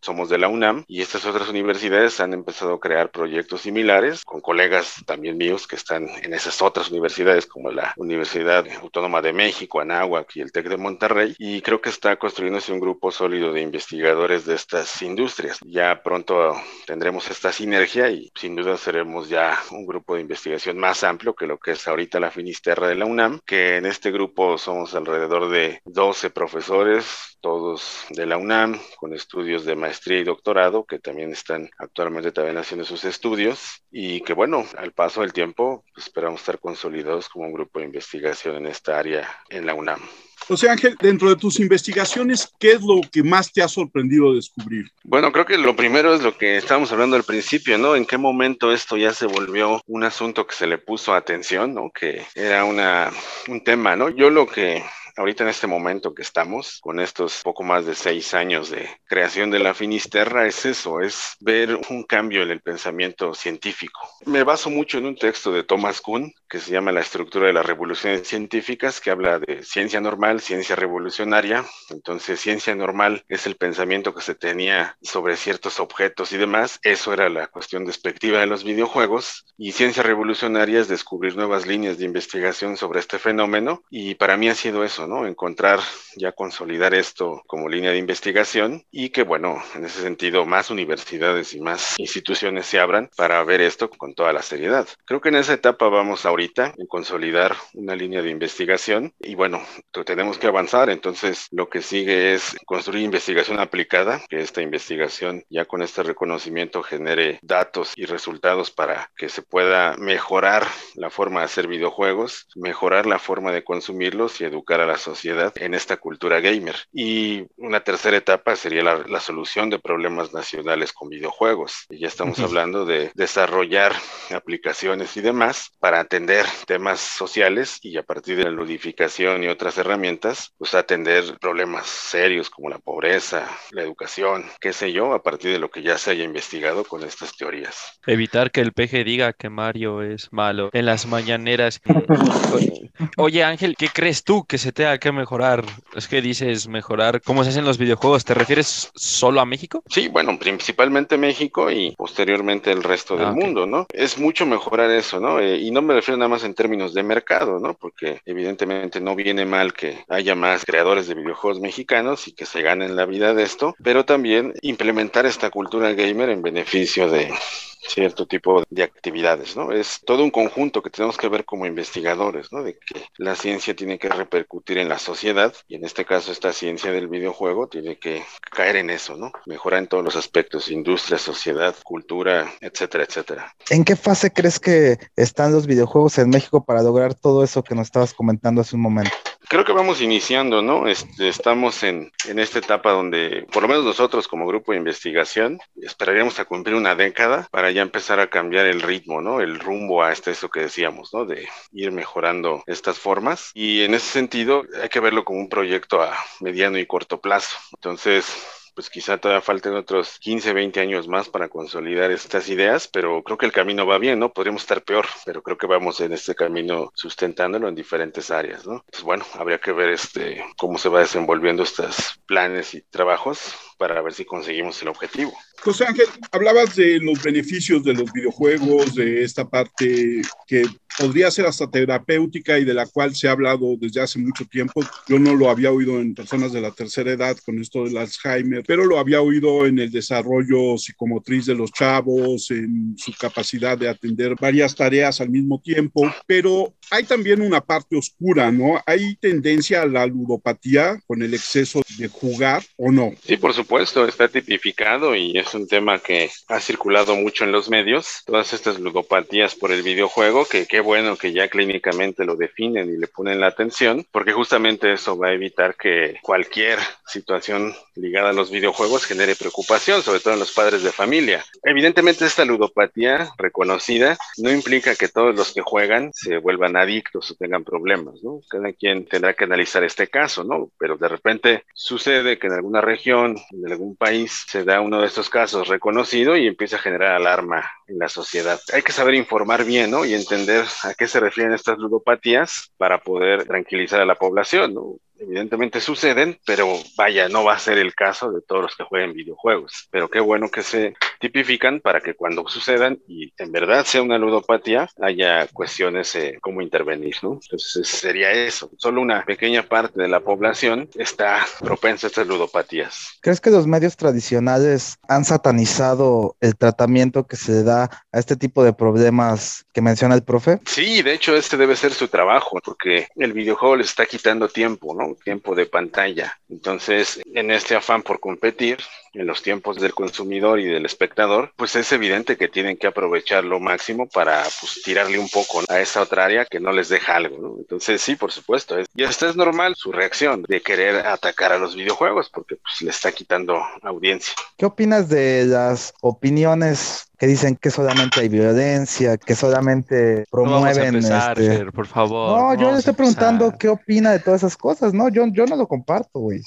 somos 0.00 0.28
de 0.28 0.38
la 0.38 0.48
UNAM 0.48 0.84
y 0.88 1.00
estas 1.00 1.24
otras 1.24 1.48
universidades 1.48 2.20
han 2.20 2.34
empezado 2.34 2.74
a 2.74 2.80
crear 2.80 3.10
proyectos 3.10 3.62
similares 3.62 4.24
con 4.24 4.40
colegas 4.40 5.02
también 5.06 5.36
míos 5.36 5.66
que 5.66 5.76
están 5.76 6.08
en 6.22 6.34
esas 6.34 6.60
otras 6.62 6.90
universidades 6.90 7.46
como 7.46 7.70
la 7.70 7.94
Universidad 7.96 8.66
Autónoma 8.82 9.22
de 9.22 9.32
México, 9.32 9.80
Anáhuac 9.80 10.36
y 10.36 10.40
el 10.40 10.52
TEC 10.52 10.68
de 10.68 10.76
Monterrey 10.76 11.34
y 11.38 11.62
creo 11.62 11.80
que 11.80 11.90
está 11.90 12.16
construyéndose 12.16 12.72
un 12.72 12.80
grupo 12.80 13.10
sólido 13.10 13.52
de 13.52 13.62
investigadores 13.62 14.44
de 14.44 14.54
estas 14.54 15.02
industrias. 15.02 15.58
Ya 15.64 16.02
pronto 16.02 16.54
tendremos 16.86 17.30
esta 17.30 17.52
sinergia 17.52 18.10
y 18.10 18.30
sin 18.34 18.56
duda 18.56 18.76
seremos 18.76 19.28
ya 19.28 19.58
un 19.70 19.86
grupo 19.86 20.14
de 20.14 20.22
investigación 20.22 20.78
más 20.78 21.04
amplio 21.04 21.34
que 21.34 21.46
lo 21.46 21.58
que 21.58 21.72
es 21.72 21.88
ahorita 21.88 22.20
la 22.20 22.30
Finisterra 22.30 22.88
de 22.88 22.94
la 22.94 23.06
UNAM, 23.06 23.40
que 23.46 23.76
en 23.76 23.86
este 23.86 24.10
grupo 24.10 24.58
somos 24.58 24.94
alrededor 24.94 25.48
de 25.48 25.80
12 25.84 26.30
profesores, 26.30 27.30
todos 27.40 28.04
de 28.10 28.26
la 28.26 28.36
UNAM, 28.36 28.78
con 28.96 29.14
estudios 29.14 29.64
de 29.64 29.76
maestría 29.76 30.20
y 30.20 30.24
doctorado, 30.24 30.84
que 30.84 30.98
también 30.98 31.32
están 31.32 31.70
actualmente 31.78 32.32
también 32.32 32.58
haciendo 32.58 32.84
sus 32.84 33.04
estudios, 33.04 33.82
y 33.90 34.20
que 34.22 34.32
bueno, 34.32 34.64
al 34.76 34.92
paso 34.92 35.22
del 35.22 35.32
tiempo 35.32 35.84
pues, 35.94 36.06
esperamos 36.06 36.40
estar 36.40 36.58
consolidados 36.58 37.28
como 37.28 37.46
un 37.46 37.52
grupo 37.52 37.78
de 37.78 37.86
investigación 37.86 38.56
en 38.56 38.66
esta 38.66 38.98
área 38.98 39.28
en 39.48 39.66
la 39.66 39.74
UNAM. 39.74 40.00
José 40.48 40.68
Ángel, 40.68 40.96
dentro 41.00 41.28
de 41.28 41.36
tus 41.36 41.60
investigaciones, 41.60 42.52
¿qué 42.58 42.72
es 42.72 42.82
lo 42.82 43.00
que 43.12 43.22
más 43.22 43.52
te 43.52 43.62
ha 43.62 43.68
sorprendido 43.68 44.34
descubrir? 44.34 44.86
Bueno, 45.04 45.30
creo 45.32 45.46
que 45.46 45.58
lo 45.58 45.76
primero 45.76 46.14
es 46.14 46.22
lo 46.22 46.36
que 46.36 46.56
estábamos 46.56 46.90
hablando 46.90 47.14
al 47.14 47.24
principio, 47.24 47.78
¿no? 47.78 47.94
¿En 47.94 48.06
qué 48.06 48.18
momento 48.18 48.72
esto 48.72 48.96
ya 48.96 49.12
se 49.12 49.26
volvió 49.26 49.80
un 49.86 50.02
asunto 50.02 50.46
que 50.46 50.54
se 50.54 50.66
le 50.66 50.78
puso 50.78 51.14
atención, 51.14 51.74
¿no? 51.74 51.90
Que 51.90 52.24
era 52.34 52.64
una, 52.64 53.12
un 53.48 53.62
tema, 53.62 53.94
¿no? 53.96 54.08
Yo 54.08 54.30
lo 54.30 54.46
que 54.46 54.82
ahorita 55.16 55.44
en 55.44 55.50
este 55.50 55.66
momento 55.66 56.14
que 56.14 56.22
estamos, 56.22 56.78
con 56.80 57.00
estos 57.00 57.42
poco 57.42 57.62
más 57.62 57.86
de 57.86 57.94
seis 57.94 58.34
años 58.34 58.70
de 58.70 58.88
creación 59.06 59.50
de 59.50 59.58
la 59.58 59.74
Finisterra, 59.74 60.46
es 60.46 60.64
eso, 60.64 61.00
es 61.00 61.36
ver 61.40 61.78
un 61.90 62.02
cambio 62.04 62.42
en 62.42 62.50
el 62.50 62.60
pensamiento 62.60 63.34
científico. 63.34 64.00
Me 64.26 64.44
baso 64.44 64.70
mucho 64.70 64.98
en 64.98 65.06
un 65.06 65.16
texto 65.16 65.52
de 65.52 65.64
Thomas 65.64 66.00
Kuhn, 66.00 66.32
que 66.50 66.58
se 66.58 66.72
llama 66.72 66.90
La 66.90 67.00
estructura 67.00 67.46
de 67.46 67.52
las 67.52 67.64
revoluciones 67.64 68.26
científicas, 68.26 69.00
que 69.00 69.12
habla 69.12 69.38
de 69.38 69.62
ciencia 69.62 70.00
normal, 70.00 70.40
ciencia 70.40 70.74
revolucionaria. 70.74 71.64
Entonces, 71.90 72.40
ciencia 72.40 72.74
normal 72.74 73.24
es 73.28 73.46
el 73.46 73.54
pensamiento 73.54 74.12
que 74.14 74.20
se 74.20 74.34
tenía 74.34 74.96
sobre 75.00 75.36
ciertos 75.36 75.78
objetos 75.78 76.32
y 76.32 76.38
demás. 76.38 76.80
Eso 76.82 77.12
era 77.12 77.28
la 77.28 77.46
cuestión 77.46 77.84
despectiva 77.84 78.40
de 78.40 78.48
los 78.48 78.64
videojuegos. 78.64 79.46
Y 79.56 79.72
ciencia 79.72 80.02
revolucionaria 80.02 80.80
es 80.80 80.88
descubrir 80.88 81.36
nuevas 81.36 81.66
líneas 81.66 81.98
de 81.98 82.04
investigación 82.04 82.76
sobre 82.76 82.98
este 82.98 83.20
fenómeno. 83.20 83.84
Y 83.88 84.16
para 84.16 84.36
mí 84.36 84.48
ha 84.48 84.56
sido 84.56 84.82
eso, 84.82 85.06
¿no? 85.06 85.28
Encontrar, 85.28 85.78
ya 86.16 86.32
consolidar 86.32 86.94
esto 86.94 87.42
como 87.46 87.68
línea 87.68 87.92
de 87.92 87.98
investigación 87.98 88.84
y 88.90 89.10
que, 89.10 89.22
bueno, 89.22 89.62
en 89.76 89.84
ese 89.84 90.02
sentido, 90.02 90.46
más 90.46 90.70
universidades 90.70 91.54
y 91.54 91.60
más 91.60 91.94
instituciones 91.98 92.66
se 92.66 92.80
abran 92.80 93.08
para 93.16 93.44
ver 93.44 93.60
esto 93.60 93.88
con 93.88 94.14
toda 94.14 94.32
la 94.32 94.42
seriedad. 94.42 94.88
Creo 95.04 95.20
que 95.20 95.28
en 95.28 95.36
esa 95.36 95.52
etapa 95.52 95.88
vamos 95.88 96.26
ahorita 96.40 96.72
en 96.78 96.86
consolidar 96.86 97.54
una 97.74 97.94
línea 97.94 98.22
de 98.22 98.30
investigación 98.30 99.12
y 99.20 99.34
bueno, 99.34 99.60
tenemos 100.06 100.38
que 100.38 100.46
avanzar, 100.46 100.88
entonces 100.88 101.48
lo 101.50 101.68
que 101.68 101.82
sigue 101.82 102.32
es 102.32 102.56
construir 102.64 103.04
investigación 103.04 103.60
aplicada, 103.60 104.22
que 104.26 104.40
esta 104.40 104.62
investigación 104.62 105.44
ya 105.50 105.66
con 105.66 105.82
este 105.82 106.02
reconocimiento 106.02 106.82
genere 106.82 107.40
datos 107.42 107.92
y 107.94 108.06
resultados 108.06 108.70
para 108.70 109.10
que 109.18 109.28
se 109.28 109.42
pueda 109.42 109.96
mejorar 109.98 110.66
la 110.94 111.10
forma 111.10 111.40
de 111.40 111.46
hacer 111.46 111.66
videojuegos, 111.68 112.48
mejorar 112.56 113.04
la 113.04 113.18
forma 113.18 113.52
de 113.52 113.62
consumirlos 113.62 114.40
y 114.40 114.44
educar 114.44 114.80
a 114.80 114.86
la 114.86 114.96
sociedad 114.96 115.52
en 115.56 115.74
esta 115.74 115.98
cultura 115.98 116.40
gamer. 116.40 116.76
Y 116.90 117.44
una 117.58 117.80
tercera 117.80 118.16
etapa 118.16 118.56
sería 118.56 118.82
la, 118.82 119.04
la 119.06 119.20
solución 119.20 119.68
de 119.68 119.78
problemas 119.78 120.32
nacionales 120.32 120.94
con 120.94 121.10
videojuegos. 121.10 121.84
Y 121.90 121.98
ya 121.98 122.08
estamos 122.08 122.38
hablando 122.40 122.86
de 122.86 123.10
desarrollar 123.14 123.92
aplicaciones 124.30 125.18
y 125.18 125.20
demás 125.20 125.72
para 125.80 126.00
atender 126.00 126.29
temas 126.66 127.00
sociales 127.00 127.78
y 127.82 127.96
a 127.96 128.02
partir 128.02 128.36
de 128.36 128.44
la 128.44 128.50
ludificación 128.50 129.42
y 129.44 129.48
otras 129.48 129.78
herramientas, 129.78 130.52
pues 130.58 130.74
atender 130.74 131.24
problemas 131.40 131.86
serios 131.86 132.50
como 132.50 132.68
la 132.68 132.78
pobreza, 132.78 133.46
la 133.70 133.82
educación, 133.82 134.44
qué 134.60 134.72
sé 134.72 134.92
yo, 134.92 135.12
a 135.12 135.22
partir 135.22 135.52
de 135.52 135.58
lo 135.58 135.70
que 135.70 135.82
ya 135.82 135.98
se 135.98 136.12
haya 136.12 136.24
investigado 136.24 136.84
con 136.84 137.02
estas 137.04 137.36
teorías. 137.36 138.00
Evitar 138.06 138.50
que 138.50 138.60
el 138.60 138.72
peje 138.72 139.04
diga 139.04 139.32
que 139.32 139.50
Mario 139.50 140.02
es 140.02 140.32
malo 140.32 140.70
en 140.72 140.86
las 140.86 141.06
mañaneras. 141.06 141.80
Oye 143.16 143.44
Ángel, 143.44 143.76
¿qué 143.76 143.88
crees 143.88 144.24
tú 144.24 144.44
que 144.44 144.58
se 144.58 144.72
tenga 144.72 144.98
que 144.98 145.12
mejorar? 145.12 145.64
Es 145.94 146.06
que 146.08 146.20
dices 146.20 146.68
mejorar 146.68 147.22
cómo 147.22 147.44
se 147.44 147.50
hacen 147.50 147.64
los 147.64 147.78
videojuegos. 147.78 148.24
¿Te 148.24 148.34
refieres 148.34 148.90
solo 148.94 149.40
a 149.40 149.46
México? 149.46 149.82
Sí, 149.88 150.08
bueno, 150.08 150.38
principalmente 150.38 151.16
México 151.16 151.70
y 151.70 151.94
posteriormente 151.96 152.70
el 152.70 152.82
resto 152.82 153.16
del 153.16 153.28
ah, 153.28 153.32
mundo, 153.32 153.66
¿no? 153.66 153.86
Es 153.92 154.18
mucho 154.18 154.46
mejorar 154.46 154.90
eso, 154.90 155.20
¿no? 155.20 155.40
Eh, 155.40 155.58
y 155.58 155.70
no 155.70 155.82
me 155.82 155.94
refiero 155.94 156.19
nada 156.20 156.28
más 156.28 156.44
en 156.44 156.54
términos 156.54 156.94
de 156.94 157.02
mercado, 157.02 157.58
¿no? 157.58 157.74
Porque 157.74 158.20
evidentemente 158.24 159.00
no 159.00 159.16
viene 159.16 159.44
mal 159.44 159.72
que 159.72 160.04
haya 160.08 160.34
más 160.34 160.64
creadores 160.64 161.08
de 161.08 161.14
videojuegos 161.14 161.60
mexicanos 161.60 162.28
y 162.28 162.32
que 162.32 162.46
se 162.46 162.62
ganen 162.62 162.94
la 162.94 163.06
vida 163.06 163.34
de 163.34 163.42
esto, 163.42 163.74
pero 163.82 164.04
también 164.04 164.54
implementar 164.62 165.26
esta 165.26 165.50
cultura 165.50 165.92
gamer 165.92 166.30
en 166.30 166.42
beneficio 166.42 167.10
de 167.10 167.32
cierto 167.80 168.26
tipo 168.26 168.62
de 168.70 168.82
actividades, 168.82 169.56
¿no? 169.56 169.72
Es 169.72 170.00
todo 170.04 170.22
un 170.22 170.30
conjunto 170.30 170.82
que 170.82 170.90
tenemos 170.90 171.16
que 171.16 171.28
ver 171.28 171.44
como 171.44 171.66
investigadores, 171.66 172.52
¿no? 172.52 172.62
De 172.62 172.78
que 172.78 173.02
la 173.16 173.34
ciencia 173.34 173.74
tiene 173.74 173.98
que 173.98 174.08
repercutir 174.08 174.78
en 174.78 174.88
la 174.88 174.98
sociedad 174.98 175.54
y 175.68 175.76
en 175.76 175.84
este 175.84 176.04
caso 176.04 176.32
esta 176.32 176.52
ciencia 176.52 176.92
del 176.92 177.08
videojuego 177.08 177.68
tiene 177.68 177.98
que 177.98 178.22
caer 178.50 178.76
en 178.76 178.90
eso, 178.90 179.16
¿no? 179.16 179.32
Mejorar 179.46 179.80
en 179.80 179.88
todos 179.88 180.04
los 180.04 180.16
aspectos, 180.16 180.70
industria, 180.70 181.18
sociedad, 181.18 181.74
cultura, 181.84 182.52
etcétera, 182.60 183.04
etcétera. 183.04 183.54
¿En 183.70 183.84
qué 183.84 183.96
fase 183.96 184.32
crees 184.32 184.60
que 184.60 184.98
están 185.16 185.52
los 185.52 185.66
videojuegos 185.66 186.18
en 186.18 186.30
México 186.30 186.64
para 186.64 186.82
lograr 186.82 187.14
todo 187.14 187.44
eso 187.44 187.62
que 187.62 187.74
nos 187.74 187.86
estabas 187.86 188.14
comentando 188.14 188.60
hace 188.60 188.76
un 188.76 188.82
momento? 188.82 189.12
Creo 189.50 189.64
que 189.64 189.72
vamos 189.72 190.00
iniciando, 190.00 190.62
¿no? 190.62 190.86
Este, 190.86 191.28
estamos 191.28 191.82
en, 191.82 192.12
en 192.28 192.38
esta 192.38 192.60
etapa 192.60 192.92
donde, 192.92 193.48
por 193.52 193.64
lo 193.64 193.68
menos 193.68 193.84
nosotros 193.84 194.28
como 194.28 194.46
grupo 194.46 194.70
de 194.70 194.78
investigación, 194.78 195.58
esperaríamos 195.82 196.38
a 196.38 196.44
cumplir 196.44 196.76
una 196.76 196.94
década 196.94 197.48
para 197.50 197.72
ya 197.72 197.82
empezar 197.82 198.20
a 198.20 198.30
cambiar 198.30 198.66
el 198.66 198.80
ritmo, 198.80 199.20
¿no? 199.20 199.40
El 199.40 199.58
rumbo 199.58 200.04
a 200.04 200.12
este, 200.12 200.30
eso 200.30 200.50
que 200.50 200.60
decíamos, 200.60 201.12
¿no? 201.12 201.24
De 201.24 201.48
ir 201.72 201.90
mejorando 201.90 202.62
estas 202.68 203.00
formas. 203.00 203.50
Y 203.52 203.82
en 203.82 203.94
ese 203.94 204.06
sentido 204.06 204.62
hay 204.80 204.88
que 204.88 205.00
verlo 205.00 205.24
como 205.24 205.40
un 205.40 205.48
proyecto 205.48 206.00
a 206.00 206.16
mediano 206.38 206.78
y 206.78 206.86
corto 206.86 207.20
plazo. 207.20 207.56
Entonces, 207.72 208.59
pues 208.74 208.90
quizá 208.90 209.18
todavía 209.18 209.40
falten 209.42 209.74
otros 209.74 210.18
15, 210.20 210.52
20 210.52 210.80
años 210.80 211.08
más 211.08 211.28
para 211.28 211.48
consolidar 211.48 212.10
estas 212.10 212.48
ideas, 212.48 212.88
pero 212.88 213.22
creo 213.22 213.38
que 213.38 213.46
el 213.46 213.52
camino 213.52 213.86
va 213.86 213.98
bien, 213.98 214.18
¿no? 214.18 214.32
Podríamos 214.32 214.62
estar 214.62 214.82
peor, 214.82 215.06
pero 215.24 215.42
creo 215.42 215.58
que 215.58 215.66
vamos 215.66 216.00
en 216.00 216.12
este 216.12 216.34
camino 216.34 216.90
sustentándolo 216.94 217.68
en 217.68 217.74
diferentes 217.74 218.30
áreas, 218.30 218.66
¿no? 218.66 218.84
Pues 218.90 219.02
bueno, 219.02 219.24
habría 219.34 219.58
que 219.58 219.72
ver 219.72 219.90
este 219.90 220.44
cómo 220.56 220.78
se 220.78 220.88
va 220.88 221.00
desenvolviendo 221.00 221.62
estos 221.62 222.20
planes 222.26 222.74
y 222.74 222.82
trabajos 222.82 223.54
para 223.80 224.02
ver 224.02 224.12
si 224.12 224.26
conseguimos 224.26 224.82
el 224.82 224.88
objetivo. 224.88 225.32
José 225.62 225.86
Ángel, 225.86 226.04
hablabas 226.32 226.76
de 226.76 227.00
los 227.00 227.22
beneficios 227.22 227.82
de 227.82 227.94
los 227.94 228.12
videojuegos, 228.12 228.94
de 228.94 229.24
esta 229.24 229.48
parte 229.48 230.20
que 230.46 230.64
podría 230.98 231.30
ser 231.30 231.46
hasta 231.46 231.70
terapéutica 231.70 232.58
y 232.58 232.64
de 232.64 232.74
la 232.74 232.84
cual 232.84 233.14
se 233.14 233.26
ha 233.26 233.32
hablado 233.32 233.76
desde 233.78 234.02
hace 234.02 234.18
mucho 234.18 234.44
tiempo. 234.44 234.82
Yo 235.08 235.18
no 235.18 235.34
lo 235.34 235.48
había 235.48 235.72
oído 235.72 235.98
en 235.98 236.14
personas 236.14 236.52
de 236.52 236.60
la 236.60 236.72
tercera 236.72 237.12
edad 237.12 237.38
con 237.44 237.58
esto 237.58 237.84
del 237.84 237.96
Alzheimer, 237.96 238.64
pero 238.66 238.84
lo 238.84 238.98
había 238.98 239.22
oído 239.22 239.64
en 239.64 239.78
el 239.78 239.90
desarrollo 239.90 240.76
psicomotriz 240.76 241.46
de 241.46 241.54
los 241.54 241.72
chavos, 241.72 242.50
en 242.50 242.94
su 242.98 243.14
capacidad 243.18 243.78
de 243.78 243.88
atender 243.88 244.34
varias 244.38 244.74
tareas 244.74 245.22
al 245.22 245.30
mismo 245.30 245.58
tiempo, 245.58 246.12
pero 246.26 246.74
hay 246.90 247.04
también 247.04 247.40
una 247.40 247.62
parte 247.62 247.96
oscura, 247.96 248.52
¿no? 248.52 248.78
Hay 248.84 249.16
tendencia 249.16 249.82
a 249.82 249.86
la 249.86 250.04
ludopatía 250.06 251.00
con 251.06 251.22
el 251.22 251.32
exceso 251.32 251.80
de 251.96 252.08
jugar 252.08 252.62
o 252.76 252.90
no. 252.90 253.12
Sí, 253.24 253.36
por 253.36 253.54
supuesto, 253.54 253.69
está 253.78 254.28
tipificado 254.28 255.14
y 255.14 255.38
es 255.38 255.54
un 255.54 255.68
tema 255.68 255.98
que 255.98 256.30
ha 256.48 256.60
circulado 256.60 257.14
mucho 257.14 257.44
en 257.44 257.52
los 257.52 257.70
medios, 257.70 258.22
todas 258.26 258.52
estas 258.52 258.80
ludopatías 258.80 259.54
por 259.54 259.70
el 259.70 259.82
videojuego, 259.82 260.44
que 260.44 260.66
qué 260.66 260.80
bueno 260.80 261.16
que 261.16 261.32
ya 261.32 261.48
clínicamente 261.48 262.24
lo 262.24 262.36
definen 262.36 262.92
y 262.92 262.98
le 262.98 263.06
ponen 263.06 263.40
la 263.40 263.46
atención, 263.46 264.06
porque 264.10 264.32
justamente 264.32 264.92
eso 264.92 265.16
va 265.16 265.28
a 265.28 265.32
evitar 265.32 265.76
que 265.76 266.16
cualquier 266.22 266.78
situación 267.06 267.74
ligada 267.94 268.30
a 268.30 268.32
los 268.32 268.50
videojuegos 268.50 269.04
genere 269.04 269.36
preocupación, 269.36 270.02
sobre 270.02 270.20
todo 270.20 270.34
en 270.34 270.40
los 270.40 270.52
padres 270.52 270.82
de 270.82 270.92
familia. 270.92 271.44
Evidentemente 271.62 272.24
esta 272.24 272.44
ludopatía 272.44 273.30
reconocida 273.36 274.16
no 274.38 274.50
implica 274.50 274.94
que 274.94 275.08
todos 275.08 275.34
los 275.34 275.52
que 275.52 275.60
juegan 275.60 276.10
se 276.12 276.38
vuelvan 276.38 276.76
adictos 276.76 277.30
o 277.30 277.34
tengan 277.34 277.64
problemas, 277.64 278.22
¿no? 278.22 278.40
Cada 278.48 278.72
quien 278.72 279.06
tendrá 279.06 279.34
que 279.34 279.44
analizar 279.44 279.84
este 279.84 280.08
caso, 280.08 280.44
¿no? 280.44 280.70
Pero 280.78 280.96
de 280.96 281.08
repente 281.08 281.64
sucede 281.74 282.38
que 282.38 282.46
en 282.46 282.54
alguna 282.54 282.80
región, 282.80 283.36
en 283.64 283.72
algún 283.72 283.96
país, 283.96 284.44
se 284.48 284.64
da 284.64 284.80
uno 284.80 285.00
de 285.00 285.06
estos 285.06 285.28
casos 285.28 285.68
reconocido 285.68 286.36
y 286.36 286.46
empieza 286.46 286.76
a 286.76 286.80
generar 286.80 287.12
alarma 287.12 287.70
en 287.86 287.98
la 287.98 288.08
sociedad. 288.08 288.60
Hay 288.72 288.82
que 288.82 288.92
saber 288.92 289.14
informar 289.14 289.64
bien, 289.64 289.90
¿no? 289.90 290.04
Y 290.04 290.14
entender 290.14 290.64
a 290.84 290.94
qué 290.94 291.06
se 291.06 291.20
refieren 291.20 291.52
estas 291.52 291.78
ludopatías 291.78 292.72
para 292.76 292.98
poder 292.98 293.44
tranquilizar 293.44 294.00
a 294.00 294.06
la 294.06 294.14
población, 294.14 294.74
¿no? 294.74 294.96
Evidentemente 295.20 295.80
suceden, 295.80 296.38
pero 296.46 296.66
vaya, 296.96 297.28
no 297.28 297.44
va 297.44 297.54
a 297.54 297.58
ser 297.58 297.78
el 297.78 297.94
caso 297.94 298.32
de 298.32 298.40
todos 298.42 298.62
los 298.62 298.76
que 298.76 298.84
jueguen 298.84 299.12
videojuegos. 299.12 299.88
Pero 299.90 300.08
qué 300.08 300.20
bueno 300.20 300.48
que 300.48 300.62
se 300.62 300.94
tipifican 301.20 301.80
para 301.80 302.00
que 302.00 302.14
cuando 302.14 302.48
sucedan 302.48 302.98
y 303.06 303.32
en 303.38 303.52
verdad 303.52 303.84
sea 303.84 304.02
una 304.02 304.18
ludopatía, 304.18 304.88
haya 305.00 305.46
cuestiones 305.48 306.14
eh, 306.14 306.38
cómo 306.40 306.62
intervenir, 306.62 307.16
¿no? 307.22 307.38
Entonces 307.42 307.86
sería 307.86 308.30
eso. 308.32 308.70
Solo 308.78 309.00
una 309.02 309.24
pequeña 309.24 309.62
parte 309.62 310.00
de 310.00 310.08
la 310.08 310.20
población 310.20 310.88
está 310.94 311.46
propensa 311.60 312.06
a 312.06 312.08
estas 312.08 312.26
ludopatías. 312.26 313.18
¿Crees 313.20 313.40
que 313.40 313.50
los 313.50 313.66
medios 313.66 313.96
tradicionales 313.96 314.98
han 315.08 315.24
satanizado 315.24 316.36
el 316.40 316.56
tratamiento 316.56 317.26
que 317.26 317.36
se 317.36 317.62
da 317.62 317.90
a 318.12 318.18
este 318.18 318.36
tipo 318.36 318.64
de 318.64 318.72
problemas 318.72 319.66
que 319.72 319.82
menciona 319.82 320.14
el 320.14 320.22
profe? 320.22 320.60
Sí, 320.66 321.02
de 321.02 321.14
hecho 321.14 321.36
este 321.36 321.56
debe 321.56 321.76
ser 321.76 321.92
su 321.92 322.08
trabajo, 322.08 322.58
porque 322.64 323.08
el 323.16 323.32
videojuego 323.32 323.76
les 323.76 323.88
está 323.88 324.06
quitando 324.06 324.48
tiempo, 324.48 324.94
¿no? 324.94 325.09
Tiempo 325.14 325.54
de 325.54 325.66
pantalla. 325.66 326.38
Entonces, 326.48 327.20
en 327.34 327.50
este 327.50 327.76
afán 327.76 328.02
por 328.02 328.20
competir, 328.20 328.78
en 329.12 329.26
los 329.26 329.42
tiempos 329.42 329.80
del 329.80 329.94
consumidor 329.94 330.60
y 330.60 330.66
del 330.66 330.86
espectador, 330.86 331.52
pues 331.56 331.76
es 331.76 331.90
evidente 331.92 332.36
que 332.36 332.48
tienen 332.48 332.76
que 332.76 332.86
aprovechar 332.86 333.44
lo 333.44 333.60
máximo 333.60 334.08
para 334.08 334.42
pues, 334.60 334.80
tirarle 334.84 335.18
un 335.18 335.28
poco 335.28 335.62
a 335.68 335.80
esa 335.80 336.02
otra 336.02 336.24
área 336.24 336.44
que 336.44 336.60
no 336.60 336.72
les 336.72 336.88
deja 336.88 337.16
algo. 337.16 337.56
Entonces, 337.58 338.00
sí, 338.00 338.16
por 338.16 338.32
supuesto. 338.32 338.78
Es, 338.78 338.86
y 338.94 339.04
esta 339.04 339.28
es 339.28 339.36
normal 339.36 339.74
su 339.76 339.92
reacción 339.92 340.44
de 340.48 340.60
querer 340.60 341.06
atacar 341.06 341.52
a 341.52 341.58
los 341.58 341.74
videojuegos 341.74 342.30
porque 342.30 342.56
pues, 342.56 342.82
le 342.82 342.90
está 342.90 343.12
quitando 343.12 343.60
audiencia. 343.82 344.34
¿Qué 344.56 344.66
opinas 344.66 345.08
de 345.08 345.44
las 345.46 345.94
opiniones 346.00 347.10
que 347.20 347.26
dicen 347.26 347.54
que 347.56 347.70
solamente 347.70 348.20
hay 348.20 348.30
violencia, 348.30 349.18
que 349.18 349.34
solamente 349.34 350.24
promueven. 350.30 350.96
este... 350.96 351.70
por 351.70 351.86
favor. 351.86 352.40
No, 352.40 352.54
yo 352.54 352.72
le 352.72 352.78
estoy 352.78 352.94
preguntando 352.94 353.52
qué 353.58 353.68
opina 353.68 354.10
de 354.12 354.20
todas 354.20 354.40
esas 354.40 354.56
cosas, 354.56 354.94
¿no? 354.94 355.10
Yo, 355.10 355.26
yo 355.26 355.44
no 355.44 355.54
lo 355.54 355.68
comparto, 355.68 356.18
güey. 356.18 356.40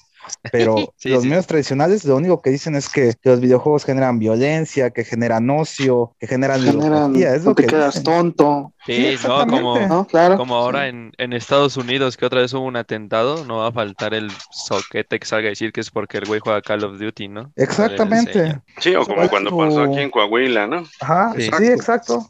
Pero 0.51 0.75
Sí, 0.97 1.09
los 1.09 1.23
sí. 1.23 1.29
medios 1.29 1.47
tradicionales 1.47 2.05
lo 2.05 2.15
único 2.15 2.41
que 2.41 2.49
dicen 2.49 2.75
es 2.75 2.89
que, 2.89 3.13
que 3.21 3.29
los 3.29 3.39
videojuegos 3.39 3.83
generan 3.85 4.19
violencia, 4.19 4.91
que 4.91 5.03
generan 5.03 5.49
ocio, 5.49 6.15
que 6.19 6.27
generan 6.27 6.61
Generan, 6.61 7.13
no 7.43 7.55
te 7.55 7.63
que 7.63 7.67
quedas 7.67 7.95
dicen. 7.95 8.03
tonto, 8.03 8.73
Sí, 8.85 9.17
no, 9.23 9.45
como, 9.47 9.77
exactamente. 9.77 9.87
¿no? 9.87 10.07
Claro. 10.07 10.37
como 10.37 10.55
ahora 10.55 10.87
en, 10.87 11.11
en 11.17 11.33
Estados 11.33 11.77
Unidos, 11.77 12.17
que 12.17 12.25
otra 12.25 12.41
vez 12.41 12.53
hubo 12.53 12.65
un 12.65 12.75
atentado, 12.75 13.45
no 13.45 13.57
va 13.57 13.67
a 13.67 13.71
faltar 13.71 14.13
el 14.13 14.29
soquete 14.51 15.19
que 15.19 15.25
salga 15.25 15.47
a 15.47 15.49
decir 15.51 15.71
que 15.71 15.81
es 15.81 15.89
porque 15.89 16.17
el 16.17 16.25
güey 16.25 16.39
juega 16.41 16.61
Call 16.61 16.83
of 16.83 16.99
Duty, 16.99 17.27
¿no? 17.29 17.51
Exactamente. 17.55 18.59
Sí, 18.79 18.95
o 18.95 19.05
como 19.05 19.27
cuando 19.29 19.55
pasó 19.57 19.83
aquí 19.83 19.99
en 19.99 20.09
Coahuila, 20.09 20.67
¿no? 20.67 20.83
Ajá, 20.99 21.33
Sí. 21.37 21.49
sí, 21.57 21.65
exacto. 21.67 22.29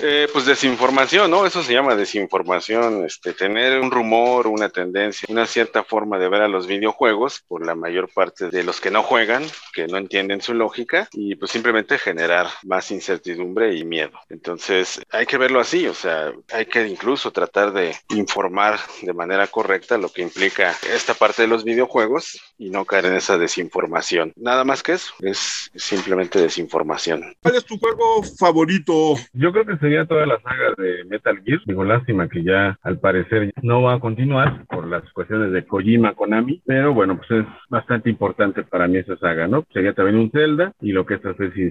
Eh, 0.00 0.28
pues 0.32 0.46
desinformación, 0.46 1.30
¿no? 1.30 1.46
Eso 1.46 1.62
se 1.62 1.72
llama 1.72 1.94
desinformación, 1.94 3.04
este, 3.04 3.32
tener 3.32 3.80
un 3.80 3.90
rumor, 3.90 4.46
una 4.46 4.68
tendencia, 4.68 5.26
una 5.30 5.46
cierta 5.46 5.84
forma 5.84 6.18
de 6.18 6.28
ver 6.28 6.42
a 6.42 6.48
los 6.48 6.66
videojuegos 6.66 7.42
por 7.46 7.64
la 7.64 7.74
mayor 7.74 8.08
parte 8.12 8.48
de 8.50 8.62
los 8.64 8.80
que 8.80 8.90
no 8.90 9.02
juegan, 9.02 9.44
que 9.72 9.86
no 9.86 9.98
entienden 9.98 10.40
su 10.40 10.54
lógica 10.54 11.08
y 11.12 11.36
pues 11.36 11.50
simplemente 11.50 11.98
generar 11.98 12.48
más 12.64 12.90
incertidumbre 12.90 13.74
y 13.74 13.84
miedo. 13.84 14.12
Entonces 14.28 15.00
hay 15.10 15.26
que 15.26 15.38
verlo 15.38 15.60
así, 15.60 15.86
o 15.86 15.94
sea, 15.94 16.32
hay 16.52 16.66
que 16.66 16.86
incluso 16.86 17.30
tratar 17.30 17.72
de 17.72 17.94
informar 18.10 18.80
de 19.02 19.12
manera 19.12 19.46
correcta 19.46 19.98
lo 19.98 20.10
que 20.10 20.22
implica 20.22 20.76
esta 20.90 21.14
parte 21.14 21.42
de 21.42 21.48
los 21.48 21.64
videojuegos 21.64 22.40
y 22.58 22.70
no 22.70 22.84
caer 22.84 23.06
en 23.06 23.16
esa 23.16 23.38
desinformación. 23.38 24.32
Nada 24.36 24.64
más 24.64 24.82
que 24.82 24.92
eso, 24.92 25.14
es 25.20 25.70
simplemente 25.74 26.40
desinformación. 26.40 27.36
¿Cuál 27.40 27.56
es 27.56 27.64
tu 27.64 27.78
juego 27.78 28.22
favorito? 28.22 29.14
Yo 29.32 29.52
creo 29.52 29.61
que 29.66 29.76
sería 29.78 30.06
toda 30.06 30.26
la 30.26 30.40
saga 30.40 30.74
de 30.76 31.04
Metal 31.04 31.40
Gear. 31.44 31.60
Digo, 31.66 31.84
lástima 31.84 32.28
que 32.28 32.42
ya 32.42 32.78
al 32.82 32.98
parecer 32.98 33.52
no 33.62 33.82
va 33.82 33.94
a 33.94 34.00
continuar 34.00 34.64
por 34.66 34.86
las 34.86 35.02
cuestiones 35.12 35.52
de 35.52 35.64
Kojima 35.64 36.14
Konami, 36.14 36.62
pero 36.66 36.94
bueno, 36.94 37.18
pues 37.18 37.42
es 37.42 37.46
bastante 37.68 38.10
importante 38.10 38.62
para 38.62 38.88
mí 38.88 38.98
esa 38.98 39.16
saga, 39.16 39.46
¿no? 39.46 39.64
Sería 39.72 39.94
también 39.94 40.18
un 40.18 40.30
Zelda 40.30 40.72
y 40.80 40.92
lo 40.92 41.06
que 41.06 41.14
es 41.14 41.20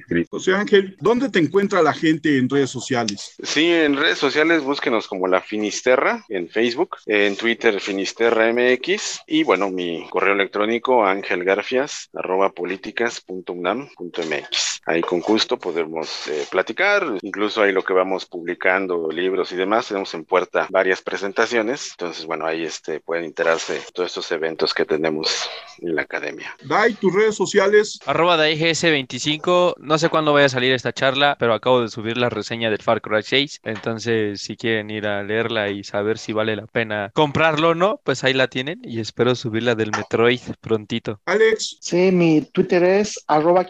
Creed. 0.08 0.28
José 0.30 0.54
Ángel, 0.54 0.96
¿dónde 1.00 1.30
te 1.30 1.40
encuentra 1.40 1.82
la 1.82 1.94
gente 1.94 2.38
en 2.38 2.50
redes 2.50 2.70
sociales? 2.70 3.36
Sí, 3.42 3.72
en 3.72 3.98
redes 3.98 4.18
sociales 4.18 4.64
búsquenos 4.64 5.08
como 5.08 5.28
la 5.28 5.42
Finisterra 5.42 6.24
en 6.30 6.50
Facebook, 6.50 6.98
en 7.06 7.36
Twitter 7.36 7.80
Finisterra 7.80 8.52
MX 8.52 9.22
y 9.28 9.44
bueno, 9.44 9.70
mi 9.70 10.08
correo 10.10 10.34
electrónico 10.34 11.06
angelgarfias 11.06 12.10
arroba 12.14 12.52
políticas.unam.mx. 12.52 14.71
Ahí 14.86 15.02
con 15.02 15.22
gusto 15.22 15.58
podemos 15.58 16.28
eh, 16.28 16.46
platicar, 16.50 17.06
incluso 17.22 17.62
ahí 17.62 17.72
lo 17.72 17.84
que 17.84 17.94
vamos 17.94 18.26
publicando, 18.26 19.10
libros 19.12 19.52
y 19.52 19.56
demás, 19.56 19.88
tenemos 19.88 20.14
en 20.14 20.26
puerta 20.26 20.68
varias 20.70 21.02
presentaciones, 21.02 21.92
entonces 21.92 22.26
bueno, 22.26 22.46
ahí 22.46 22.64
este, 22.64 23.00
pueden 23.00 23.26
enterarse 23.26 23.74
de 23.74 23.82
todos 23.94 24.08
estos 24.08 24.32
eventos 24.32 24.74
que 24.74 24.86
tenemos 24.86 25.50
en 25.80 25.96
la 25.96 26.04
academia. 26.04 26.56
Dai, 26.64 26.94
tus 26.94 27.14
redes 27.14 27.36
sociales. 27.36 28.00
Arroba 28.06 28.38
de 28.38 28.56
IGS25, 28.56 29.76
no 29.78 29.98
sé 29.98 30.10
cuándo 30.10 30.34
vaya 30.34 30.48
a 30.48 30.50
salir 30.50 30.74
esta 30.74 30.94
charla, 30.94 31.36
pero 31.40 31.54
acabo 31.54 31.82
de 31.82 31.90
subir 31.90 32.18
la 32.18 32.30
reseña 32.30 32.70
del 32.70 32.82
Far 32.82 33.02
Cry 33.02 33.24
6, 33.24 33.62
entonces 33.64 34.42
si 34.42 34.58
quieren 34.58 34.90
ir 34.90 35.06
a 35.06 35.24
leerla 35.24 35.70
y 35.70 35.84
saber 35.84 36.18
si 36.18 36.34
vale 36.34 36.56
la 36.56 36.66
pena 36.66 37.12
comprarlo 37.14 37.70
o 37.70 37.76
no, 37.76 38.00
pues 38.04 38.24
ahí 38.24 38.34
la 38.34 38.48
tienen 38.48 38.80
y 38.84 39.00
espero 39.00 39.36
subirla 39.36 39.76
del 39.76 39.92
Metroid 39.92 40.42
prontito. 40.60 41.20
Alex, 41.26 41.78
Sí, 41.80 42.12
mi 42.12 42.42
Twitter 42.42 42.84
es 42.84 43.24
arroba 43.28 43.66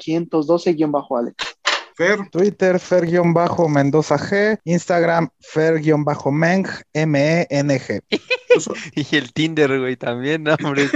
512-Alex. 1.02 1.58
Fer, 1.96 2.30
Twitter, 2.32 2.80
Fer-Mendoza 2.80 4.18
G, 4.18 4.58
Instagram, 4.64 5.30
Fer-Meng, 5.40 6.68
M-E-N-G. 6.94 8.02
Y 8.96 9.16
el 9.16 9.32
Tinder, 9.34 9.80
güey, 9.80 9.96
también, 9.96 10.44
no, 10.44 10.56
hombre. 10.64 10.90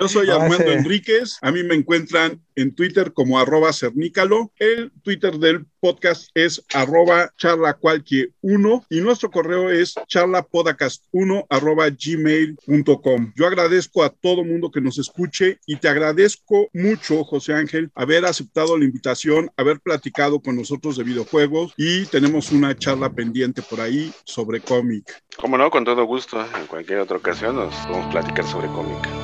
Yo 0.00 0.08
soy 0.08 0.28
Ah, 0.30 0.36
Armando. 0.36 0.70
Enríquez. 0.70 1.38
A 1.42 1.50
mí 1.52 1.62
me 1.62 1.74
encuentran 1.74 2.40
en 2.56 2.74
Twitter 2.74 3.12
como 3.12 3.38
arroba 3.38 3.72
cernícalo. 3.72 4.52
El 4.58 4.92
Twitter 5.02 5.38
del 5.38 5.66
podcast 5.80 6.28
es 6.34 6.64
arroba 6.72 7.30
charlacualquier1 7.38 8.86
y 8.90 9.00
nuestro 9.00 9.30
correo 9.30 9.70
es 9.70 9.94
charlapodcast1 9.94 11.46
arroba 11.50 11.88
gmail.com. 11.90 13.32
Yo 13.36 13.46
agradezco 13.46 14.02
a 14.02 14.10
todo 14.10 14.44
mundo 14.44 14.70
que 14.70 14.80
nos 14.80 14.98
escuche 14.98 15.58
y 15.66 15.76
te 15.76 15.88
agradezco 15.88 16.68
mucho, 16.72 17.24
José 17.24 17.54
Ángel, 17.54 17.90
haber 17.94 18.24
aceptado 18.24 18.78
la 18.78 18.84
invitación, 18.84 19.50
haber 19.56 19.80
platicado 19.80 20.40
con 20.40 20.56
nosotros 20.56 20.96
de 20.96 21.04
videojuegos 21.04 21.72
y 21.76 22.06
tenemos 22.06 22.52
una 22.52 22.76
charla 22.76 23.12
pendiente 23.12 23.62
por 23.62 23.80
ahí 23.80 24.12
sobre 24.24 24.60
cómic. 24.60 25.22
Como 25.36 25.58
no, 25.58 25.70
con 25.70 25.84
todo 25.84 26.04
gusto, 26.04 26.40
en 26.58 26.66
cualquier 26.66 27.00
otra 27.00 27.16
ocasión 27.16 27.56
nos 27.56 27.74
podemos 27.86 28.10
platicar 28.12 28.46
sobre 28.46 28.68
cómic. 28.68 29.23